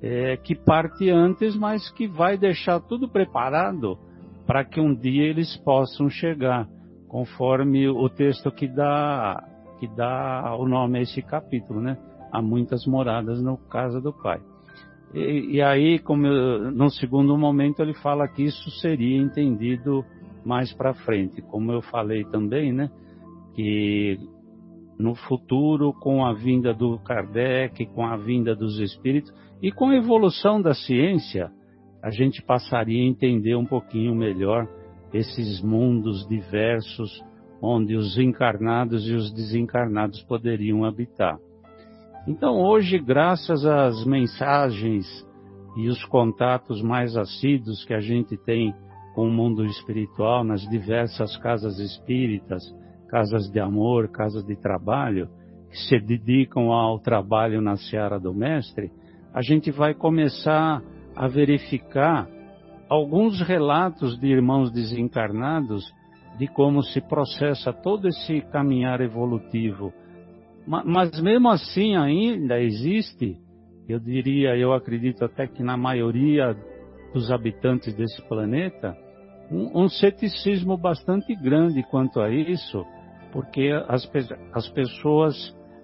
é, 0.00 0.36
que 0.36 0.54
parte 0.54 1.10
antes, 1.10 1.56
mas 1.56 1.90
que 1.90 2.06
vai 2.06 2.38
deixar 2.38 2.80
tudo 2.80 3.08
preparado 3.08 3.98
para 4.46 4.64
que 4.64 4.80
um 4.80 4.94
dia 4.94 5.24
eles 5.24 5.56
possam 5.58 6.08
chegar 6.08 6.68
conforme 7.08 7.88
o 7.88 8.08
texto 8.08 8.50
que 8.50 8.66
dá, 8.66 9.42
que 9.78 9.86
dá 9.86 10.54
o 10.58 10.66
nome 10.66 10.98
a 10.98 11.02
esse 11.02 11.22
capítulo, 11.22 11.80
né? 11.80 11.96
Há 12.32 12.42
muitas 12.42 12.84
moradas 12.86 13.40
no 13.42 13.56
casa 13.56 14.00
do 14.00 14.12
Pai. 14.12 14.40
E, 15.14 15.56
e 15.56 15.62
aí, 15.62 15.98
como 16.00 16.26
eu, 16.26 16.72
no 16.72 16.90
segundo 16.90 17.38
momento, 17.38 17.80
ele 17.80 17.94
fala 17.94 18.26
que 18.26 18.42
isso 18.42 18.70
seria 18.80 19.16
entendido 19.16 20.04
mais 20.44 20.72
para 20.72 20.92
frente, 20.92 21.40
como 21.40 21.70
eu 21.72 21.80
falei 21.80 22.24
também, 22.24 22.72
né? 22.72 22.90
Que 23.54 24.18
no 24.98 25.14
futuro, 25.14 25.92
com 25.92 26.24
a 26.24 26.32
vinda 26.32 26.72
do 26.72 26.98
Kardec, 26.98 27.86
com 27.86 28.06
a 28.06 28.16
vinda 28.16 28.54
dos 28.54 28.78
espíritos 28.78 29.32
e 29.62 29.72
com 29.72 29.88
a 29.88 29.96
evolução 29.96 30.60
da 30.60 30.74
ciência, 30.74 31.50
a 32.02 32.10
gente 32.10 32.42
passaria 32.42 33.02
a 33.02 33.06
entender 33.06 33.56
um 33.56 33.64
pouquinho 33.64 34.14
melhor 34.14 34.68
esses 35.12 35.62
mundos 35.62 36.26
diversos 36.28 37.22
onde 37.62 37.96
os 37.96 38.18
encarnados 38.18 39.08
e 39.08 39.14
os 39.14 39.32
desencarnados 39.32 40.22
poderiam 40.24 40.84
habitar. 40.84 41.38
Então, 42.26 42.60
hoje, 42.60 42.98
graças 42.98 43.64
às 43.64 44.04
mensagens 44.04 45.06
e 45.76 45.88
os 45.88 46.04
contatos 46.04 46.82
mais 46.82 47.16
assíduos 47.16 47.84
que 47.84 47.94
a 47.94 48.00
gente 48.00 48.36
tem 48.36 48.74
com 49.14 49.28
o 49.28 49.32
mundo 49.32 49.64
espiritual 49.64 50.44
nas 50.44 50.62
diversas 50.68 51.36
casas 51.38 51.78
espíritas, 51.78 52.62
casas 53.14 53.48
de 53.48 53.60
amor, 53.60 54.08
casas 54.08 54.44
de 54.44 54.56
trabalho, 54.56 55.28
que 55.70 55.78
se 55.88 56.00
dedicam 56.00 56.72
ao 56.72 56.98
trabalho 56.98 57.62
na 57.62 57.76
seara 57.76 58.18
do 58.18 58.34
Mestre, 58.34 58.90
a 59.32 59.40
gente 59.40 59.70
vai 59.70 59.94
começar 59.94 60.82
a 61.14 61.28
verificar 61.28 62.28
alguns 62.88 63.40
relatos 63.40 64.18
de 64.18 64.26
irmãos 64.26 64.72
desencarnados 64.72 65.84
de 66.36 66.48
como 66.48 66.82
se 66.82 67.00
processa 67.02 67.72
todo 67.72 68.08
esse 68.08 68.40
caminhar 68.50 69.00
evolutivo. 69.00 69.92
Mas 70.66 71.20
mesmo 71.20 71.50
assim 71.50 71.94
ainda 71.94 72.60
existe, 72.60 73.38
eu 73.88 74.00
diria, 74.00 74.56
eu 74.56 74.72
acredito 74.72 75.24
até 75.24 75.46
que 75.46 75.62
na 75.62 75.76
maioria 75.76 76.52
dos 77.12 77.30
habitantes 77.30 77.94
desse 77.94 78.20
planeta, 78.22 78.92
um, 79.52 79.84
um 79.84 79.88
ceticismo 79.88 80.76
bastante 80.76 81.32
grande 81.36 81.80
quanto 81.84 82.20
a 82.20 82.28
isso, 82.28 82.84
porque 83.34 83.68
as, 83.88 84.08
as 84.52 84.68
pessoas, 84.68 85.34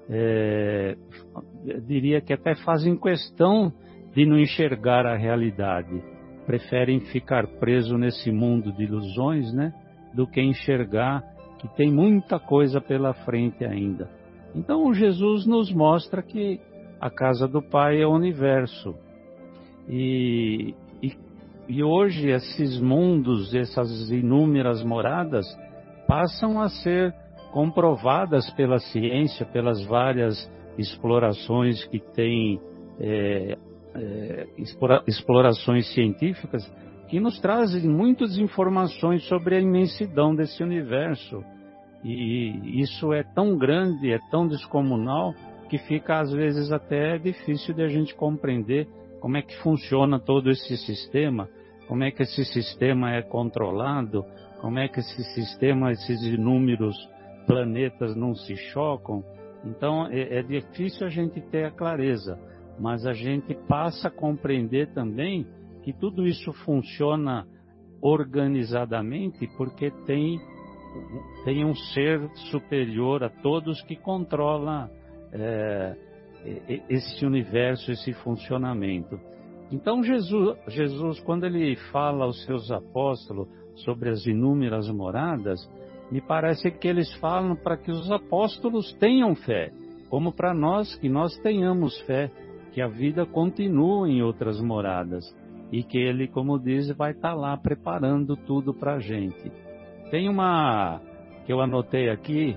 é, 0.09 0.97
diria 1.85 2.21
que 2.21 2.33
até 2.33 2.55
fazem 2.55 2.97
questão 2.97 3.73
de 4.15 4.25
não 4.25 4.39
enxergar 4.39 5.05
a 5.05 5.17
realidade, 5.17 6.01
preferem 6.47 7.01
ficar 7.01 7.49
preso 7.59 7.99
nesse 7.99 8.31
mundo 8.31 8.73
de 8.73 8.85
ilusões, 8.85 9.53
né, 9.53 9.75
do 10.15 10.29
que 10.29 10.41
enxergar 10.41 11.25
que 11.59 11.67
tem 11.77 11.93
muita 11.93 12.39
coisa 12.39 12.81
pela 12.81 13.13
frente 13.13 13.65
ainda. 13.65 14.09
Então 14.55 14.95
Jesus 14.95 15.45
nos 15.45 15.73
mostra 15.73 16.23
que 16.23 16.61
a 17.01 17.11
casa 17.11 17.49
do 17.49 17.61
Pai 17.61 18.01
é 18.01 18.07
o 18.07 18.15
universo. 18.15 18.95
E, 19.89 20.73
e, 21.03 21.13
e 21.69 21.83
hoje 21.83 22.31
esses 22.31 22.81
mundos, 22.81 23.53
essas 23.55 24.09
inúmeras 24.11 24.85
moradas, 24.85 25.47
passam 26.07 26.61
a 26.61 26.69
ser 26.69 27.13
comprovadas 27.53 28.51
pela 28.51 28.79
ciência, 28.79 29.45
pelas 29.47 29.85
várias 29.85 30.51
explorações 30.79 31.85
que 31.87 31.99
tem, 31.99 32.61
é, 32.99 33.59
é, 33.95 34.47
explorações 35.07 35.93
científicas, 35.93 36.65
que 37.09 37.19
nos 37.19 37.41
trazem 37.41 37.89
muitas 37.89 38.39
informações 38.39 39.27
sobre 39.27 39.57
a 39.57 39.61
imensidão 39.61 40.35
desse 40.35 40.63
universo. 40.63 41.45
E 42.05 42.81
isso 42.81 43.13
é 43.13 43.23
tão 43.23 43.59
grande, 43.59 44.13
é 44.13 44.19
tão 44.31 44.47
descomunal, 44.47 45.35
que 45.69 45.79
fica 45.79 46.19
às 46.19 46.33
vezes 46.33 46.73
até 46.73 47.19
difícil 47.19 47.75
de 47.75 47.83
a 47.83 47.89
gente 47.89 48.15
compreender 48.15 48.89
como 49.21 49.37
é 49.37 49.43
que 49.43 49.57
funciona 49.59 50.19
todo 50.19 50.51
esse 50.51 50.77
sistema, 50.79 51.49
como 51.87 52.03
é 52.03 52.11
que 52.11 52.23
esse 52.23 52.45
sistema 52.45 53.13
é 53.13 53.23
controlado, 53.23 54.25
como 54.61 54.79
é 54.79 54.89
que 54.89 55.01
esse 55.01 55.23
sistema, 55.35 55.93
esses 55.93 56.23
inúmeros 56.23 56.97
planetas 57.47 58.17
não 58.17 58.35
se 58.35 58.57
chocam. 58.57 59.25
Então 59.65 60.07
é, 60.07 60.39
é 60.39 60.43
difícil 60.43 61.07
a 61.07 61.11
gente 61.11 61.41
ter 61.41 61.65
a 61.65 61.71
clareza, 61.71 62.39
mas 62.79 63.07
a 63.07 63.13
gente 63.13 63.55
passa 63.69 64.09
a 64.09 64.11
compreender 64.11 64.93
também 64.93 65.47
que 65.83 65.93
tudo 65.93 66.27
isso 66.27 66.53
funciona 66.65 67.47
organizadamente 68.03 69.47
porque 69.57 69.91
tem, 70.07 70.39
tem 71.45 71.65
um 71.65 71.75
ser 71.75 72.21
superior 72.51 73.23
a 73.23 73.29
todos 73.29 73.83
que 73.83 73.97
controla 73.97 74.91
é, 75.33 75.97
esse 76.89 77.25
universo, 77.25 77.93
esse 77.93 78.13
funcionamento. 78.15 79.19
Então 79.71 80.03
Jesus, 80.03 80.59
Jesus, 80.69 81.21
quando 81.21 81.45
ele 81.45 81.77
fala 81.93 82.25
aos 82.25 82.45
seus 82.45 82.71
apóstolos 82.71 83.49
sobre 83.77 84.11
as 84.11 84.27
inúmeras 84.27 84.89
moradas, 84.91 85.61
me 86.11 86.21
parece 86.21 86.71
que 86.71 86.89
eles 86.89 87.13
falam 87.17 87.55
para 87.55 87.77
que 87.77 87.91
os 87.91 88.11
apóstolos 88.11 88.93
tenham 88.95 89.35
fé, 89.35 89.73
como 90.09 90.33
para 90.33 90.53
nós 90.53 90.95
que 90.97 91.09
nós 91.09 91.37
tenhamos 91.39 91.99
fé, 92.03 92.31
que 92.73 92.81
a 92.81 92.89
vida 92.89 93.25
continua 93.25 94.09
em 94.09 94.23
outras 94.23 94.61
moradas 94.61 95.25
e 95.73 95.85
que 95.85 95.99
ele, 95.99 96.27
como 96.27 96.59
diz, 96.59 96.91
vai 96.97 97.13
estar 97.13 97.31
tá 97.31 97.35
lá 97.35 97.57
preparando 97.57 98.37
tudo 98.37 98.75
para 98.75 98.95
a 98.95 98.99
gente. 98.99 99.53
Tem 100.11 100.29
uma 100.29 101.01
que 101.47 101.53
eu 101.53 101.61
anotei 101.61 102.11
aqui, 102.11 102.57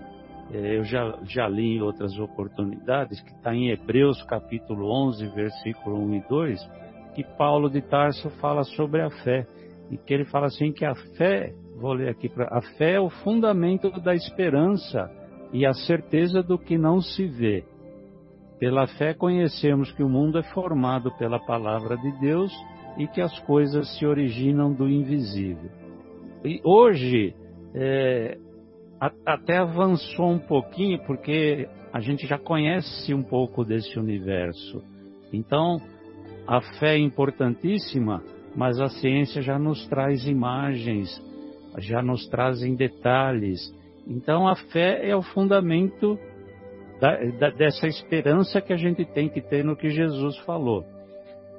é, 0.51 0.77
eu 0.77 0.83
já, 0.83 1.19
já 1.23 1.47
li 1.47 1.77
em 1.77 1.81
outras 1.81 2.17
oportunidades, 2.17 3.21
que 3.21 3.31
está 3.31 3.53
em 3.53 3.69
Hebreus 3.69 4.21
capítulo 4.23 4.89
11, 5.07 5.27
versículo 5.27 5.97
1 6.05 6.15
e 6.15 6.21
2, 6.27 6.71
que 7.15 7.23
Paulo 7.37 7.69
de 7.69 7.81
Tarso 7.81 8.29
fala 8.41 8.63
sobre 8.63 9.01
a 9.01 9.09
fé, 9.09 9.45
e 9.91 9.97
que 9.97 10.13
ele 10.13 10.25
fala 10.25 10.47
assim 10.47 10.71
que 10.71 10.85
a 10.85 10.95
fé 11.17 11.53
Vou 11.75 11.93
ler 11.93 12.09
aqui 12.09 12.29
para 12.29 12.47
a 12.51 12.61
fé 12.77 12.93
é 12.93 12.99
o 12.99 13.09
fundamento 13.09 13.89
da 14.01 14.13
esperança 14.13 15.09
e 15.51 15.65
a 15.65 15.73
certeza 15.73 16.41
do 16.41 16.57
que 16.57 16.77
não 16.77 17.01
se 17.01 17.25
vê. 17.25 17.63
Pela 18.59 18.87
fé 18.87 19.13
conhecemos 19.13 19.91
que 19.91 20.03
o 20.03 20.09
mundo 20.09 20.37
é 20.37 20.43
formado 20.43 21.11
pela 21.17 21.39
palavra 21.39 21.97
de 21.97 22.11
Deus 22.19 22.51
e 22.97 23.07
que 23.07 23.21
as 23.21 23.37
coisas 23.39 23.97
se 23.97 24.05
originam 24.05 24.71
do 24.71 24.87
invisível. 24.87 25.69
E 26.45 26.61
hoje 26.63 27.35
é, 27.73 28.37
a, 28.99 29.11
até 29.25 29.57
avançou 29.57 30.31
um 30.31 30.39
pouquinho 30.39 31.03
porque 31.05 31.67
a 31.91 31.99
gente 31.99 32.25
já 32.25 32.37
conhece 32.37 33.13
um 33.13 33.23
pouco 33.23 33.65
desse 33.65 33.99
universo. 33.99 34.81
Então 35.31 35.81
a 36.47 36.61
fé 36.79 36.95
é 36.95 36.99
importantíssima, 36.99 38.23
mas 38.55 38.79
a 38.79 38.89
ciência 38.89 39.41
já 39.41 39.57
nos 39.57 39.85
traz 39.87 40.27
imagens 40.27 41.21
já 41.79 42.01
nos 42.01 42.27
trazem 42.27 42.75
detalhes. 42.75 43.59
Então 44.07 44.47
a 44.47 44.55
fé 44.55 45.07
é 45.07 45.15
o 45.15 45.21
fundamento 45.21 46.17
da, 46.99 47.17
da, 47.39 47.49
dessa 47.49 47.87
esperança 47.87 48.61
que 48.61 48.73
a 48.73 48.77
gente 48.77 49.05
tem 49.05 49.29
que 49.29 49.41
ter 49.41 49.63
no 49.63 49.75
que 49.75 49.89
Jesus 49.89 50.37
falou. 50.39 50.85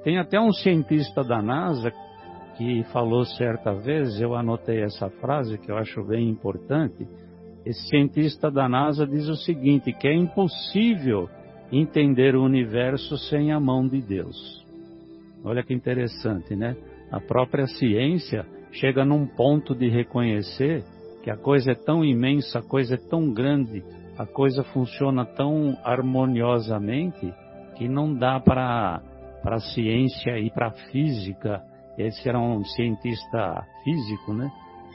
Tem 0.03 0.19
até 0.19 0.39
um 0.39 0.53
cientista 0.53 1.25
da 1.25 1.41
NASA 1.41 1.93
que 2.57 2.85
falou 2.93 3.25
certa 3.25 3.73
vez, 3.75 4.21
eu 4.21 4.35
anotei 4.35 4.83
essa 4.83 5.09
frase 5.09 5.59
que 5.59 5.71
eu 5.71 5.77
acho 5.77 6.05
bem 6.05 6.29
importante. 6.29 7.07
Esse 7.65 7.89
cientista 7.89 8.51
da 8.51 8.69
NASA 8.69 9.07
diz 9.07 9.29
o 9.29 9.37
seguinte: 9.37 9.93
que 9.93 10.07
é 10.07 10.15
impossível 10.15 11.29
entender 11.73 12.37
o 12.37 12.45
universo 12.45 13.17
sem 13.17 13.51
a 13.51 13.59
mão 13.59 13.89
de 13.89 14.01
Deus. 14.01 14.65
Olha 15.43 15.63
que 15.63 15.75
interessante, 15.75 16.55
né? 16.55 16.77
A 17.11 17.21
própria 17.21 17.67
ciência 17.67 18.47
chega 18.75 19.05
num 19.05 19.27
ponto 19.27 19.75
de 19.75 19.89
reconhecer 19.89 20.85
que 21.23 21.31
a 21.31 21.37
coisa 21.37 21.73
é 21.73 21.75
tão 21.75 22.05
imensa, 22.05 22.59
a 22.59 22.63
coisa 22.63 22.95
é 22.95 22.99
tão 22.99 23.33
grande, 23.33 23.83
a 24.19 24.27
coisa 24.27 24.63
funciona 24.63 25.25
tão 25.25 25.77
harmoniosamente 25.83 27.33
que 27.77 27.89
não 27.89 28.15
dá 28.15 28.39
para 28.39 29.01
a 29.45 29.59
ciência 29.59 30.39
e 30.39 30.51
para 30.51 30.69
a 30.69 30.91
física, 30.91 31.63
esse 31.99 32.29
era 32.29 32.39
um 32.39 32.65
cientista 32.65 33.65
físico, 33.83 34.33
né, 34.33 34.51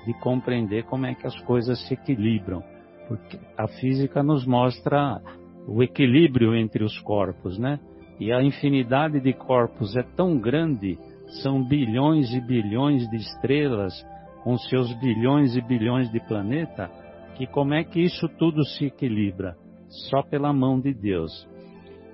de 0.06 0.14
compreender 0.20 0.84
como 0.84 1.06
é 1.06 1.16
que 1.16 1.28
as 1.28 1.38
coisas 1.42 1.80
se 1.88 1.94
equilibram, 1.94 2.64
porque 3.08 3.40
a 3.58 3.68
física 3.68 4.22
nos 4.22 4.46
mostra 4.46 5.22
o 5.68 5.82
equilíbrio 5.84 6.56
entre 6.56 6.84
os 6.84 6.98
corpos, 7.00 7.58
né, 7.58 7.80
e 8.20 8.32
a 8.32 8.44
infinidade 8.44 9.20
de 9.20 9.34
corpos 9.34 9.96
é 9.96 10.04
tão 10.04 10.38
grande 10.38 10.98
são 11.42 11.64
bilhões 11.64 12.34
e 12.34 12.42
bilhões 12.42 13.08
de 13.10 13.18
estrelas 13.18 13.94
com 14.44 14.58
seus 14.58 14.94
bilhões 15.00 15.56
e 15.56 15.62
bilhões 15.62 16.10
de 16.12 16.20
planetas, 16.20 16.90
que 17.36 17.46
como 17.48 17.74
é 17.74 17.84
que 17.84 18.02
isso 18.02 18.28
tudo 18.38 18.64
se 18.66 18.86
equilibra? 18.86 19.56
Só 20.10 20.22
pela 20.24 20.54
mão 20.54 20.80
de 20.80 20.94
Deus. 20.94 21.48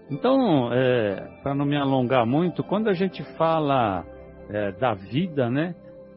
Então, 0.10 0.72
é, 0.72 1.40
para 1.42 1.56
não 1.56 1.66
me 1.66 1.76
alongar 1.76 2.26
muito, 2.26 2.64
quando 2.64 2.90
a 2.90 2.94
gente 2.94 3.24
fala 3.38 4.06
é, 4.50 4.72
da 4.74 4.94
vida, 4.94 5.50
né, 5.50 5.74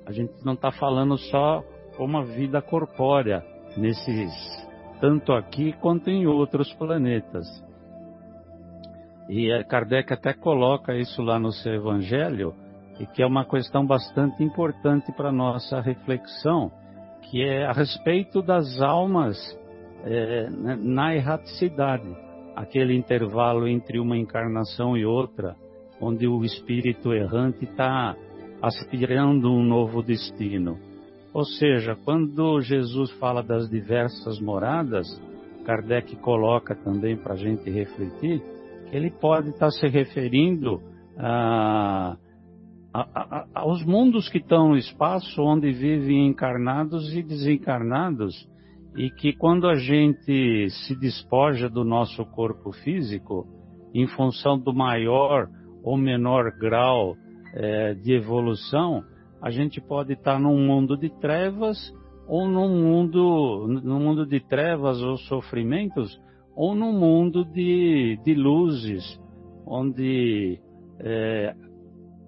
a 0.06 0.12
gente 0.12 0.32
não 0.44 0.54
está 0.54 0.70
falando 0.70 1.16
só 1.16 1.62
uma 1.98 2.24
vida 2.24 2.60
corpórea 2.60 3.42
nesses 3.76 4.32
tanto 5.00 5.32
aqui 5.32 5.72
quanto 5.74 6.10
em 6.10 6.26
outros 6.26 6.72
planetas. 6.74 7.46
E 9.28 9.48
Kardec 9.64 10.12
até 10.12 10.32
coloca 10.32 10.94
isso 10.96 11.22
lá 11.22 11.38
no 11.38 11.52
seu 11.52 11.74
Evangelho, 11.74 12.54
e 12.98 13.06
que 13.06 13.22
é 13.22 13.26
uma 13.26 13.44
questão 13.44 13.86
bastante 13.86 14.42
importante 14.42 15.12
para 15.12 15.30
nossa 15.30 15.80
reflexão, 15.80 16.70
que 17.22 17.42
é 17.42 17.64
a 17.64 17.72
respeito 17.72 18.42
das 18.42 18.80
almas 18.80 19.36
é, 20.04 20.48
na 20.50 21.14
erraticidade, 21.14 22.08
aquele 22.56 22.96
intervalo 22.96 23.68
entre 23.68 24.00
uma 24.00 24.16
encarnação 24.16 24.96
e 24.96 25.04
outra, 25.04 25.54
onde 26.00 26.26
o 26.26 26.44
espírito 26.44 27.12
errante 27.12 27.64
está 27.64 28.16
aspirando 28.60 29.52
um 29.52 29.62
novo 29.62 30.02
destino. 30.02 30.78
Ou 31.32 31.44
seja, 31.44 31.96
quando 32.04 32.60
Jesus 32.60 33.10
fala 33.12 33.42
das 33.42 33.68
diversas 33.68 34.40
moradas, 34.40 35.06
Kardec 35.64 36.16
coloca 36.16 36.74
também 36.74 37.16
para 37.16 37.34
a 37.34 37.36
gente 37.36 37.70
refletir, 37.70 38.42
que 38.88 38.96
ele 38.96 39.10
pode 39.10 39.50
estar 39.50 39.66
tá 39.66 39.70
se 39.70 39.86
referindo 39.86 40.80
a 41.16 42.16
a, 43.14 43.46
aos 43.54 43.84
mundos 43.84 44.28
que 44.28 44.38
estão 44.38 44.70
no 44.70 44.76
espaço, 44.76 45.42
onde 45.42 45.72
vivem 45.72 46.26
encarnados 46.26 47.14
e 47.14 47.22
desencarnados, 47.22 48.48
e 48.96 49.10
que 49.10 49.32
quando 49.32 49.68
a 49.68 49.74
gente 49.76 50.68
se 50.70 50.96
despoja 50.98 51.68
do 51.68 51.84
nosso 51.84 52.24
corpo 52.24 52.72
físico, 52.72 53.46
em 53.94 54.06
função 54.06 54.58
do 54.58 54.72
maior 54.74 55.48
ou 55.82 55.96
menor 55.96 56.50
grau 56.58 57.16
é, 57.54 57.94
de 57.94 58.12
evolução, 58.12 59.04
a 59.40 59.50
gente 59.50 59.80
pode 59.80 60.14
estar 60.14 60.38
num 60.38 60.58
mundo 60.66 60.96
de 60.96 61.08
trevas 61.20 61.76
ou 62.26 62.46
num 62.46 62.82
mundo, 62.82 63.66
num 63.82 64.00
mundo 64.00 64.26
de 64.26 64.40
trevas 64.40 65.00
ou 65.02 65.16
sofrimentos, 65.16 66.20
ou 66.54 66.74
num 66.74 66.92
mundo 66.92 67.44
de, 67.44 68.18
de 68.22 68.34
luzes, 68.34 69.18
onde 69.66 70.60
é, 71.00 71.54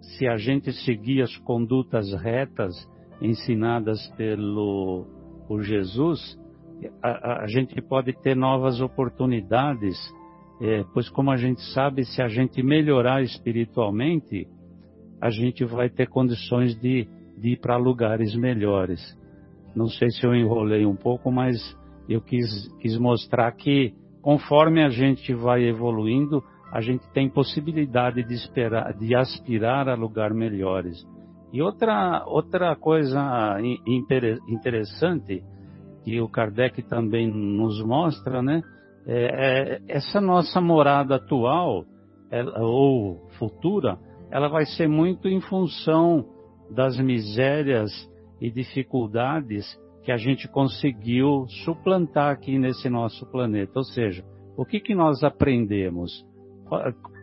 se 0.01 0.27
a 0.27 0.37
gente 0.37 0.73
seguir 0.73 1.23
as 1.23 1.37
condutas 1.39 2.13
retas 2.15 2.75
ensinadas 3.21 4.07
pelo 4.17 5.07
por 5.47 5.63
Jesus, 5.63 6.39
a, 7.03 7.43
a 7.43 7.47
gente 7.47 7.81
pode 7.83 8.13
ter 8.23 8.37
novas 8.37 8.81
oportunidades, 8.81 9.97
é, 10.61 10.85
pois 10.95 11.09
como 11.09 11.31
a 11.31 11.37
gente 11.37 11.61
sabe, 11.73 12.05
se 12.05 12.23
a 12.23 12.29
gente 12.29 12.63
melhorar 12.63 13.23
espiritualmente, 13.23 14.47
a 15.21 15.29
gente 15.29 15.65
vai 15.65 15.91
ter 15.91 16.07
condições 16.09 16.75
de, 16.81 17.07
de 17.37 17.51
ir 17.51 17.61
para 17.61 17.77
lugares 17.77 18.35
melhores. 18.35 19.01
Não 19.75 19.87
sei 19.87 20.09
se 20.11 20.25
eu 20.25 20.35
enrolei 20.35 20.87
um 20.87 20.97
pouco, 20.97 21.31
mas 21.31 21.57
eu 22.09 22.21
quis, 22.21 22.69
quis 22.81 22.97
mostrar 22.97 23.53
que 23.53 23.93
conforme 24.23 24.83
a 24.83 24.89
gente 24.89 25.33
vai 25.35 25.65
evoluindo, 25.65 26.43
a 26.73 26.81
gente 26.81 27.07
tem 27.12 27.29
possibilidade 27.29 28.23
de, 28.23 28.35
esperar, 28.35 28.93
de 28.95 29.14
aspirar 29.14 29.89
a 29.89 29.95
lugares 29.95 30.37
melhores. 30.37 31.07
E 31.53 31.61
outra, 31.61 32.25
outra 32.27 32.77
coisa 32.77 33.59
interessante 34.47 35.43
que 36.05 36.21
o 36.21 36.29
Kardec 36.29 36.83
também 36.83 37.29
nos 37.29 37.83
mostra, 37.85 38.41
né? 38.41 38.62
É, 39.07 39.79
é, 39.79 39.81
essa 39.89 40.21
nossa 40.21 40.61
morada 40.61 41.16
atual 41.16 41.85
ela, 42.31 42.62
ou 42.62 43.27
futura, 43.39 43.99
ela 44.31 44.49
vai 44.49 44.64
ser 44.64 44.87
muito 44.87 45.27
em 45.29 45.41
função 45.41 46.25
das 46.71 46.99
misérias 46.99 47.91
e 48.41 48.51
dificuldades 48.51 49.66
que 50.05 50.12
a 50.12 50.16
gente 50.16 50.49
conseguiu 50.49 51.47
suplantar 51.64 52.33
aqui 52.33 52.59
nesse 52.59 52.89
nosso 52.89 53.27
planeta. 53.31 53.73
Ou 53.77 53.85
seja, 53.85 54.25
o 54.57 54.64
que, 54.64 54.81
que 54.81 54.95
nós 54.95 55.23
aprendemos? 55.25 56.25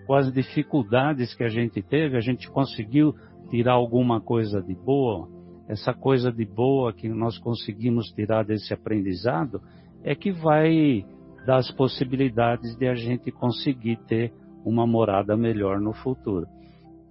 Com 0.06 0.14
as 0.14 0.32
dificuldades 0.32 1.34
que 1.34 1.43
a 1.43 1.50
gente 1.50 1.82
teve, 1.82 2.18
a 2.18 2.22
gente 2.22 2.50
conseguiu 2.50 3.16
tirar 3.50 3.74
alguma 3.74 4.22
coisa 4.22 4.62
de 4.62 4.76
boa? 4.76 5.28
Essa 5.68 5.93
coisa 5.93 6.32
de 6.32 6.45
boa 6.45 6.93
que 6.93 7.10
nós 7.10 7.38
conseguimos 7.38 8.08
tirar 8.12 8.43
desse 8.43 8.74
aprendizado 8.74 9.62
é 10.04 10.16
que 10.16 10.32
vai 10.32 11.06
dar 11.45 11.58
as 11.58 11.72
possibilidades 11.72 12.76
de 12.78 12.88
a 12.88 12.95
gente 12.95 13.32
conseguir 13.32 13.98
ter 14.08 14.34
uma 14.66 14.86
morada 14.86 15.36
melhor 15.36 15.80
no 15.80 15.93
futuro. 15.93 16.45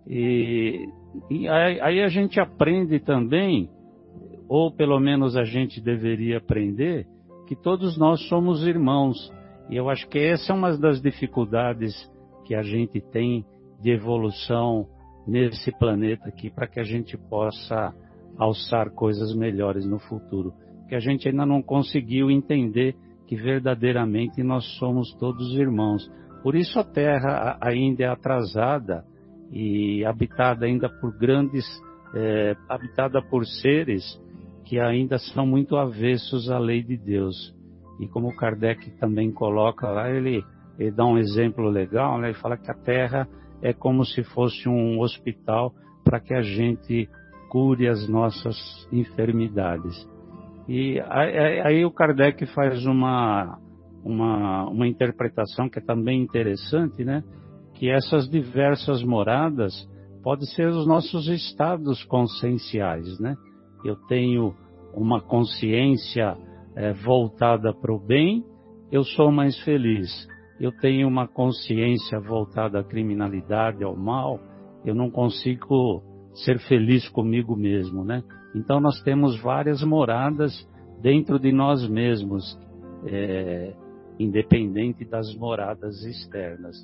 E, 0.07 0.87
e 1.30 1.49
aí 1.49 2.03
a 2.03 2.09
gente 2.09 2.39
aprende 2.39 3.01
também 3.01 3.68
ou 4.49 4.70
pelo 4.70 4.99
menos 5.01 5.37
a 5.37 5.45
gente 5.45 5.80
deveria 5.80 6.39
aprender, 6.39 7.07
que 7.47 7.57
todos 7.57 7.99
nós 7.99 8.26
somos 8.28 8.66
irmãos. 8.66 9.32
E 9.68 9.76
eu 9.76 9.89
acho 9.89 10.09
que 10.09 10.18
essa 10.18 10.53
é 10.53 10.55
uma 10.55 10.76
das 10.76 11.01
dificuldades 11.01 11.95
que 12.47 12.55
a 12.55 12.62
gente 12.62 13.01
tem 13.01 13.44
de 13.80 13.90
evolução 13.90 14.86
nesse 15.26 15.72
planeta 15.72 16.28
aqui, 16.28 16.49
para 16.49 16.68
que 16.68 16.78
a 16.78 16.84
gente 16.84 17.18
possa 17.18 17.92
alçar 18.38 18.90
coisas 18.90 19.34
melhores 19.34 19.84
no 19.84 19.99
futuro. 19.99 20.55
Que 20.88 20.94
a 20.94 21.01
gente 21.01 21.28
ainda 21.28 21.44
não 21.44 21.61
conseguiu 21.61 22.30
entender 22.30 22.94
que 23.26 23.34
verdadeiramente 23.34 24.42
nós 24.42 24.64
somos 24.78 25.12
todos 25.18 25.55
irmãos. 25.55 26.09
Por 26.42 26.55
isso 26.55 26.78
a 26.78 26.84
Terra 26.84 27.59
ainda 27.61 28.05
é 28.05 28.07
atrasada 28.07 29.05
e 29.51 30.05
habitada 30.05 30.66
ainda 30.66 30.88
por 30.88 31.16
grandes, 31.18 31.64
é, 32.14 32.55
habitada 32.68 33.20
por 33.20 33.44
seres 33.44 34.05
que 34.64 34.78
ainda 34.78 35.18
são 35.18 35.47
muito 35.47 35.76
avessos 35.76 36.51
à 36.51 36.59
lei 36.59 36.82
de 36.82 36.97
Deus. 36.97 37.55
E 38.01 38.07
como 38.07 38.34
Kardec 38.36 38.90
também 38.99 39.32
coloca 39.32 39.88
lá, 39.88 40.11
ele, 40.11 40.44
ele 40.79 40.91
dá 40.91 41.05
um 41.05 41.18
exemplo 41.18 41.68
legal, 41.68 42.18
né? 42.18 42.29
ele 42.29 42.39
fala 42.39 42.57
que 42.57 42.70
a 42.70 42.74
Terra 42.74 43.29
é 43.62 43.72
como 43.72 44.05
se 44.05 44.22
fosse 44.22 44.68
um 44.68 45.01
hospital 45.01 45.72
para 46.05 46.20
que 46.20 46.35
a 46.35 46.43
gente 46.43 47.09
cure 47.49 47.89
as 47.89 48.09
nossas 48.09 48.57
enfermidades. 48.93 50.09
E 50.68 51.01
aí, 51.64 51.85
o 51.85 51.91
Kardec 51.91 52.45
faz 52.47 52.85
uma, 52.87 53.59
uma, 54.05 54.68
uma 54.68 54.87
interpretação 54.87 55.68
que 55.68 55.79
é 55.79 55.83
também 55.83 56.20
interessante, 56.20 57.05
né? 57.05 57.22
Que 57.74 57.89
essas 57.89 58.29
diversas 58.29 59.03
moradas 59.03 59.72
podem 60.22 60.47
ser 60.47 60.66
os 60.68 60.87
nossos 60.87 61.29
estados 61.29 62.03
conscienciais, 62.05 63.18
né? 63.20 63.37
eu 63.85 63.97
tenho 64.09 64.55
uma 64.95 65.20
consciência 65.20 66.37
é, 66.74 66.93
voltada 66.93 67.72
para 67.72 67.93
o 67.93 67.99
bem, 67.99 68.45
eu 68.91 69.05
sou 69.05 69.31
mais 69.31 69.59
feliz. 69.62 70.11
Eu 70.59 70.72
tenho 70.72 71.07
uma 71.07 71.28
consciência 71.28 72.18
voltada 72.18 72.80
à 72.80 72.84
criminalidade, 72.84 73.84
ao 73.84 73.96
mal, 73.96 74.40
eu 74.84 74.94
não 74.94 75.11
consigo 75.11 76.02
ser 76.44 76.59
feliz 76.61 77.09
comigo 77.09 77.57
mesmo, 77.57 78.04
né? 78.04 78.22
Então 78.54 78.80
nós 78.80 79.00
temos 79.02 79.40
várias 79.42 79.82
moradas 79.82 80.52
dentro 81.02 81.38
de 81.38 81.52
nós 81.52 81.86
mesmos, 81.88 82.59
é, 83.07 83.74
independente 84.18 85.04
das 85.04 85.34
moradas 85.36 86.02
externas. 86.04 86.76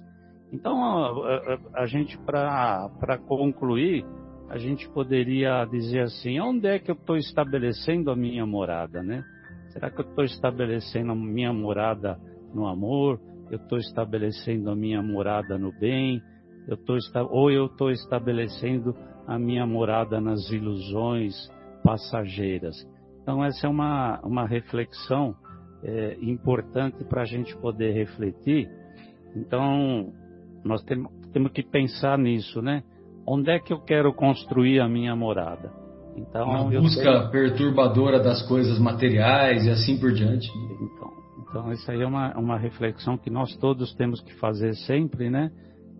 Então 0.52 0.82
a, 0.82 1.58
a, 1.76 1.82
a 1.82 1.86
gente, 1.86 2.18
para 2.18 3.18
concluir, 3.26 4.04
a 4.50 4.58
gente 4.58 4.86
poderia 4.90 5.64
dizer 5.64 6.00
assim: 6.00 6.38
onde 6.40 6.66
é 6.66 6.78
que 6.78 6.90
eu 6.90 6.94
estou 6.94 7.16
estabelecendo 7.16 8.10
a 8.10 8.16
minha 8.16 8.44
morada, 8.44 9.02
né? 9.02 9.24
Será 9.70 9.90
que 9.90 10.00
eu 10.00 10.04
estou 10.04 10.24
estabelecendo 10.24 11.12
a 11.12 11.14
minha 11.14 11.52
morada 11.54 12.18
no 12.52 12.66
amor? 12.66 13.18
Eu 13.52 13.58
estou 13.58 13.78
estabelecendo 13.78 14.70
a 14.70 14.74
minha 14.74 15.02
morada 15.02 15.58
no 15.58 15.70
bem? 15.78 16.22
Eu 16.66 16.76
tô, 16.76 16.96
ou 17.30 17.50
eu 17.50 17.66
estou 17.66 17.90
estabelecendo 17.90 18.94
a 19.26 19.38
minha 19.38 19.66
morada 19.66 20.20
nas 20.20 20.50
ilusões 20.50 21.34
passageiras? 21.84 22.74
Então, 23.22 23.44
essa 23.44 23.66
é 23.66 23.70
uma, 23.70 24.20
uma 24.24 24.46
reflexão 24.46 25.36
é, 25.84 26.16
importante 26.22 27.04
para 27.04 27.22
a 27.22 27.26
gente 27.26 27.56
poder 27.58 27.92
refletir. 27.92 28.68
Então, 29.36 30.12
nós 30.64 30.82
temos, 30.82 31.12
temos 31.32 31.52
que 31.52 31.62
pensar 31.62 32.18
nisso, 32.18 32.60
né? 32.60 32.82
onde 33.26 33.50
é 33.50 33.58
que 33.58 33.72
eu 33.72 33.80
quero 33.80 34.12
construir 34.12 34.80
a 34.80 34.88
minha 34.88 35.14
morada. 35.14 35.70
Então, 36.16 36.46
Uma 36.46 36.80
busca 36.80 37.02
tenho... 37.02 37.30
perturbadora 37.30 38.20
das 38.20 38.46
coisas 38.46 38.78
materiais 38.78 39.64
e 39.64 39.70
assim 39.70 39.98
por 39.98 40.12
diante. 40.12 40.48
Então, 41.52 41.70
isso 41.70 41.90
aí 41.90 42.00
é 42.00 42.06
uma, 42.06 42.32
uma 42.38 42.56
reflexão 42.56 43.18
que 43.18 43.28
nós 43.28 43.54
todos 43.58 43.94
temos 43.94 44.22
que 44.22 44.32
fazer 44.36 44.74
sempre, 44.86 45.28
né? 45.28 45.50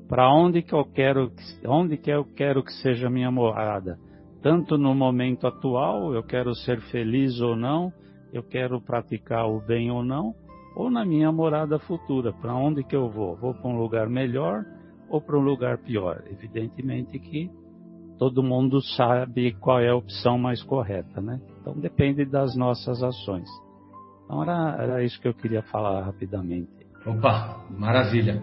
Para 0.09 0.33
onde 0.35 0.63
que 0.63 0.75
eu 0.75 0.83
quero, 0.83 1.31
onde 1.67 1.99
que 1.99 2.11
eu 2.11 2.25
quero 2.25 2.65
que 2.65 2.73
seja 2.73 3.09
a 3.09 3.11
minha 3.11 3.31
morada? 3.31 3.99
Tanto 4.43 4.79
no 4.79 4.95
momento 4.95 5.47
atual, 5.47 6.15
eu 6.15 6.23
quero 6.23 6.55
ser 6.55 6.81
feliz 6.91 7.39
ou 7.43 7.55
não, 7.55 7.93
eu 8.33 8.43
quero 8.43 8.81
praticar 8.81 9.47
o 9.47 9.61
bem 9.61 9.91
ou 9.91 10.03
não, 10.03 10.35
ou 10.75 10.91
na 10.91 11.05
minha 11.05 11.31
morada 11.31 11.79
futura, 11.81 12.33
para 12.33 12.55
onde 12.55 12.83
que 12.83 12.97
eu 12.97 13.11
vou? 13.11 13.37
Vou 13.37 13.53
para 13.53 13.69
um 13.69 13.77
lugar 13.77 14.09
melhor 14.09 14.65
ou 15.11 15.21
para 15.21 15.39
um 15.39 15.43
lugar 15.43 15.77
pior? 15.83 16.25
Evidentemente 16.31 17.19
que 17.19 17.51
todo 18.19 18.43
mundo 18.43 18.81
sabe 18.97 19.53
qual 19.61 19.81
é 19.81 19.91
a 19.91 19.97
opção 19.97 20.39
mais 20.39 20.63
correta, 20.63 21.21
né? 21.21 21.39
Então 21.61 21.75
depende 21.79 22.25
das 22.25 22.57
nossas 22.57 23.03
ações. 23.03 23.51
Então 24.33 24.43
era, 24.43 24.83
era 24.83 25.05
isso 25.05 25.21
que 25.21 25.29
eu 25.29 25.35
queria 25.35 25.61
falar 25.61 26.03
rapidamente. 26.07 26.71
Opa, 27.05 27.67
maravilha. 27.69 28.43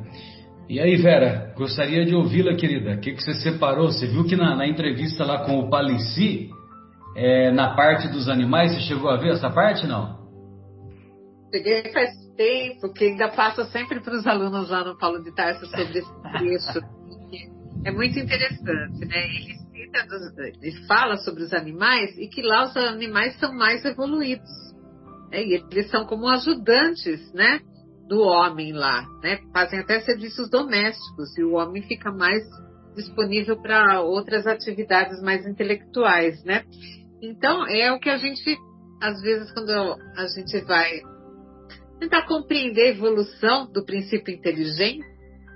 E 0.69 0.79
aí, 0.79 0.95
Vera, 0.97 1.51
gostaria 1.57 2.05
de 2.05 2.13
ouvi-la, 2.13 2.53
querida. 2.53 2.93
O 2.93 2.99
que, 2.99 3.13
que 3.13 3.23
você 3.23 3.33
separou? 3.33 3.87
Você 3.87 4.05
viu 4.05 4.23
que 4.23 4.35
na, 4.35 4.55
na 4.55 4.67
entrevista 4.67 5.25
lá 5.25 5.43
com 5.45 5.57
o 5.57 5.67
Palici, 5.67 6.51
é, 7.15 7.49
na 7.51 7.75
parte 7.75 8.07
dos 8.07 8.29
animais, 8.29 8.71
você 8.71 8.81
chegou 8.81 9.09
a 9.09 9.17
ver 9.17 9.31
essa 9.31 9.49
parte, 9.49 9.87
não? 9.87 10.19
Cheguei 11.51 11.91
faz 11.91 12.11
tempo, 12.37 12.93
que 12.93 13.05
ainda 13.05 13.29
passa 13.29 13.65
sempre 13.65 13.99
para 13.99 14.13
os 14.13 14.27
alunos 14.27 14.69
lá 14.69 14.83
no 14.83 14.95
Paulo 14.95 15.23
de 15.23 15.33
Tarso 15.33 15.65
sobre 15.65 15.97
esse 15.97 16.21
trecho. 16.21 16.79
é 17.83 17.91
muito 17.91 18.19
interessante, 18.19 19.07
né? 19.07 19.25
Ele 19.25 19.57
cita, 19.73 20.05
dos, 20.05 20.37
ele 20.61 20.85
fala 20.85 21.17
sobre 21.17 21.41
os 21.41 21.51
animais 21.51 22.15
e 22.19 22.27
que 22.27 22.43
lá 22.43 22.65
os 22.65 22.77
animais 22.77 23.35
são 23.39 23.51
mais 23.55 23.83
evoluídos. 23.83 24.68
Né? 25.31 25.43
E 25.43 25.53
eles 25.71 25.89
são 25.89 26.05
como 26.05 26.27
ajudantes, 26.27 27.31
né? 27.33 27.59
Do 28.07 28.21
homem 28.21 28.73
lá, 28.73 29.05
né? 29.21 29.39
Fazem 29.53 29.79
até 29.79 29.99
serviços 30.01 30.49
domésticos 30.49 31.37
e 31.37 31.43
o 31.43 31.53
homem 31.53 31.83
fica 31.83 32.11
mais 32.11 32.43
disponível 32.95 33.61
para 33.61 34.01
outras 34.01 34.47
atividades 34.47 35.21
mais 35.21 35.45
intelectuais, 35.45 36.43
né? 36.43 36.63
Então, 37.21 37.67
é 37.67 37.91
o 37.91 37.99
que 37.99 38.09
a 38.09 38.17
gente, 38.17 38.57
às 39.01 39.21
vezes, 39.21 39.51
quando 39.51 39.69
a 39.71 40.27
gente 40.27 40.59
vai 40.65 41.01
tentar 41.99 42.25
compreender 42.25 42.81
a 42.81 42.89
evolução 42.89 43.71
do 43.71 43.85
princípio 43.85 44.33
inteligente, 44.33 45.05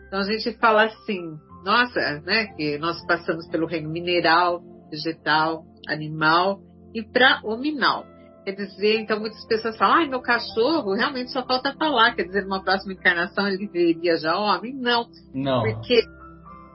então 0.07 0.19
a 0.19 0.23
gente 0.23 0.51
fala 0.57 0.85
assim, 0.85 1.21
nossa, 1.63 2.21
né, 2.21 2.47
que 2.55 2.77
nós 2.77 3.03
passamos 3.07 3.47
pelo 3.47 3.65
reino 3.65 3.89
mineral, 3.89 4.61
vegetal, 4.91 5.63
animal 5.87 6.59
e 6.93 7.01
para 7.01 7.39
hominal. 7.43 8.05
Quer 8.43 8.51
dizer, 8.51 8.99
então 8.99 9.19
muitas 9.19 9.45
pessoas 9.45 9.77
falam, 9.77 9.95
ai, 9.95 10.07
meu 10.09 10.21
cachorro 10.21 10.93
realmente 10.93 11.31
só 11.31 11.45
falta 11.45 11.73
falar, 11.73 12.13
quer 12.13 12.23
dizer, 12.23 12.43
numa 12.43 12.61
próxima 12.61 12.93
encarnação 12.93 13.47
ele 13.47 13.67
viria 13.67 14.17
já 14.17 14.37
homem? 14.37 14.73
Não. 14.73 15.07
Não. 15.33 15.63
Porque 15.63 16.03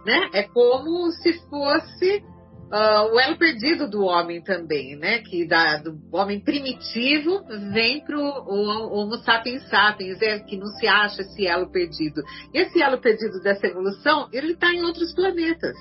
né, 0.06 0.30
é 0.32 0.42
como 0.44 1.10
se 1.12 1.34
fosse 1.50 2.24
uh, 2.72 3.14
o 3.14 3.20
elo 3.20 3.36
perdido 3.36 3.88
do 3.88 4.02
homem 4.02 4.42
também, 4.42 4.96
né? 4.96 5.18
Que 5.18 5.46
da, 5.46 5.76
do 5.76 5.98
homem 6.12 6.40
primitivo 6.40 7.44
vem 7.72 8.02
para 8.04 8.18
o 8.18 8.92
Homo 8.92 9.16
sapiens 9.18 9.68
sapiens, 9.68 10.20
é, 10.22 10.38
que 10.38 10.56
não 10.56 10.68
se 10.68 10.86
acha 10.86 11.20
esse 11.20 11.46
elo 11.46 11.70
perdido. 11.70 12.22
Esse 12.54 12.80
elo 12.80 12.98
perdido 12.98 13.40
dessa 13.42 13.66
evolução, 13.66 14.28
ele 14.32 14.52
está 14.52 14.72
em 14.72 14.82
outros 14.82 15.14
planetas 15.14 15.76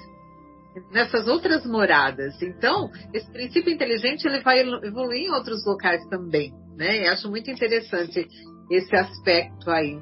nessas 0.91 1.27
outras 1.27 1.65
moradas. 1.65 2.41
Então, 2.41 2.89
esse 3.13 3.31
princípio 3.31 3.73
inteligente 3.73 4.25
ele 4.25 4.41
vai 4.41 4.59
evoluir 4.59 5.27
em 5.27 5.31
outros 5.31 5.65
locais 5.65 6.05
também, 6.09 6.53
né? 6.75 7.07
Eu 7.07 7.13
acho 7.13 7.29
muito 7.29 7.49
interessante 7.49 8.27
esse 8.69 8.95
aspecto 8.95 9.69
aí. 9.69 9.99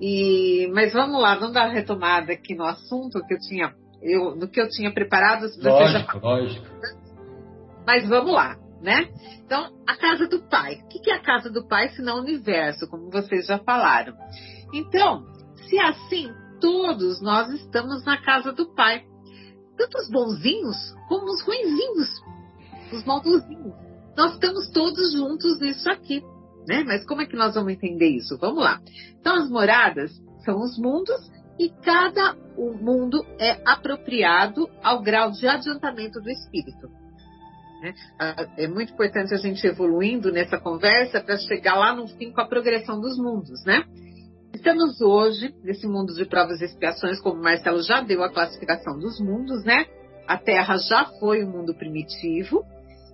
E, 0.00 0.70
mas 0.72 0.92
vamos 0.92 1.20
lá, 1.20 1.34
vamos 1.34 1.52
dar 1.52 1.66
uma 1.66 1.74
retomada 1.74 2.32
aqui 2.32 2.54
no 2.54 2.64
assunto 2.64 3.24
que 3.26 3.34
eu 3.34 3.38
tinha, 3.38 3.74
eu, 4.02 4.34
no 4.34 4.48
que 4.48 4.60
eu 4.60 4.68
tinha 4.68 4.92
preparado. 4.92 5.42
Lógico, 5.62 6.12
já... 6.12 6.18
lógico. 6.18 6.66
Mas 7.86 8.08
vamos 8.08 8.32
lá, 8.32 8.56
né? 8.80 9.10
Então, 9.44 9.68
a 9.86 9.96
casa 9.96 10.26
do 10.26 10.40
pai. 10.48 10.76
O 10.84 10.88
que 10.88 11.10
é 11.10 11.14
a 11.14 11.22
casa 11.22 11.50
do 11.50 11.66
pai 11.66 11.90
se 11.90 12.00
não 12.00 12.18
o 12.18 12.22
universo, 12.22 12.88
como 12.88 13.10
vocês 13.10 13.46
já 13.46 13.58
falaram? 13.58 14.14
Então, 14.72 15.26
se 15.68 15.76
é 15.76 15.88
assim, 15.88 16.32
todos 16.60 17.20
nós 17.20 17.48
estamos 17.50 18.04
na 18.04 18.16
casa 18.22 18.52
do 18.52 18.74
pai 18.74 19.04
tanto 19.80 19.98
os 19.98 20.10
bonzinhos 20.10 20.76
como 21.08 21.24
os 21.24 21.40
ruinzinhos, 21.42 22.08
os 22.92 23.04
maldozinhos. 23.04 23.74
Nós 24.14 24.34
estamos 24.34 24.68
todos 24.70 25.12
juntos 25.12 25.58
nisso 25.58 25.88
aqui, 25.88 26.22
né? 26.68 26.84
Mas 26.84 27.06
como 27.06 27.22
é 27.22 27.26
que 27.26 27.36
nós 27.36 27.54
vamos 27.54 27.72
entender 27.72 28.08
isso? 28.08 28.36
Vamos 28.36 28.62
lá. 28.62 28.78
Então, 29.18 29.36
as 29.36 29.48
moradas 29.48 30.12
são 30.44 30.60
os 30.60 30.78
mundos 30.78 31.30
e 31.58 31.70
cada 31.82 32.36
mundo 32.58 33.24
é 33.38 33.62
apropriado 33.64 34.68
ao 34.82 35.00
grau 35.00 35.30
de 35.30 35.46
adiantamento 35.48 36.20
do 36.20 36.28
espírito. 36.28 36.88
Né? 37.80 37.94
Ah, 38.18 38.46
é 38.58 38.68
muito 38.68 38.92
importante 38.92 39.32
a 39.32 39.38
gente 39.38 39.66
evoluindo 39.66 40.30
nessa 40.30 40.58
conversa 40.58 41.22
para 41.22 41.38
chegar 41.38 41.76
lá 41.76 41.94
no 41.94 42.06
fim 42.06 42.30
com 42.30 42.42
a 42.42 42.46
progressão 42.46 43.00
dos 43.00 43.16
mundos, 43.16 43.64
né? 43.64 43.84
Estamos 44.54 45.00
hoje 45.00 45.54
nesse 45.62 45.86
mundo 45.86 46.12
de 46.12 46.24
provas 46.24 46.60
e 46.60 46.64
expiações, 46.64 47.20
como 47.20 47.40
o 47.40 47.42
Marcelo 47.42 47.82
já 47.82 48.00
deu 48.00 48.22
a 48.22 48.32
classificação 48.32 48.98
dos 48.98 49.20
mundos, 49.20 49.64
né? 49.64 49.86
A 50.26 50.36
Terra 50.36 50.76
já 50.76 51.06
foi 51.18 51.42
o 51.42 51.48
um 51.48 51.50
mundo 51.50 51.74
primitivo 51.74 52.64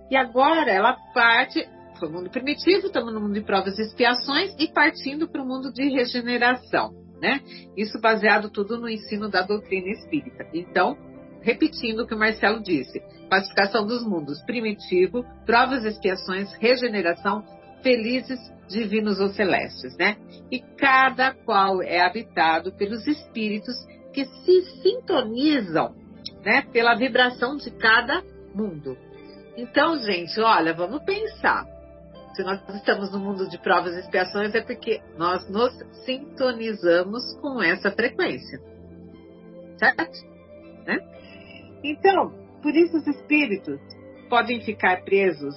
e 0.09 0.17
agora 0.17 0.71
ela 0.71 0.97
parte. 1.13 1.67
Foi 1.99 2.09
o 2.09 2.11
mundo 2.11 2.29
primitivo, 2.29 2.87
estamos 2.87 3.13
no 3.13 3.19
mundo 3.19 3.33
de 3.33 3.41
provas 3.41 3.77
e 3.79 3.81
expiações 3.81 4.55
e 4.59 4.67
partindo 4.67 5.27
para 5.27 5.41
o 5.41 5.47
mundo 5.47 5.71
de 5.71 5.89
regeneração, 5.89 6.91
né? 7.21 7.41
Isso 7.75 7.99
baseado 7.99 8.49
tudo 8.49 8.79
no 8.79 8.89
ensino 8.89 9.29
da 9.29 9.41
doutrina 9.41 9.89
espírita. 9.89 10.45
Então, 10.53 10.97
repetindo 11.41 12.01
o 12.01 12.07
que 12.07 12.13
o 12.13 12.19
Marcelo 12.19 12.61
disse: 12.61 12.99
classificação 13.29 13.85
dos 13.85 14.03
mundos 14.05 14.41
primitivo, 14.43 15.23
provas 15.45 15.85
e 15.85 15.87
expiações, 15.87 16.53
regeneração, 16.59 17.43
felizes 17.87 18.37
divinos 18.67 19.17
ou 19.17 19.29
celestes, 19.29 19.95
né? 19.95 20.17
E 20.51 20.59
cada 20.59 21.33
qual 21.33 21.81
é 21.81 22.01
habitado 22.01 22.73
pelos 22.73 23.07
espíritos 23.07 23.75
que 24.11 24.25
se 24.25 24.61
sintonizam, 24.81 25.95
né, 26.43 26.63
pela 26.73 26.95
vibração 26.95 27.55
de 27.55 27.71
cada 27.71 28.21
mundo. 28.53 28.97
Então, 29.55 29.97
gente, 29.99 30.37
olha, 30.41 30.73
vamos 30.73 31.01
pensar. 31.03 31.65
Se 32.35 32.43
nós 32.43 32.61
estamos 32.75 33.09
no 33.13 33.19
mundo 33.19 33.47
de 33.47 33.57
provas 33.57 33.95
e 33.95 33.99
expiações 33.99 34.53
é 34.53 34.61
porque 34.61 35.01
nós 35.17 35.49
nos 35.49 35.73
sintonizamos 36.03 37.23
com 37.39 37.63
essa 37.63 37.89
frequência. 37.89 38.59
Certo? 39.77 40.27
Né? 40.85 40.99
Então, 41.85 42.33
por 42.61 42.75
isso 42.75 42.97
os 42.97 43.07
espíritos 43.07 43.79
podem 44.29 44.59
ficar 44.59 45.03
presos 45.03 45.55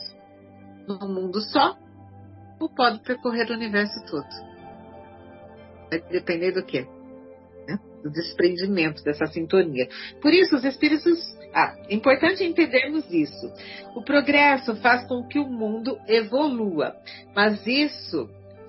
num 0.87 1.09
mundo 1.09 1.41
só 1.41 1.77
ou 2.61 2.69
pode 2.69 3.01
percorrer 3.01 3.51
o 3.51 3.55
universo 3.55 4.05
todo. 4.07 4.29
Vai 5.89 6.01
depender 6.11 6.53
do 6.53 6.63
quê? 6.65 6.87
Né? 7.67 7.79
Do 8.03 8.11
desprendimento 8.11 9.03
dessa 9.03 9.27
sintonia. 9.27 9.89
Por 10.21 10.33
isso, 10.33 10.55
os 10.55 10.65
espíritos. 10.65 11.19
Ah, 11.53 11.75
é 11.89 11.95
importante 11.95 12.45
entendermos 12.45 13.11
isso. 13.11 13.53
O 13.97 14.05
progresso 14.05 14.77
faz 14.77 15.05
com 15.09 15.27
que 15.27 15.39
o 15.39 15.49
mundo 15.49 15.99
evolua, 16.07 16.95
mas 17.35 17.67
isso 17.67 18.29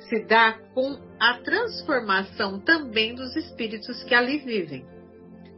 se 0.09 0.25
dá 0.25 0.57
com 0.73 0.97
a 1.19 1.37
transformação 1.43 2.59
também 2.59 3.13
dos 3.13 3.35
espíritos 3.35 4.03
que 4.03 4.15
ali 4.15 4.39
vivem. 4.39 4.83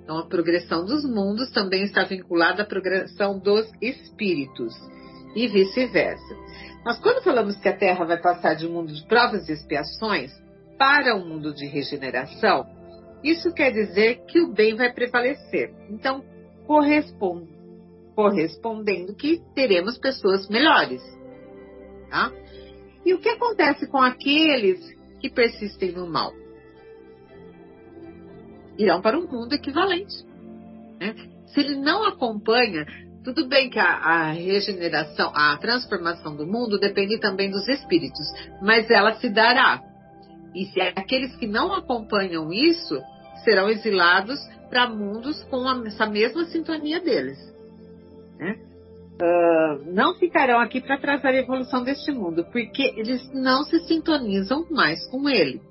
Então, 0.03 0.17
a 0.17 0.27
progressão 0.27 0.83
dos 0.83 1.05
mundos 1.05 1.49
também 1.51 1.83
está 1.83 2.03
vinculada 2.03 2.63
à 2.63 2.65
progressão 2.65 3.39
dos 3.39 3.71
espíritos 3.81 4.75
e 5.33 5.47
vice-versa. 5.47 6.35
Mas 6.83 6.99
quando 6.99 7.23
falamos 7.23 7.55
que 7.57 7.69
a 7.69 7.77
Terra 7.77 8.05
vai 8.05 8.21
passar 8.21 8.55
de 8.55 8.67
um 8.67 8.73
mundo 8.73 8.93
de 8.93 9.05
provas 9.07 9.47
e 9.47 9.53
expiações 9.53 10.31
para 10.77 11.15
um 11.15 11.25
mundo 11.27 11.53
de 11.53 11.65
regeneração, 11.65 12.65
isso 13.23 13.53
quer 13.53 13.71
dizer 13.71 14.25
que 14.25 14.41
o 14.41 14.51
bem 14.51 14.75
vai 14.75 14.91
prevalecer. 14.91 15.73
Então, 15.89 16.23
corresponde, 16.67 17.49
correspondendo 18.15 19.15
que 19.15 19.41
teremos 19.55 19.97
pessoas 19.97 20.49
melhores. 20.49 21.01
Tá? 22.09 22.31
E 23.05 23.13
o 23.13 23.19
que 23.19 23.29
acontece 23.29 23.87
com 23.87 23.97
aqueles 23.97 24.79
que 25.19 25.29
persistem 25.29 25.93
no 25.93 26.05
mal? 26.05 26.33
Irão 28.77 29.01
para 29.01 29.17
um 29.17 29.27
mundo 29.27 29.53
equivalente. 29.53 30.25
Né? 30.99 31.15
Se 31.47 31.61
ele 31.61 31.75
não 31.75 32.03
acompanha 32.05 32.85
tudo 33.23 33.47
bem 33.47 33.69
que 33.69 33.79
a, 33.79 33.85
a, 33.85 34.31
regeneração, 34.31 35.31
a 35.33 35.57
transformação 35.57 36.35
do 36.35 36.45
mundo 36.45 36.77
depende 36.77 37.19
também 37.19 37.49
dos 37.49 37.67
espíritos, 37.67 38.27
mas 38.61 38.89
ela 38.89 39.13
se 39.15 39.29
dará. 39.29 39.81
E 40.53 40.65
se 40.65 40.79
aqueles 40.81 41.35
que 41.37 41.47
não 41.47 41.73
acompanham 41.73 42.51
isso 42.51 43.01
serão 43.43 43.69
exilados 43.69 44.39
para 44.69 44.89
mundos 44.89 45.43
com 45.45 45.67
a, 45.67 45.81
essa 45.87 46.05
mesma 46.05 46.45
sintonia 46.45 46.99
deles. 46.99 47.37
Né? 48.37 48.57
Uh, 49.13 49.93
não 49.93 50.15
ficarão 50.15 50.59
aqui 50.59 50.81
para 50.81 50.97
trazer 50.97 51.27
a 51.27 51.35
evolução 51.35 51.83
deste 51.83 52.11
mundo, 52.11 52.45
porque 52.51 52.93
eles 52.97 53.31
não 53.33 53.63
se 53.63 53.79
sintonizam 53.85 54.65
mais 54.71 55.05
com 55.07 55.29
ele. 55.29 55.61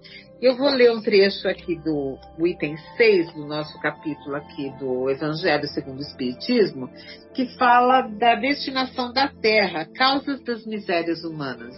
Eu 0.42 0.56
vou 0.56 0.70
ler 0.70 0.90
um 0.90 1.00
trecho 1.00 1.46
aqui 1.46 1.76
do, 1.76 2.18
item 2.44 2.76
6 2.96 3.32
do 3.32 3.46
nosso 3.46 3.78
capítulo 3.78 4.34
aqui 4.34 4.70
do 4.76 5.08
Evangelho 5.08 5.68
segundo 5.68 6.00
o 6.00 6.02
Espiritismo, 6.02 6.90
que 7.32 7.46
fala 7.56 8.08
da 8.08 8.34
destinação 8.34 9.12
da 9.12 9.28
Terra, 9.28 9.86
causas 9.94 10.42
das 10.42 10.66
misérias 10.66 11.22
humanas. 11.22 11.76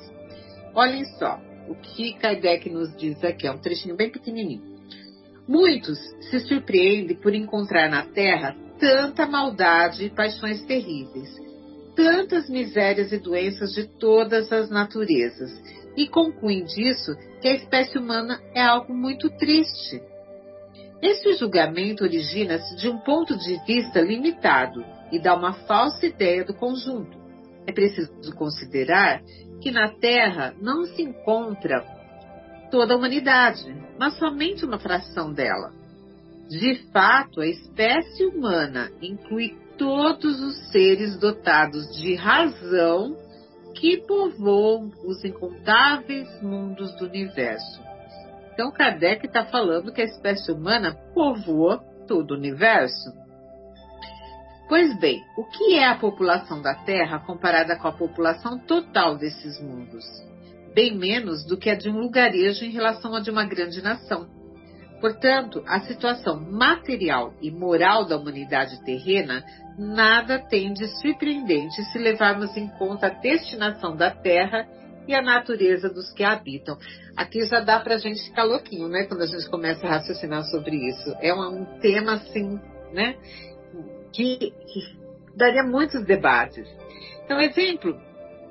Olhem 0.75 1.05
só 1.19 1.39
o 1.69 1.75
que 1.75 2.15
Kardec 2.15 2.71
nos 2.71 2.97
diz 2.97 3.23
aqui, 3.23 3.47
é 3.47 3.53
um 3.53 3.59
trechinho 3.59 3.97
bem 3.97 4.11
pequenininho. 4.11 4.63
Muitos 5.47 5.99
se 6.31 6.41
surpreendem 6.41 7.19
por 7.19 7.35
encontrar 7.35 7.91
na 7.91 8.07
Terra 8.07 8.57
tanta 8.81 9.27
maldade 9.27 10.07
e 10.07 10.11
paixões 10.11 10.65
terríveis, 10.65 11.29
tantas 11.95 12.49
misérias 12.49 13.13
e 13.13 13.19
doenças 13.19 13.75
de 13.75 13.87
todas 13.99 14.51
as 14.51 14.71
naturezas, 14.71 15.53
e 15.97 16.09
concluem 16.09 16.65
disso 16.65 17.17
que 17.41 17.49
a 17.49 17.55
espécie 17.55 17.99
humana 17.99 18.41
é 18.55 18.63
algo 18.63 18.95
muito 18.95 19.31
triste. 19.31 20.03
Esse 21.01 21.35
julgamento 21.35 22.03
origina-se 22.03 22.77
de 22.77 22.89
um 22.89 22.99
ponto 22.99 23.37
de 23.37 23.63
vista 23.67 24.01
limitado 24.01 24.85
e 25.13 25.19
dá 25.19 25.35
uma 25.35 25.53
falsa 25.53 26.07
ideia 26.07 26.45
do 26.45 26.55
conjunto. 26.55 27.17
É 27.67 27.73
preciso 27.73 28.35
considerar 28.35 29.23
que 29.61 29.71
na 29.71 29.89
Terra 29.89 30.55
não 30.61 30.85
se 30.87 31.03
encontra 31.03 31.85
toda 32.71 32.95
a 32.95 32.97
humanidade, 32.97 33.75
mas 33.99 34.19
somente 34.19 34.65
uma 34.65 34.79
fração 34.79 35.33
dela. 35.33 35.73
De 36.49 36.77
fato, 36.93 37.41
a 37.41 37.47
espécie 37.47 38.27
humana 38.27 38.91
inclui 39.01 39.57
todos 39.79 40.41
os 40.41 40.71
seres 40.71 41.19
dotados 41.19 41.97
de 41.97 42.15
razão 42.15 43.17
que 43.85 43.99
povoam 43.99 44.91
os 45.05 45.23
incontáveis 45.27 46.27
mundos 46.41 46.97
do 46.97 47.05
universo. 47.05 47.83
Então, 48.51 48.73
Kardec 48.73 49.27
está 49.27 49.45
falando 49.45 49.93
que 49.93 50.01
a 50.01 50.07
espécie 50.07 50.51
humana 50.51 50.95
povoa 51.13 51.85
todo 52.09 52.31
o 52.31 52.35
universo. 52.39 53.13
Pois 54.71 54.99
bem, 54.99 55.23
o 55.37 55.45
que 55.45 55.75
é 55.75 55.87
a 55.87 55.99
população 55.99 56.63
da 56.63 56.75
Terra 56.75 57.19
comparada 57.27 57.77
com 57.77 57.87
a 57.87 57.93
população 57.93 58.59
total 58.59 59.19
desses 59.19 59.61
mundos? 59.61 60.07
Bem 60.75 60.97
menos 60.97 61.45
do 61.45 61.59
que 61.59 61.69
a 61.69 61.75
de 61.75 61.91
um 61.91 61.99
lugarejo 61.99 62.65
em 62.65 62.71
relação 62.71 63.15
a 63.15 63.21
de 63.21 63.31
uma 63.31 63.45
grande 63.45 63.83
nação. 63.83 64.27
Portanto, 65.05 65.63
a 65.67 65.81
situação 65.81 66.41
material 66.41 67.35
e 67.43 67.51
moral 67.51 68.07
da 68.07 68.17
humanidade 68.17 68.83
terrena 68.87 69.45
nada 69.79 70.39
tem 70.39 70.73
de 70.73 70.87
surpreendente 70.99 71.83
se 71.93 71.99
levarmos 71.99 72.57
em 72.57 72.69
conta 72.79 73.09
a 73.09 73.11
destinação 73.11 73.95
da 73.95 74.11
Terra 74.11 74.67
e 75.07 75.15
a 75.15 75.21
natureza 75.21 75.91
dos 75.91 76.11
que 76.15 76.25
a 76.25 76.33
habitam. 76.33 76.79
Aqui 77.15 77.45
já 77.45 77.61
dá 77.61 77.81
para 77.81 77.97
a 77.97 77.99
gente 77.99 78.25
ficar 78.25 78.45
louquinho, 78.45 78.89
né? 78.89 79.05
Quando 79.05 79.25
a 79.25 79.27
gente 79.27 79.47
começa 79.51 79.87
a 79.87 79.91
raciocinar 79.91 80.43
sobre 80.45 80.75
isso. 80.75 81.15
É 81.21 81.35
um 81.35 81.67
tema, 81.81 82.15
assim, 82.15 82.59
né? 82.91 83.15
Que, 84.11 84.39
que 84.39 84.99
daria 85.37 85.65
muitos 85.65 86.03
debates. 86.07 86.67
Então, 87.27 87.39
exemplo, 87.43 87.95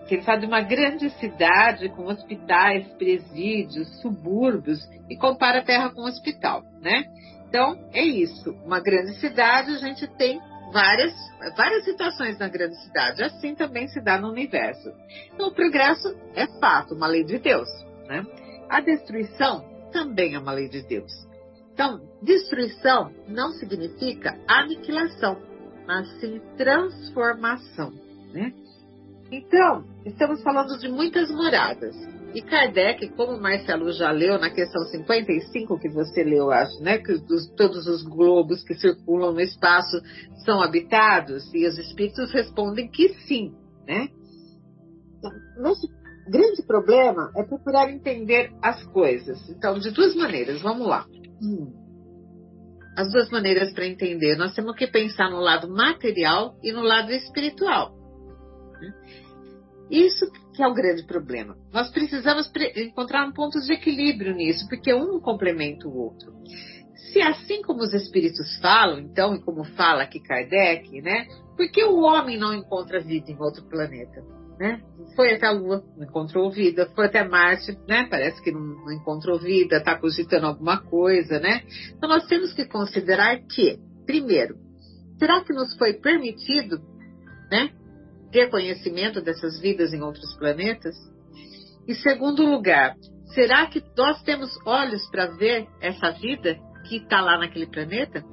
que 0.07 0.15
ele 0.15 0.23
fala 0.23 0.39
de 0.39 0.45
uma 0.45 0.61
grande 0.61 1.09
cidade 1.11 1.89
com 1.89 2.05
hospitais, 2.05 2.87
presídios, 2.93 4.01
subúrbios 4.01 4.79
e 5.09 5.15
compara 5.15 5.59
a 5.59 5.63
Terra 5.63 5.89
com 5.89 6.01
um 6.01 6.07
hospital, 6.07 6.63
né? 6.81 7.05
Então, 7.47 7.77
é 7.93 8.03
isso. 8.03 8.51
Uma 8.65 8.79
grande 8.79 9.13
cidade, 9.19 9.71
a 9.71 9.77
gente 9.77 10.07
tem 10.17 10.41
várias, 10.71 11.13
várias 11.55 11.85
situações 11.85 12.37
na 12.39 12.49
grande 12.49 12.75
cidade. 12.83 13.23
Assim 13.23 13.53
também 13.53 13.87
se 13.87 14.01
dá 14.01 14.17
no 14.17 14.29
universo. 14.29 14.91
Então, 15.33 15.49
o 15.49 15.53
progresso 15.53 16.17
é 16.35 16.47
fato, 16.59 16.95
uma 16.95 17.07
lei 17.07 17.23
de 17.23 17.37
Deus. 17.37 17.69
Né? 18.07 18.25
A 18.67 18.81
destruição 18.81 19.63
também 19.91 20.33
é 20.33 20.39
uma 20.39 20.51
lei 20.51 20.67
de 20.67 20.81
Deus. 20.81 21.11
Então, 21.71 22.01
destruição 22.21 23.11
não 23.27 23.51
significa 23.51 24.37
aniquilação, 24.47 25.39
mas 25.85 26.07
sim 26.19 26.41
transformação. 26.57 27.93
Né? 28.33 28.51
Então, 29.31 29.85
estamos 30.05 30.41
falando 30.41 30.77
de 30.77 30.89
muitas 30.89 31.29
moradas. 31.31 31.95
E 32.33 32.41
Kardec, 32.41 33.09
como 33.09 33.39
Marcelo 33.39 33.91
já 33.91 34.09
leu 34.11 34.39
na 34.39 34.49
questão 34.49 34.83
55, 34.85 35.79
que 35.79 35.89
você 35.89 36.23
leu, 36.23 36.51
acho, 36.51 36.81
né? 36.81 36.97
Que 36.97 37.13
dos, 37.19 37.47
todos 37.55 37.85
os 37.85 38.03
globos 38.03 38.63
que 38.63 38.73
circulam 38.73 39.33
no 39.33 39.39
espaço 39.39 40.01
são 40.43 40.61
habitados, 40.61 41.53
e 41.53 41.67
os 41.67 41.77
espíritos 41.77 42.31
respondem 42.31 42.89
que 42.89 43.09
sim, 43.27 43.53
né? 43.87 44.09
Nosso 45.57 45.87
grande 46.27 46.63
problema 46.65 47.31
é 47.35 47.43
procurar 47.43 47.91
entender 47.91 48.51
as 48.61 48.83
coisas. 48.87 49.47
Então, 49.49 49.77
de 49.77 49.91
duas 49.91 50.15
maneiras, 50.15 50.59
vamos 50.61 50.87
lá. 50.87 51.05
Hum. 51.41 51.71
As 52.97 53.11
duas 53.11 53.29
maneiras 53.29 53.73
para 53.73 53.85
entender. 53.85 54.35
Nós 54.37 54.53
temos 54.53 54.75
que 54.75 54.87
pensar 54.87 55.29
no 55.29 55.39
lado 55.39 55.69
material 55.69 56.55
e 56.63 56.71
no 56.71 56.81
lado 56.81 57.11
espiritual. 57.11 57.95
Isso 59.89 60.31
que 60.53 60.63
é 60.63 60.67
o 60.67 60.73
grande 60.73 61.03
problema. 61.03 61.57
Nós 61.71 61.89
precisamos 61.91 62.51
encontrar 62.75 63.27
um 63.27 63.33
ponto 63.33 63.59
de 63.59 63.73
equilíbrio 63.73 64.33
nisso, 64.35 64.67
porque 64.67 64.93
um 64.93 65.19
complementa 65.19 65.87
o 65.87 65.97
outro. 65.97 66.33
Se 67.11 67.21
assim 67.21 67.61
como 67.61 67.81
os 67.81 67.93
espíritos 67.93 68.57
falam, 68.59 68.99
então, 68.99 69.35
e 69.35 69.41
como 69.41 69.63
fala 69.63 70.03
aqui 70.03 70.19
Kardec, 70.19 71.01
né? 71.01 71.27
Por 71.55 71.69
que 71.69 71.83
o 71.83 72.01
homem 72.01 72.37
não 72.37 72.53
encontra 72.53 72.99
vida 72.99 73.29
em 73.31 73.39
outro 73.39 73.63
planeta? 73.65 74.23
Né? 74.59 74.81
Foi 75.15 75.33
até 75.33 75.47
a 75.47 75.51
Lua, 75.51 75.83
não 75.97 76.05
encontrou 76.05 76.49
vida, 76.51 76.89
foi 76.95 77.07
até 77.07 77.23
Marte, 77.23 77.77
né? 77.87 78.07
Parece 78.09 78.41
que 78.41 78.51
não, 78.51 78.61
não 78.61 78.91
encontrou 78.91 79.39
vida, 79.39 79.77
está 79.77 79.97
cogitando 79.97 80.45
alguma 80.45 80.77
coisa, 80.77 81.39
né? 81.39 81.63
Então 81.95 82.07
nós 82.07 82.25
temos 82.27 82.53
que 82.53 82.65
considerar 82.65 83.37
que, 83.47 83.79
primeiro, 84.05 84.55
será 85.19 85.43
que 85.43 85.53
nos 85.53 85.75
foi 85.75 85.93
permitido, 85.93 86.79
né? 87.51 87.71
Ter 88.33 88.49
conhecimento 88.49 89.21
dessas 89.21 89.61
vidas 89.61 89.93
em 89.93 90.01
outros 90.01 90.35
planetas? 90.37 90.95
E 91.87 91.93
segundo 91.93 92.43
lugar, 92.43 92.95
será 93.33 93.67
que 93.67 93.81
nós 93.95 94.21
temos 94.23 94.49
olhos 94.65 95.07
para 95.09 95.27
ver 95.27 95.67
essa 95.79 96.09
vida 96.11 96.57
que 96.89 96.97
está 96.97 97.21
lá 97.21 97.37
naquele 97.37 97.67
planeta? 97.67 98.23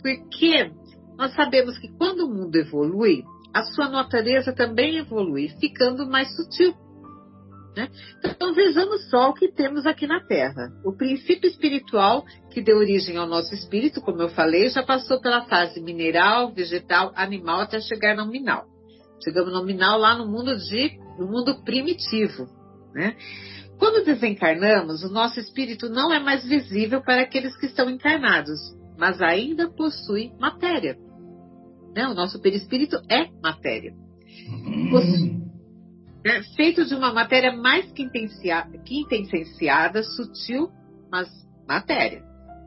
Porque 0.00 0.70
nós 1.18 1.34
sabemos 1.34 1.76
que 1.78 1.88
quando 1.98 2.20
o 2.20 2.32
mundo 2.32 2.54
evolui, 2.56 3.24
a 3.52 3.64
sua 3.64 3.88
natureza 3.88 4.52
também 4.52 4.98
evolui, 4.98 5.48
ficando 5.60 6.08
mais 6.08 6.34
sutil. 6.36 6.72
Né? 7.76 7.88
Então 8.24 8.54
vejamos 8.54 9.08
só 9.10 9.30
o 9.30 9.34
que 9.34 9.52
temos 9.52 9.86
aqui 9.86 10.06
na 10.06 10.20
Terra. 10.24 10.70
O 10.84 10.96
princípio 10.96 11.48
espiritual 11.48 12.24
que 12.52 12.60
deu 12.60 12.78
origem 12.78 13.16
ao 13.16 13.26
nosso 13.26 13.54
espírito, 13.54 14.00
como 14.00 14.22
eu 14.22 14.28
falei, 14.28 14.68
já 14.70 14.82
passou 14.82 15.20
pela 15.20 15.46
fase 15.46 15.80
mineral, 15.80 16.52
vegetal, 16.52 17.12
animal 17.16 17.60
até 17.60 17.80
chegar 17.80 18.16
no 18.16 18.24
nominal. 18.24 18.69
Chegamos 19.22 19.52
nominal 19.52 19.98
lá 19.98 20.16
no 20.16 20.26
mundo 20.26 20.56
de, 20.56 20.98
no 21.18 21.26
mundo 21.26 21.62
primitivo, 21.62 22.48
né? 22.94 23.16
Quando 23.78 24.04
desencarnamos, 24.04 25.02
o 25.02 25.10
nosso 25.10 25.40
espírito 25.40 25.88
não 25.88 26.12
é 26.12 26.20
mais 26.20 26.44
visível 26.44 27.02
para 27.02 27.22
aqueles 27.22 27.56
que 27.56 27.66
estão 27.66 27.88
encarnados, 27.88 28.58
mas 28.98 29.22
ainda 29.22 29.70
possui 29.70 30.32
matéria. 30.38 30.98
Né? 31.94 32.06
O 32.06 32.14
nosso 32.14 32.40
perispírito 32.40 32.96
é 33.10 33.28
matéria. 33.42 33.92
Possui, 34.90 35.40
né? 36.24 36.42
Feito 36.56 36.84
de 36.84 36.94
uma 36.94 37.12
matéria 37.12 37.56
mais 37.56 37.90
quintessenciada, 38.84 40.02
sutil, 40.02 40.70
mas 41.10 41.28
matéria. 41.66 42.22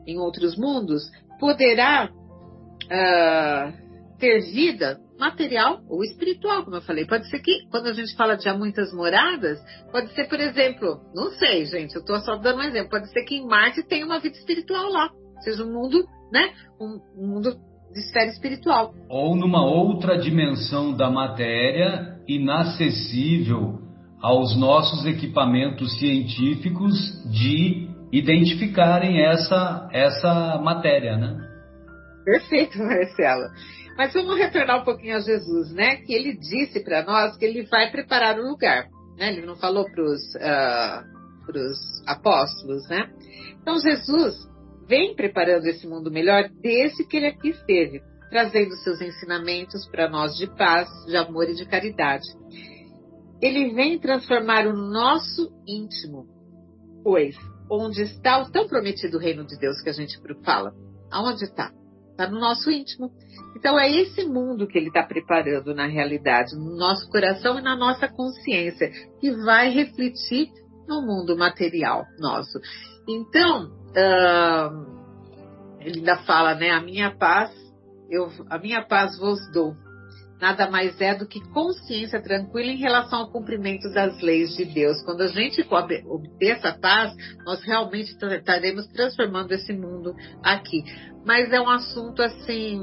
Em 0.06 0.18
outros 0.18 0.58
mundos, 0.58 1.10
poderá 1.38 2.10
uh, 2.10 4.18
ter 4.18 4.40
vida 4.52 5.00
material 5.18 5.80
ou 5.88 6.02
espiritual, 6.02 6.64
como 6.64 6.76
eu 6.76 6.82
falei. 6.82 7.06
Pode 7.06 7.28
ser 7.28 7.40
que, 7.40 7.66
quando 7.70 7.86
a 7.86 7.92
gente 7.92 8.14
fala 8.16 8.36
de 8.36 8.48
há 8.48 8.56
muitas 8.56 8.92
moradas, 8.92 9.58
pode 9.90 10.12
ser, 10.14 10.28
por 10.28 10.40
exemplo, 10.40 11.00
não 11.14 11.30
sei, 11.32 11.64
gente, 11.66 11.94
eu 11.94 12.00
estou 12.00 12.18
só 12.20 12.36
dando 12.36 12.58
um 12.58 12.62
exemplo, 12.62 12.90
pode 12.90 13.10
ser 13.10 13.22
que 13.24 13.36
em 13.36 13.46
Marte 13.46 13.82
tenha 13.82 14.04
uma 14.04 14.18
vida 14.18 14.36
espiritual 14.36 14.88
lá, 14.90 15.10
seja 15.42 15.64
um 15.64 15.72
mundo, 15.72 16.04
né, 16.32 16.52
um, 16.80 17.00
um 17.16 17.26
mundo 17.34 17.56
de 17.92 18.00
esfera 18.00 18.26
espiritual. 18.26 18.92
Ou 19.08 19.36
numa 19.36 19.64
outra 19.64 20.18
dimensão 20.18 20.92
da 20.92 21.10
matéria, 21.10 22.18
inacessível 22.26 23.78
aos 24.20 24.56
nossos 24.56 25.04
equipamentos 25.06 25.98
científicos 25.98 26.94
de 27.30 27.88
identificarem 28.10 29.20
essa, 29.20 29.88
essa 29.92 30.60
matéria, 30.62 31.16
né? 31.16 31.36
Perfeito, 32.24 32.78
Marcelo. 32.78 33.44
Mas 33.96 34.12
vamos 34.12 34.36
retornar 34.36 34.80
um 34.80 34.84
pouquinho 34.84 35.16
a 35.16 35.20
Jesus, 35.20 35.72
né? 35.72 35.96
Que 35.96 36.12
ele 36.12 36.36
disse 36.36 36.80
para 36.82 37.04
nós 37.04 37.36
que 37.36 37.44
ele 37.44 37.64
vai 37.66 37.90
preparar 37.90 38.38
o 38.38 38.48
lugar. 38.48 38.88
Né? 39.16 39.32
Ele 39.32 39.46
não 39.46 39.56
falou 39.56 39.84
para 39.84 40.02
os 40.02 40.34
uh, 40.34 40.40
ah, 40.40 41.04
apóstolos, 42.06 42.88
né? 42.88 43.08
Então 43.60 43.78
Jesus 43.78 44.34
vem 44.88 45.14
preparando 45.14 45.66
esse 45.66 45.86
mundo 45.86 46.10
melhor 46.10 46.48
desde 46.60 47.04
que 47.06 47.16
ele 47.16 47.26
aqui 47.26 47.50
esteve, 47.50 48.02
trazendo 48.30 48.74
seus 48.76 49.00
ensinamentos 49.00 49.86
para 49.88 50.08
nós 50.08 50.36
de 50.36 50.46
paz, 50.46 50.88
de 51.06 51.16
amor 51.16 51.48
e 51.48 51.54
de 51.54 51.64
caridade. 51.66 52.26
Ele 53.40 53.74
vem 53.74 53.98
transformar 53.98 54.66
o 54.66 54.72
nosso 54.72 55.52
íntimo, 55.66 56.26
pois 57.02 57.36
onde 57.70 58.02
está 58.02 58.42
o 58.42 58.50
tão 58.50 58.66
prometido 58.68 59.18
reino 59.18 59.44
de 59.46 59.56
Deus 59.58 59.80
que 59.80 59.88
a 59.88 59.92
gente 59.92 60.18
fala? 60.44 60.72
Aonde 61.10 61.44
está? 61.44 61.72
Está 62.14 62.28
no 62.28 62.38
nosso 62.38 62.70
íntimo. 62.70 63.10
Então 63.56 63.78
é 63.78 63.90
esse 63.90 64.24
mundo 64.24 64.68
que 64.68 64.78
ele 64.78 64.86
está 64.86 65.02
preparando 65.02 65.74
na 65.74 65.86
realidade, 65.86 66.54
no 66.54 66.76
nosso 66.76 67.08
coração 67.10 67.58
e 67.58 67.62
na 67.62 67.76
nossa 67.76 68.06
consciência, 68.06 68.88
que 69.20 69.32
vai 69.32 69.68
refletir 69.70 70.48
no 70.86 71.02
mundo 71.02 71.36
material 71.36 72.04
nosso. 72.18 72.60
Então, 73.08 73.66
uh, 73.90 74.94
ele 75.80 75.98
ainda 75.98 76.18
fala, 76.18 76.54
né? 76.54 76.70
A 76.70 76.80
minha 76.80 77.10
paz, 77.16 77.50
eu, 78.08 78.30
a 78.48 78.58
minha 78.58 78.82
paz 78.86 79.18
vos 79.18 79.40
dou. 79.52 79.74
Nada 80.44 80.68
mais 80.68 81.00
é 81.00 81.14
do 81.14 81.26
que 81.26 81.40
consciência 81.54 82.20
tranquila 82.20 82.70
em 82.70 82.76
relação 82.76 83.20
ao 83.20 83.32
cumprimento 83.32 83.90
das 83.94 84.20
leis 84.20 84.54
de 84.54 84.66
Deus. 84.66 85.00
Quando 85.02 85.22
a 85.22 85.28
gente 85.28 85.66
obter 86.06 86.50
essa 86.50 86.70
paz, 86.70 87.14
nós 87.46 87.64
realmente 87.64 88.14
estaremos 88.14 88.86
transformando 88.88 89.52
esse 89.52 89.72
mundo 89.72 90.14
aqui. 90.42 90.84
Mas 91.24 91.50
é 91.50 91.58
um 91.58 91.70
assunto 91.70 92.20
assim 92.20 92.78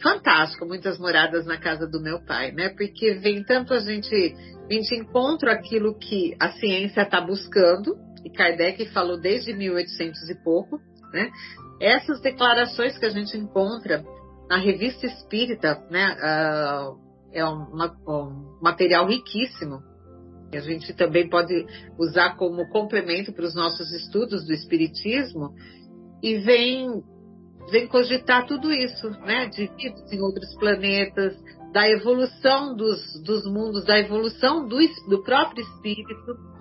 fantástico, 0.00 0.64
muitas 0.64 1.00
moradas 1.00 1.44
na 1.46 1.58
casa 1.58 1.84
do 1.84 2.00
meu 2.00 2.24
pai, 2.24 2.52
né? 2.52 2.68
Porque 2.68 3.14
vem 3.14 3.42
tanto 3.42 3.74
a 3.74 3.80
gente, 3.80 4.14
a 4.14 4.72
gente 4.72 4.94
encontra 4.94 5.54
aquilo 5.54 5.98
que 5.98 6.36
a 6.38 6.52
ciência 6.52 7.02
está 7.02 7.20
buscando, 7.20 7.96
e 8.24 8.30
Kardec 8.30 8.86
falou 8.92 9.20
desde 9.20 9.52
1800 9.52 10.30
e 10.30 10.34
pouco, 10.44 10.78
né? 11.12 11.28
Essas 11.80 12.20
declarações 12.20 12.96
que 12.96 13.06
a 13.06 13.10
gente 13.10 13.36
encontra 13.36 14.04
na 14.52 14.58
revista 14.58 15.06
espírita, 15.06 15.82
né? 15.90 16.12
Uh, 16.12 17.00
é 17.32 17.42
uma, 17.42 17.96
um 18.06 18.58
material 18.60 19.08
riquíssimo. 19.08 19.82
A 20.52 20.60
gente 20.60 20.92
também 20.92 21.26
pode 21.26 21.64
usar 21.98 22.36
como 22.36 22.68
complemento 22.68 23.32
para 23.32 23.46
os 23.46 23.54
nossos 23.54 23.90
estudos 23.92 24.44
do 24.44 24.52
espiritismo 24.52 25.54
e 26.22 26.36
vem 26.36 27.02
vem 27.70 27.86
cogitar 27.86 28.46
tudo 28.46 28.70
isso, 28.70 29.08
né? 29.24 29.46
De 29.46 29.70
vidas 29.74 30.12
em 30.12 30.20
outros 30.20 30.54
planetas, 30.56 31.34
da 31.72 31.88
evolução 31.88 32.76
dos, 32.76 33.00
dos 33.22 33.46
mundos, 33.46 33.86
da 33.86 33.98
evolução 33.98 34.68
do, 34.68 34.76
do 35.08 35.22
próprio 35.22 35.64
espírito. 35.64 36.51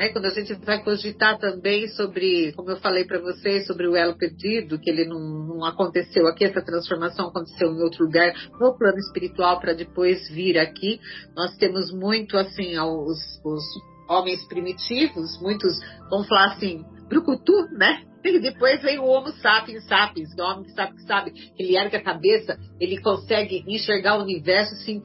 Né? 0.00 0.08
Quando 0.08 0.24
a 0.24 0.30
gente 0.30 0.54
vai 0.64 0.82
cogitar 0.82 1.38
também 1.38 1.86
sobre, 1.88 2.54
como 2.54 2.70
eu 2.70 2.78
falei 2.78 3.04
para 3.04 3.20
vocês, 3.20 3.66
sobre 3.66 3.86
o 3.86 3.94
elo 3.94 4.16
perdido, 4.16 4.78
que 4.78 4.88
ele 4.88 5.04
não, 5.04 5.20
não, 5.20 5.62
aconteceu 5.62 6.26
aqui, 6.26 6.42
essa 6.42 6.64
transformação 6.64 7.28
aconteceu 7.28 7.70
em 7.70 7.82
outro 7.82 8.06
lugar, 8.06 8.32
no 8.58 8.78
plano 8.78 8.96
espiritual, 8.96 9.60
para 9.60 9.74
depois 9.74 10.26
vir 10.30 10.58
aqui. 10.58 10.98
Nós 11.36 11.54
temos 11.58 11.92
muito, 11.92 12.38
assim, 12.38 12.78
os, 12.78 13.18
os 13.44 13.62
homens 14.08 14.42
primitivos, 14.48 15.38
muitos, 15.42 15.78
vamos 16.08 16.26
falar 16.28 16.54
assim, 16.54 16.82
brucutu, 17.06 17.68
né? 17.72 18.02
E 18.24 18.38
depois 18.38 18.80
vem 18.80 18.98
o 18.98 19.04
Homo 19.04 19.28
sapiens 19.42 19.84
sapiens, 19.86 20.34
que 20.34 20.40
é 20.40 20.44
o 20.44 20.46
homem 20.46 20.64
que 20.64 20.72
sabe 20.72 20.94
que 20.94 21.02
sabe, 21.02 21.32
ele 21.58 21.76
ergue 21.76 21.96
a 21.96 22.02
cabeça, 22.02 22.58
ele 22.80 22.98
consegue 23.02 23.64
enxergar 23.66 24.16
o 24.16 24.22
universo, 24.22 24.74
se, 24.76 25.02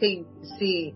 se 0.58 0.94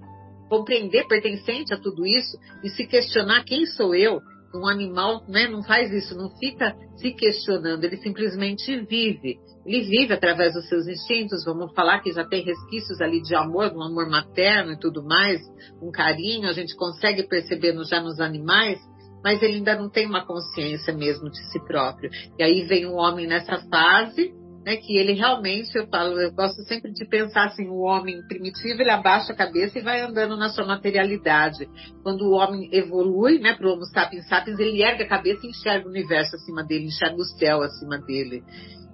compreender 0.50 1.08
pertencente 1.08 1.74
a 1.74 1.78
tudo 1.78 2.06
isso 2.06 2.38
e 2.64 2.70
se 2.70 2.86
questionar 2.88 3.44
quem 3.44 3.66
sou 3.66 3.96
eu. 3.96 4.20
Um 4.54 4.68
animal 4.68 5.24
né, 5.28 5.48
não 5.48 5.64
faz 5.64 5.92
isso, 5.94 6.18
não 6.18 6.36
fica 6.40 6.76
se 6.98 7.12
questionando, 7.12 7.84
ele 7.84 7.98
simplesmente 7.98 8.80
vive. 8.82 9.38
Ele 9.64 9.82
vive 9.84 10.14
através 10.14 10.54
dos 10.54 10.68
seus 10.68 10.88
instintos, 10.88 11.46
vamos 11.46 11.72
falar 11.76 12.00
que 12.00 12.12
já 12.12 12.26
tem 12.26 12.44
resquícios 12.44 13.00
ali 13.00 13.22
de 13.22 13.36
amor, 13.36 13.72
um 13.72 13.84
amor 13.84 14.10
materno 14.10 14.72
e 14.72 14.80
tudo 14.80 15.04
mais, 15.04 15.40
um 15.80 15.92
carinho, 15.92 16.50
a 16.50 16.54
gente 16.54 16.76
consegue 16.76 17.28
perceber 17.28 17.76
já 17.84 18.02
nos 18.02 18.20
animais, 18.20 18.80
mas 19.24 19.42
ele 19.44 19.58
ainda 19.58 19.76
não 19.76 19.88
tem 19.88 20.08
uma 20.08 20.26
consciência 20.26 20.94
mesmo 20.94 21.30
de 21.30 21.38
si 21.52 21.60
próprio. 21.66 22.10
E 22.40 22.44
aí 22.44 22.64
vem 22.64 22.88
um 22.88 22.96
homem 22.96 23.28
nessa 23.28 23.60
fase, 23.70 24.34
né, 24.70 24.78
que 24.78 24.96
ele 24.96 25.14
realmente, 25.14 25.76
eu 25.76 25.88
falo, 25.88 26.22
eu 26.22 26.32
gosto 26.32 26.62
sempre 26.68 26.92
de 26.92 27.04
pensar 27.08 27.48
assim, 27.48 27.68
o 27.68 27.80
homem 27.80 28.22
primitivo, 28.28 28.80
ele 28.80 28.92
abaixa 28.92 29.34
a 29.34 29.36
cabeça 29.36 29.80
e 29.80 29.82
vai 29.82 30.02
andando 30.02 30.38
na 30.38 30.50
sua 30.50 30.64
materialidade. 30.64 31.68
Quando 32.04 32.22
o 32.22 32.34
homem 32.34 32.70
evolui, 32.72 33.40
né, 33.40 33.54
para 33.54 33.68
o 33.68 33.74
Homo 33.74 33.86
sapiens 33.86 34.28
sapiens, 34.28 34.60
ele 34.60 34.84
ergue 34.84 35.04
a 35.04 35.08
cabeça 35.08 35.44
e 35.44 35.50
enxerga 35.50 35.88
o 35.88 35.90
universo 35.90 36.36
acima 36.36 36.64
dele, 36.64 36.86
enxerga 36.86 37.16
o 37.16 37.26
céu 37.26 37.64
acima 37.64 37.98
dele. 37.98 38.44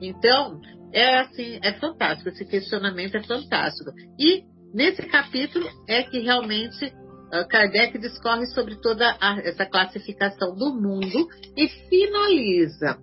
Então, 0.01 0.61
é 0.93 1.19
assim, 1.19 1.59
é 1.61 1.73
fantástico, 1.73 2.30
esse 2.30 2.45
questionamento 2.45 3.17
é 3.17 3.23
fantástico. 3.23 3.91
E 4.17 4.43
nesse 4.73 5.01
capítulo 5.01 5.67
é 5.89 6.03
que 6.03 6.19
realmente 6.19 6.89
ah, 7.34 7.43
Kardec 7.43 7.99
discorre 7.99 8.45
sobre 8.47 8.80
toda 8.80 9.05
a, 9.19 9.39
essa 9.41 9.65
classificação 9.65 10.55
do 10.55 10.73
mundo 10.73 11.28
e 11.57 11.67
finaliza 11.67 12.97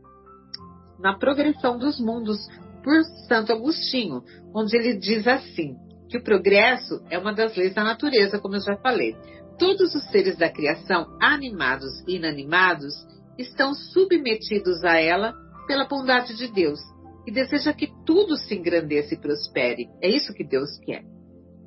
na 1.02 1.18
progressão 1.18 1.76
dos 1.76 2.00
mundos 2.00 2.38
por 2.82 3.02
Santo 3.28 3.52
Agostinho, 3.52 4.22
onde 4.54 4.76
ele 4.76 4.96
diz 4.96 5.26
assim: 5.26 5.76
que 6.08 6.18
o 6.18 6.22
progresso 6.22 7.02
é 7.10 7.18
uma 7.18 7.32
das 7.32 7.56
leis 7.56 7.74
da 7.74 7.82
natureza, 7.82 8.38
como 8.38 8.56
eu 8.56 8.60
já 8.60 8.76
falei. 8.76 9.16
Todos 9.58 9.94
os 9.94 10.04
seres 10.10 10.36
da 10.36 10.50
criação, 10.50 11.06
animados 11.20 12.04
e 12.06 12.16
inanimados, 12.16 12.94
estão 13.38 13.74
submetidos 13.74 14.84
a 14.84 15.00
ela 15.00 15.34
pela 15.66 15.86
bondade 15.86 16.36
de 16.36 16.48
Deus 16.48 16.80
e 17.26 17.30
deseja 17.30 17.72
que 17.72 17.88
tudo 18.04 18.36
se 18.36 18.54
engrandeça 18.54 19.14
e 19.14 19.20
prospere. 19.20 19.88
É 20.02 20.08
isso 20.08 20.34
que 20.34 20.44
Deus 20.44 20.78
quer. 20.84 21.02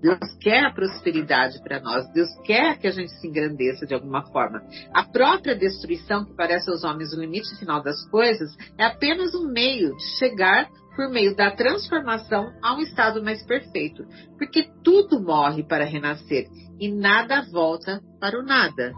Deus 0.02 0.20
quer 0.40 0.66
a 0.66 0.74
prosperidade 0.74 1.62
para 1.64 1.80
nós, 1.80 2.12
Deus 2.14 2.30
quer 2.44 2.78
que 2.78 2.88
a 2.88 2.92
gente 2.92 3.12
se 3.20 3.28
engrandeça 3.28 3.86
de 3.86 3.94
alguma 3.94 4.24
forma. 4.32 4.62
A 4.94 5.04
própria 5.04 5.56
destruição, 5.56 6.26
que 6.26 6.36
parece 6.36 6.70
aos 6.70 6.84
homens 6.84 7.14
o 7.14 7.20
limite 7.20 7.56
final 7.58 7.82
das 7.82 8.08
coisas, 8.10 8.52
é 8.78 8.86
apenas 8.86 9.34
um 9.34 9.48
meio 9.52 9.96
de 9.96 10.18
chegar 10.20 10.70
por 10.96 11.10
meio 11.10 11.36
da 11.36 11.52
transformação 11.52 12.54
a 12.62 12.76
um 12.76 12.80
estado 12.80 13.24
mais 13.24 13.44
perfeito. 13.46 14.06
Porque 14.38 14.70
tudo 14.84 15.22
morre 15.22 15.64
para 15.64 15.84
renascer 15.84 16.48
e 16.80 16.92
nada 16.92 17.42
volta 17.52 18.02
para 18.20 18.40
o 18.40 18.44
nada. 18.44 18.94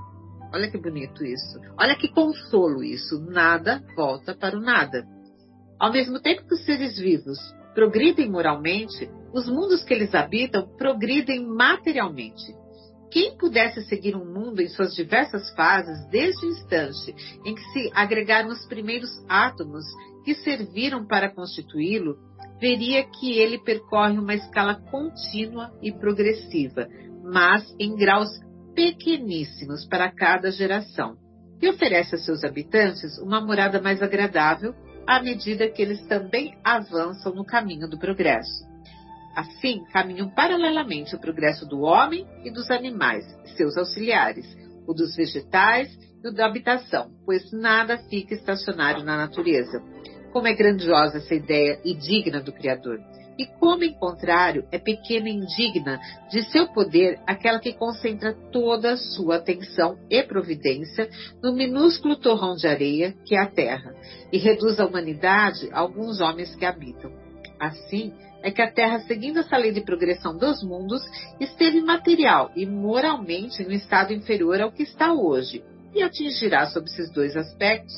Olha 0.54 0.70
que 0.70 0.78
bonito 0.78 1.26
isso. 1.26 1.60
Olha 1.78 1.96
que 1.96 2.08
consolo 2.08 2.84
isso. 2.84 3.20
Nada 3.30 3.84
volta 3.96 4.36
para 4.36 4.58
o 4.58 4.62
nada. 4.62 5.06
Ao 5.80 5.92
mesmo 5.92 6.20
tempo 6.20 6.48
que 6.48 6.54
os 6.54 6.66
seres 6.66 6.98
vivos 6.98 7.38
progridem 7.78 8.28
moralmente, 8.28 9.08
os 9.32 9.48
mundos 9.48 9.84
que 9.84 9.94
eles 9.94 10.16
habitam 10.16 10.68
progridem 10.80 11.46
materialmente. 11.46 12.44
Quem 13.12 13.38
pudesse 13.38 13.84
seguir 13.84 14.16
um 14.16 14.26
mundo 14.26 14.64
em 14.64 14.68
suas 14.68 14.96
diversas 14.96 15.52
fases, 15.52 16.10
desde 16.10 16.44
o 16.44 16.50
instante 16.50 17.16
em 17.46 17.54
que 17.54 17.62
se 17.72 17.92
agregaram 17.94 18.50
os 18.50 18.66
primeiros 18.66 19.12
átomos 19.30 19.86
que 20.26 20.34
serviram 20.34 21.06
para 21.06 21.30
constituí-lo, 21.30 22.18
veria 22.60 23.04
que 23.04 23.38
ele 23.38 23.60
percorre 23.60 24.18
uma 24.18 24.34
escala 24.34 24.82
contínua 24.90 25.72
e 25.80 25.92
progressiva, 25.92 26.88
mas 27.24 27.64
em 27.78 27.96
graus 27.96 28.30
pequeníssimos 28.74 29.86
para 29.86 30.12
cada 30.12 30.50
geração, 30.50 31.16
e 31.62 31.70
oferece 31.70 32.16
a 32.16 32.18
seus 32.18 32.44
habitantes 32.44 33.20
uma 33.20 33.40
morada 33.40 33.80
mais 33.80 34.02
agradável 34.02 34.74
à 35.08 35.24
medida 35.24 35.70
que 35.70 35.82
eles 35.82 36.06
também 36.08 36.58
avançam 36.64 37.34
no 37.34 37.46
caminho 37.46 37.88
do 37.88 37.98
progresso. 37.98 38.68
Assim, 39.36 39.84
caminham 39.94 40.30
paralelamente 40.30 41.16
o 41.16 41.20
progresso 41.20 41.66
do 41.66 41.82
homem 41.82 42.28
e 42.44 42.52
dos 42.52 42.70
animais, 42.70 43.24
seus 43.56 43.78
auxiliares, 43.78 44.46
o 44.86 44.94
dos 44.94 45.16
vegetais 45.16 45.96
e 46.24 46.28
o 46.28 46.34
da 46.34 46.46
habitação, 46.46 47.12
pois 47.26 47.52
nada 47.52 47.98
fica 48.10 48.34
estacionário 48.34 49.04
na 49.04 49.16
natureza. 49.16 49.82
Como 50.34 50.48
é 50.48 50.54
grandiosa 50.54 51.18
essa 51.18 51.34
ideia 51.34 51.80
e 51.86 51.94
digna 51.94 52.42
do 52.42 52.52
Criador. 52.52 53.00
E 53.38 53.46
como, 53.46 53.84
em 53.84 53.94
contrário, 53.94 54.68
é 54.72 54.80
pequena 54.80 55.30
e 55.30 55.34
indigna 55.34 56.00
de 56.30 56.42
seu 56.50 56.68
poder 56.68 57.20
aquela 57.28 57.60
que 57.60 57.74
concentra 57.74 58.34
toda 58.52 58.94
a 58.94 58.98
sua 58.98 59.36
atenção 59.36 59.98
e 60.10 60.24
providência 60.24 61.08
no 61.42 61.54
minúsculo 61.54 62.16
torrão 62.16 62.56
de 62.56 62.68
areia 62.68 63.14
que 63.24 63.36
é 63.36 63.40
a 63.40 63.46
Terra, 63.46 63.94
e 64.32 64.40
reduz 64.40 64.80
a 64.80 64.86
humanidade 64.88 65.70
a 65.72 65.80
alguns 65.80 66.20
homens 66.20 66.56
que 66.56 66.66
habitam. 66.66 67.12
Assim, 67.60 68.12
é 68.42 68.50
que 68.50 68.62
a 68.62 68.72
Terra, 68.72 69.00
seguindo 69.02 69.40
essa 69.40 69.58
lei 69.58 69.72
de 69.72 69.82
progressão 69.82 70.36
dos 70.36 70.64
mundos, 70.64 71.04
esteve 71.40 71.82
material 71.82 72.52
e 72.56 72.66
moralmente 72.66 73.64
no 73.64 73.72
estado 73.72 74.14
inferior 74.14 74.62
ao 74.62 74.72
que 74.72 74.84
está 74.84 75.14
hoje, 75.14 75.64
e 75.94 76.02
atingirá, 76.02 76.66
sob 76.68 76.88
esses 76.88 77.12
dois 77.12 77.36
aspectos, 77.36 77.94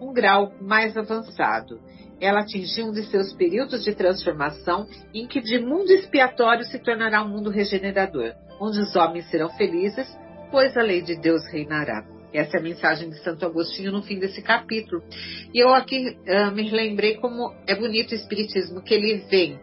um 0.00 0.12
grau 0.12 0.52
mais 0.60 0.96
avançado 0.96 1.80
ela 2.22 2.40
atingiu 2.40 2.86
um 2.86 2.92
de 2.92 3.02
seus 3.06 3.32
períodos 3.34 3.82
de 3.82 3.92
transformação 3.94 4.86
em 5.12 5.26
que 5.26 5.40
de 5.40 5.58
mundo 5.58 5.90
expiatório 5.90 6.64
se 6.64 6.78
tornará 6.78 7.20
um 7.24 7.28
mundo 7.28 7.50
regenerador, 7.50 8.32
onde 8.60 8.80
os 8.80 8.94
homens 8.94 9.28
serão 9.28 9.50
felizes, 9.50 10.06
pois 10.48 10.76
a 10.76 10.82
lei 10.82 11.02
de 11.02 11.20
Deus 11.20 11.44
reinará. 11.50 12.06
Essa 12.32 12.58
é 12.58 12.60
a 12.60 12.62
mensagem 12.62 13.10
de 13.10 13.18
Santo 13.24 13.44
Agostinho 13.44 13.90
no 13.90 14.02
fim 14.02 14.20
desse 14.20 14.40
capítulo. 14.40 15.02
E 15.52 15.58
eu 15.58 15.74
aqui 15.74 16.16
uh, 16.28 16.52
me 16.52 16.70
lembrei 16.70 17.16
como 17.16 17.52
é 17.66 17.74
bonito 17.74 18.12
o 18.12 18.14
Espiritismo, 18.14 18.82
que 18.82 18.94
ele 18.94 19.24
vem, 19.28 19.58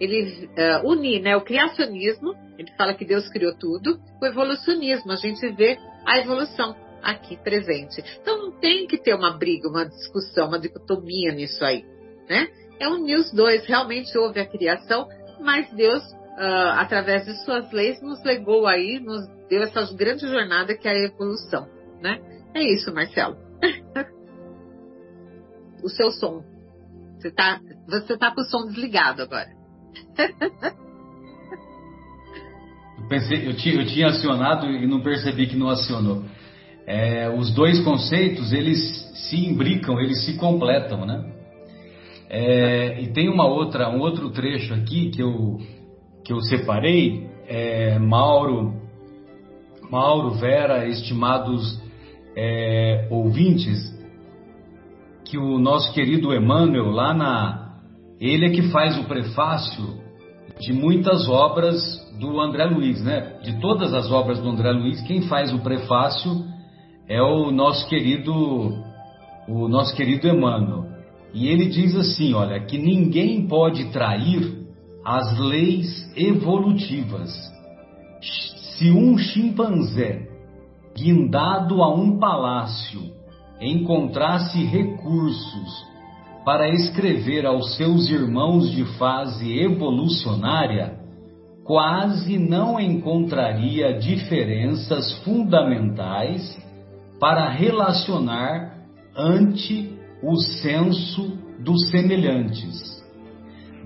ele 0.00 0.48
uh, 0.56 1.22
né, 1.22 1.36
o 1.36 1.42
criacionismo, 1.42 2.34
ele 2.58 2.72
fala 2.78 2.94
que 2.94 3.04
Deus 3.04 3.28
criou 3.28 3.54
tudo, 3.54 4.00
o 4.20 4.26
evolucionismo, 4.26 5.12
a 5.12 5.16
gente 5.16 5.46
vê 5.50 5.78
a 6.06 6.18
evolução 6.18 6.74
aqui 7.02 7.36
presente. 7.36 8.02
Então 8.20 8.38
não 8.38 8.52
tem 8.52 8.86
que 8.86 8.98
ter 8.98 9.14
uma 9.14 9.36
briga, 9.36 9.68
uma 9.68 9.86
discussão, 9.86 10.48
uma 10.48 10.58
dicotomia 10.58 11.32
nisso 11.32 11.64
aí, 11.64 11.84
né? 12.28 12.48
É 12.78 12.88
unir 12.88 13.16
os 13.16 13.32
dois. 13.32 13.66
Realmente 13.66 14.16
houve 14.16 14.40
a 14.40 14.46
criação, 14.46 15.06
mas 15.40 15.70
Deus, 15.72 16.02
uh, 16.02 16.78
através 16.78 17.26
de 17.26 17.34
suas 17.44 17.70
leis, 17.72 18.00
nos 18.02 18.22
legou 18.24 18.66
aí, 18.66 18.98
nos 18.98 19.26
deu 19.48 19.62
essa 19.62 19.94
grande 19.94 20.26
jornada 20.26 20.76
que 20.76 20.88
é 20.88 20.92
a 20.92 21.04
evolução, 21.04 21.68
né? 22.00 22.20
É 22.54 22.62
isso, 22.62 22.92
Marcelo. 22.92 23.36
o 25.82 25.88
seu 25.88 26.10
som. 26.12 26.42
Você 27.18 27.30
tá, 27.30 27.60
você 27.86 28.16
tá 28.16 28.34
com 28.34 28.40
o 28.40 28.44
som 28.44 28.66
desligado 28.66 29.22
agora. 29.22 29.50
pensei, 33.08 33.46
eu, 33.46 33.56
tinha, 33.56 33.74
eu 33.74 33.86
tinha 33.86 34.08
acionado 34.08 34.66
e 34.66 34.86
não 34.86 35.02
percebi 35.02 35.46
que 35.46 35.56
não 35.56 35.68
acionou 35.68 36.24
é, 36.90 37.30
os 37.30 37.52
dois 37.54 37.78
conceitos 37.84 38.52
eles 38.52 38.80
se 39.14 39.36
imbricam, 39.36 40.00
eles 40.00 40.24
se 40.24 40.36
completam, 40.36 41.06
né? 41.06 41.24
É, 42.28 43.00
e 43.00 43.12
tem 43.12 43.28
uma 43.28 43.46
outra, 43.46 43.88
um 43.88 44.00
outro 44.00 44.28
trecho 44.30 44.74
aqui 44.74 45.10
que 45.10 45.22
eu 45.22 45.58
que 46.24 46.32
eu 46.32 46.40
separei, 46.40 47.28
é, 47.46 47.98
Mauro, 47.98 48.74
Mauro, 49.88 50.30
Vera, 50.32 50.86
estimados 50.86 51.80
é, 52.36 53.06
ouvintes, 53.08 53.78
que 55.24 55.38
o 55.38 55.58
nosso 55.58 55.92
querido 55.94 56.34
Emmanuel 56.34 56.90
lá 56.90 57.14
na, 57.14 57.78
ele 58.20 58.46
é 58.46 58.50
que 58.50 58.62
faz 58.70 58.98
o 58.98 59.04
prefácio 59.04 60.00
de 60.58 60.72
muitas 60.72 61.28
obras 61.28 61.80
do 62.18 62.40
André 62.40 62.64
Luiz, 62.64 63.02
né? 63.02 63.38
De 63.42 63.60
todas 63.60 63.94
as 63.94 64.10
obras 64.10 64.40
do 64.40 64.48
André 64.48 64.72
Luiz, 64.72 65.00
quem 65.02 65.22
faz 65.22 65.52
o 65.52 65.60
prefácio 65.60 66.44
é 67.08 67.20
o 67.22 67.50
nosso 67.50 67.88
querido 67.88 68.32
o 69.48 69.68
nosso 69.68 69.94
querido 69.96 70.28
Emmanuel. 70.28 70.86
E 71.32 71.48
ele 71.48 71.66
diz 71.66 71.96
assim: 71.96 72.34
olha, 72.34 72.60
que 72.60 72.78
ninguém 72.78 73.46
pode 73.46 73.90
trair 73.92 74.60
as 75.04 75.38
leis 75.38 76.12
evolutivas. 76.16 77.30
Se 78.20 78.90
um 78.90 79.16
chimpanzé 79.18 80.28
guindado 80.96 81.82
a 81.82 81.94
um 81.94 82.18
palácio 82.18 83.00
encontrasse 83.60 84.62
recursos 84.64 85.90
para 86.44 86.68
escrever 86.70 87.46
aos 87.46 87.76
seus 87.76 88.08
irmãos 88.08 88.70
de 88.70 88.84
fase 88.98 89.58
evolucionária, 89.58 90.98
quase 91.64 92.38
não 92.38 92.80
encontraria 92.80 93.98
diferenças 93.98 95.12
fundamentais 95.22 96.58
para 97.20 97.50
relacionar 97.50 98.78
ante 99.14 99.94
o 100.22 100.36
senso 100.36 101.38
dos 101.62 101.90
semelhantes. 101.90 102.98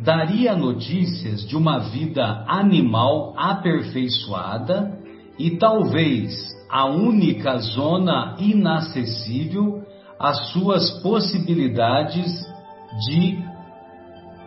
Daria 0.05 0.55
notícias 0.55 1.47
de 1.47 1.57
uma 1.57 1.79
vida 1.79 2.45
animal 2.49 3.35
aperfeiçoada 3.37 4.99
e 5.39 5.57
talvez 5.59 6.33
a 6.71 6.87
única 6.87 7.59
zona 7.59 8.37
inacessível 8.39 9.83
às 10.19 10.53
suas 10.53 10.91
possibilidades 11.03 12.47
de 13.09 13.39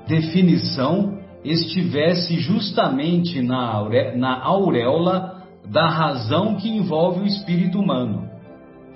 definição 0.08 1.18
estivesse 1.44 2.40
justamente 2.40 3.42
na, 3.42 3.84
na 4.16 4.42
auréola 4.44 5.44
da 5.66 5.90
razão 5.90 6.56
que 6.56 6.70
envolve 6.70 7.22
o 7.22 7.26
espírito 7.26 7.80
humano. 7.80 8.37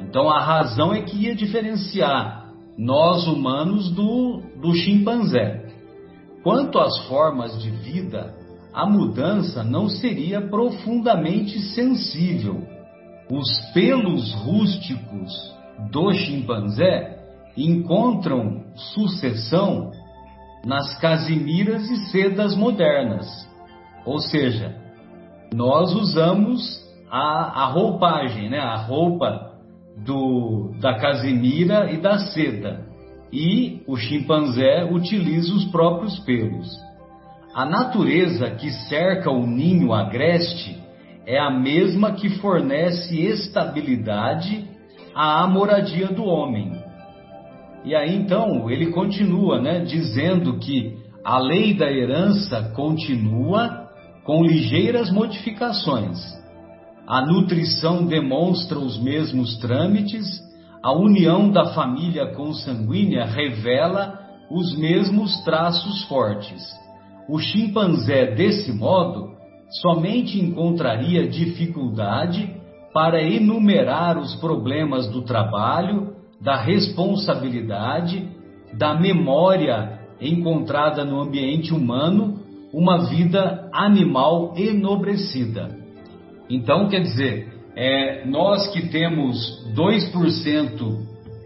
Então 0.02 0.30
a 0.30 0.40
razão 0.40 0.94
é 0.94 1.02
que 1.02 1.18
ia 1.18 1.36
diferenciar 1.36 2.42
nós 2.78 3.28
humanos 3.28 3.92
do, 3.92 4.42
do 4.62 4.74
chimpanzé. 4.74 5.66
Quanto 6.44 6.80
às 6.80 6.98
formas 7.08 7.62
de 7.62 7.70
vida, 7.70 8.34
a 8.74 8.86
mudança 8.86 9.64
não 9.64 9.88
seria 9.88 10.42
profundamente 10.42 11.60
sensível. 11.60 12.66
Os 13.30 13.48
pelos 13.74 14.34
rústicos 14.34 15.32
do 15.92 16.12
chimpanzé 16.14 17.20
encontram 17.56 18.64
sucessão 18.76 19.92
nas 20.66 20.98
casimiras 21.00 21.90
e 21.90 21.98
sedas 22.10 22.56
modernas. 22.56 23.28
Ou 24.06 24.20
seja, 24.20 24.76
nós 25.54 25.94
usamos 25.94 26.82
a, 27.10 27.64
a 27.64 27.66
roupagem, 27.68 28.50
né? 28.50 28.60
a 28.60 28.76
roupa 28.76 29.51
do, 30.06 30.74
da 30.80 30.96
casimira 30.96 31.92
e 31.92 31.98
da 31.98 32.18
seda. 32.18 32.86
E 33.32 33.82
o 33.88 33.96
chimpanzé 33.96 34.84
utiliza 34.84 35.54
os 35.54 35.66
próprios 35.66 36.20
pelos. 36.20 36.68
A 37.54 37.66
natureza 37.66 38.52
que 38.52 38.70
cerca 38.90 39.30
o 39.30 39.46
ninho 39.46 39.94
agreste 39.94 40.82
é 41.26 41.40
a 41.40 41.50
mesma 41.50 42.14
que 42.14 42.30
fornece 42.40 43.22
estabilidade 43.22 44.66
à 45.14 45.46
moradia 45.48 46.08
do 46.08 46.24
homem. 46.24 46.74
E 47.84 47.96
aí 47.96 48.16
então 48.16 48.70
ele 48.70 48.92
continua, 48.92 49.62
né, 49.62 49.80
dizendo 49.80 50.60
que 50.60 50.98
a 51.24 51.38
lei 51.40 51.74
da 51.74 51.92
herança 51.92 52.72
continua 52.76 53.90
com 54.24 54.44
ligeiras 54.44 55.12
modificações. 55.12 56.41
A 57.12 57.20
nutrição 57.26 58.06
demonstra 58.06 58.80
os 58.80 58.98
mesmos 58.98 59.58
trâmites, 59.58 60.26
a 60.82 60.94
união 60.94 61.52
da 61.52 61.74
família 61.74 62.28
consanguínea 62.28 63.26
revela 63.26 64.18
os 64.50 64.78
mesmos 64.78 65.44
traços 65.44 66.06
fortes. 66.06 66.64
O 67.28 67.38
chimpanzé, 67.38 68.34
desse 68.34 68.72
modo, 68.72 69.28
somente 69.82 70.40
encontraria 70.40 71.28
dificuldade 71.28 72.56
para 72.94 73.22
enumerar 73.22 74.18
os 74.18 74.34
problemas 74.36 75.10
do 75.10 75.24
trabalho, 75.24 76.16
da 76.40 76.56
responsabilidade, 76.56 78.26
da 78.78 78.96
memória 78.96 80.00
encontrada 80.22 81.04
no 81.04 81.20
ambiente 81.20 81.74
humano, 81.74 82.40
uma 82.74 83.10
vida 83.10 83.70
animal 83.74 84.54
enobrecida. 84.56 85.81
Então, 86.54 86.90
quer 86.90 87.00
dizer, 87.02 87.48
é, 87.78 88.26
nós 88.26 88.68
que 88.74 88.90
temos 88.90 89.66
2% 89.74 90.98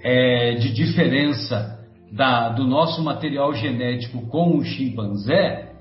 é, 0.03 0.55
de 0.55 0.73
diferença 0.73 1.79
da, 2.11 2.49
do 2.49 2.65
nosso 2.65 3.03
material 3.03 3.53
genético 3.53 4.27
com 4.27 4.57
o 4.57 4.63
chimpanzé, 4.63 5.73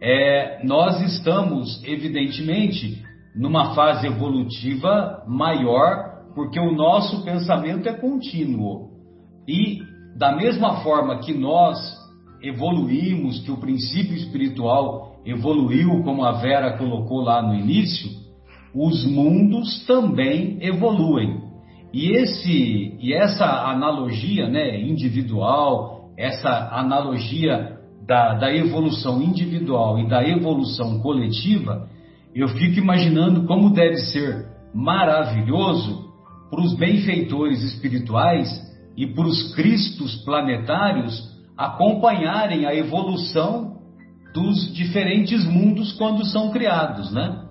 é, 0.00 0.64
nós 0.64 1.00
estamos, 1.00 1.80
evidentemente, 1.84 3.00
numa 3.36 3.72
fase 3.72 4.08
evolutiva 4.08 5.22
maior 5.28 6.10
porque 6.34 6.58
o 6.58 6.72
nosso 6.72 7.24
pensamento 7.24 7.88
é 7.88 7.92
contínuo. 7.92 8.90
E 9.46 9.78
da 10.16 10.34
mesma 10.34 10.82
forma 10.82 11.20
que 11.20 11.32
nós 11.32 11.78
evoluímos, 12.42 13.40
que 13.44 13.52
o 13.52 13.58
princípio 13.58 14.16
espiritual 14.16 15.20
evoluiu, 15.24 16.02
como 16.02 16.24
a 16.24 16.32
Vera 16.32 16.76
colocou 16.76 17.20
lá 17.20 17.40
no 17.40 17.54
início, 17.54 18.21
os 18.74 19.04
mundos 19.04 19.84
também 19.86 20.58
evoluem. 20.60 21.42
E 21.92 22.10
esse 22.16 22.96
e 23.00 23.12
essa 23.12 23.44
analogia, 23.44 24.48
né, 24.48 24.80
individual, 24.80 26.10
essa 26.16 26.70
analogia 26.72 27.78
da, 28.06 28.34
da 28.34 28.54
evolução 28.54 29.22
individual 29.22 29.98
e 29.98 30.08
da 30.08 30.26
evolução 30.26 31.00
coletiva, 31.00 31.88
eu 32.34 32.48
fico 32.48 32.78
imaginando 32.78 33.46
como 33.46 33.70
deve 33.70 33.96
ser 33.96 34.46
maravilhoso 34.74 36.10
para 36.50 36.60
os 36.60 36.74
benfeitores 36.74 37.62
espirituais 37.62 38.48
e 38.96 39.06
para 39.06 39.26
os 39.26 39.54
cristos 39.54 40.16
planetários 40.24 41.30
acompanharem 41.56 42.66
a 42.66 42.74
evolução 42.74 43.76
dos 44.34 44.72
diferentes 44.74 45.44
mundos 45.44 45.92
quando 45.92 46.24
são 46.24 46.50
criados, 46.50 47.12
né? 47.12 47.48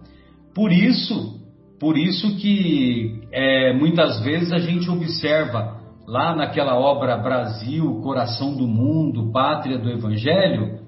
Por 0.54 0.72
isso, 0.72 1.40
por 1.80 1.98
isso 1.98 2.36
que 2.38 3.22
é, 3.32 3.74
muitas 3.74 4.20
vezes 4.22 4.52
a 4.52 4.60
gente 4.60 4.90
observa 4.90 5.80
lá 6.08 6.36
naquela 6.36 6.78
obra 6.78 7.18
Brasil, 7.18 8.02
Coração 8.02 8.56
do 8.56 8.68
Mundo, 8.68 9.32
Pátria 9.32 9.78
do 9.78 9.90
Evangelho, 9.90 10.80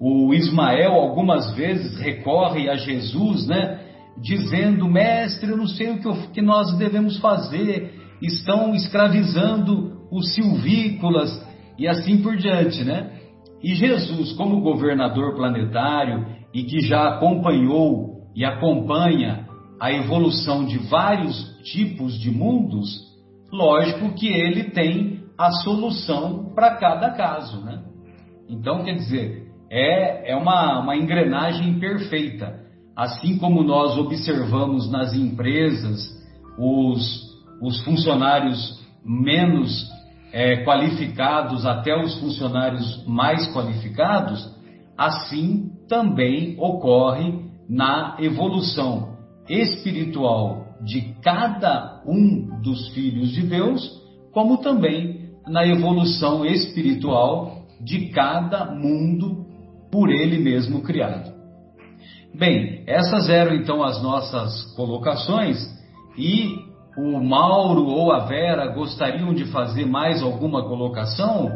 o 0.00 0.34
Ismael 0.34 0.92
algumas 0.92 1.54
vezes 1.54 1.96
recorre 2.00 2.68
a 2.68 2.76
Jesus, 2.76 3.46
né? 3.46 3.78
dizendo: 4.20 4.88
Mestre, 4.88 5.50
eu 5.50 5.56
não 5.56 5.66
sei 5.66 5.90
o 5.90 5.98
que, 5.98 6.06
eu, 6.06 6.14
que 6.32 6.42
nós 6.42 6.76
devemos 6.76 7.18
fazer, 7.18 7.94
estão 8.20 8.74
escravizando 8.74 9.92
os 10.10 10.34
silvícolas 10.34 11.30
e 11.78 11.88
assim 11.88 12.22
por 12.22 12.36
diante, 12.36 12.84
né? 12.84 13.10
E 13.62 13.74
Jesus, 13.74 14.32
como 14.32 14.60
governador 14.60 15.34
planetário 15.36 16.26
e 16.52 16.64
que 16.64 16.80
já 16.80 17.08
acompanhou 17.08 18.11
e 18.34 18.44
acompanha 18.44 19.46
a 19.80 19.92
evolução 19.92 20.64
de 20.64 20.78
vários 20.78 21.60
tipos 21.64 22.18
de 22.18 22.30
mundos, 22.30 22.88
lógico 23.52 24.14
que 24.14 24.28
ele 24.28 24.70
tem 24.70 25.24
a 25.36 25.50
solução 25.50 26.52
para 26.54 26.76
cada 26.76 27.10
caso, 27.10 27.60
né? 27.64 27.82
Então, 28.48 28.84
quer 28.84 28.94
dizer, 28.94 29.48
é, 29.70 30.32
é 30.32 30.36
uma, 30.36 30.80
uma 30.80 30.96
engrenagem 30.96 31.78
perfeita. 31.78 32.60
Assim 32.94 33.38
como 33.38 33.62
nós 33.62 33.96
observamos 33.96 34.90
nas 34.90 35.14
empresas 35.14 35.98
os, 36.58 37.22
os 37.60 37.82
funcionários 37.82 38.80
menos 39.04 39.90
é, 40.32 40.64
qualificados 40.64 41.66
até 41.66 41.96
os 41.96 42.18
funcionários 42.20 43.04
mais 43.06 43.52
qualificados, 43.52 44.48
assim 44.96 45.70
também 45.88 46.54
ocorre 46.58 47.51
na 47.72 48.16
evolução 48.20 49.16
espiritual 49.48 50.66
de 50.82 51.14
cada 51.22 52.02
um 52.06 52.60
dos 52.60 52.88
filhos 52.88 53.30
de 53.30 53.46
Deus, 53.46 53.98
como 54.30 54.58
também 54.58 55.30
na 55.46 55.66
evolução 55.66 56.44
espiritual 56.44 57.62
de 57.80 58.10
cada 58.10 58.66
mundo 58.66 59.46
por 59.90 60.10
ele 60.10 60.38
mesmo 60.38 60.82
criado. 60.82 61.32
Bem, 62.34 62.84
essas 62.86 63.30
eram 63.30 63.54
então 63.54 63.82
as 63.82 64.02
nossas 64.02 64.74
colocações 64.76 65.58
e 66.18 66.58
o 66.96 67.20
Mauro 67.24 67.86
ou 67.86 68.12
a 68.12 68.26
Vera 68.26 68.66
gostariam 68.74 69.32
de 69.32 69.46
fazer 69.46 69.86
mais 69.86 70.22
alguma 70.22 70.62
colocação? 70.68 71.50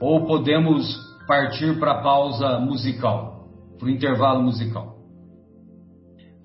Ou 0.00 0.26
podemos 0.26 0.98
partir 1.26 1.78
para 1.78 1.92
a 1.92 2.02
pausa 2.02 2.58
musical, 2.60 3.46
para 3.78 3.86
o 3.86 3.90
intervalo 3.90 4.42
musical? 4.42 4.93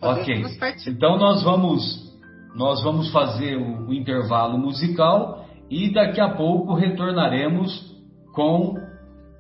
Ok. 0.01 0.43
Então 0.87 1.17
nós 1.17 1.43
vamos 1.43 2.09
nós 2.55 2.83
vamos 2.83 3.11
fazer 3.11 3.57
o, 3.57 3.87
o 3.87 3.93
intervalo 3.93 4.57
musical 4.57 5.45
e 5.69 5.93
daqui 5.93 6.19
a 6.19 6.29
pouco 6.29 6.73
retornaremos 6.73 7.95
com 8.33 8.75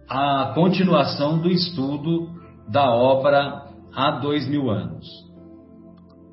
a 0.07 0.51
continuação 0.53 1.39
do 1.39 1.49
estudo 1.49 2.29
da 2.67 2.91
obra 2.91 3.65
há 3.95 4.11
dois 4.11 4.47
mil 4.47 4.69
anos. 4.69 5.05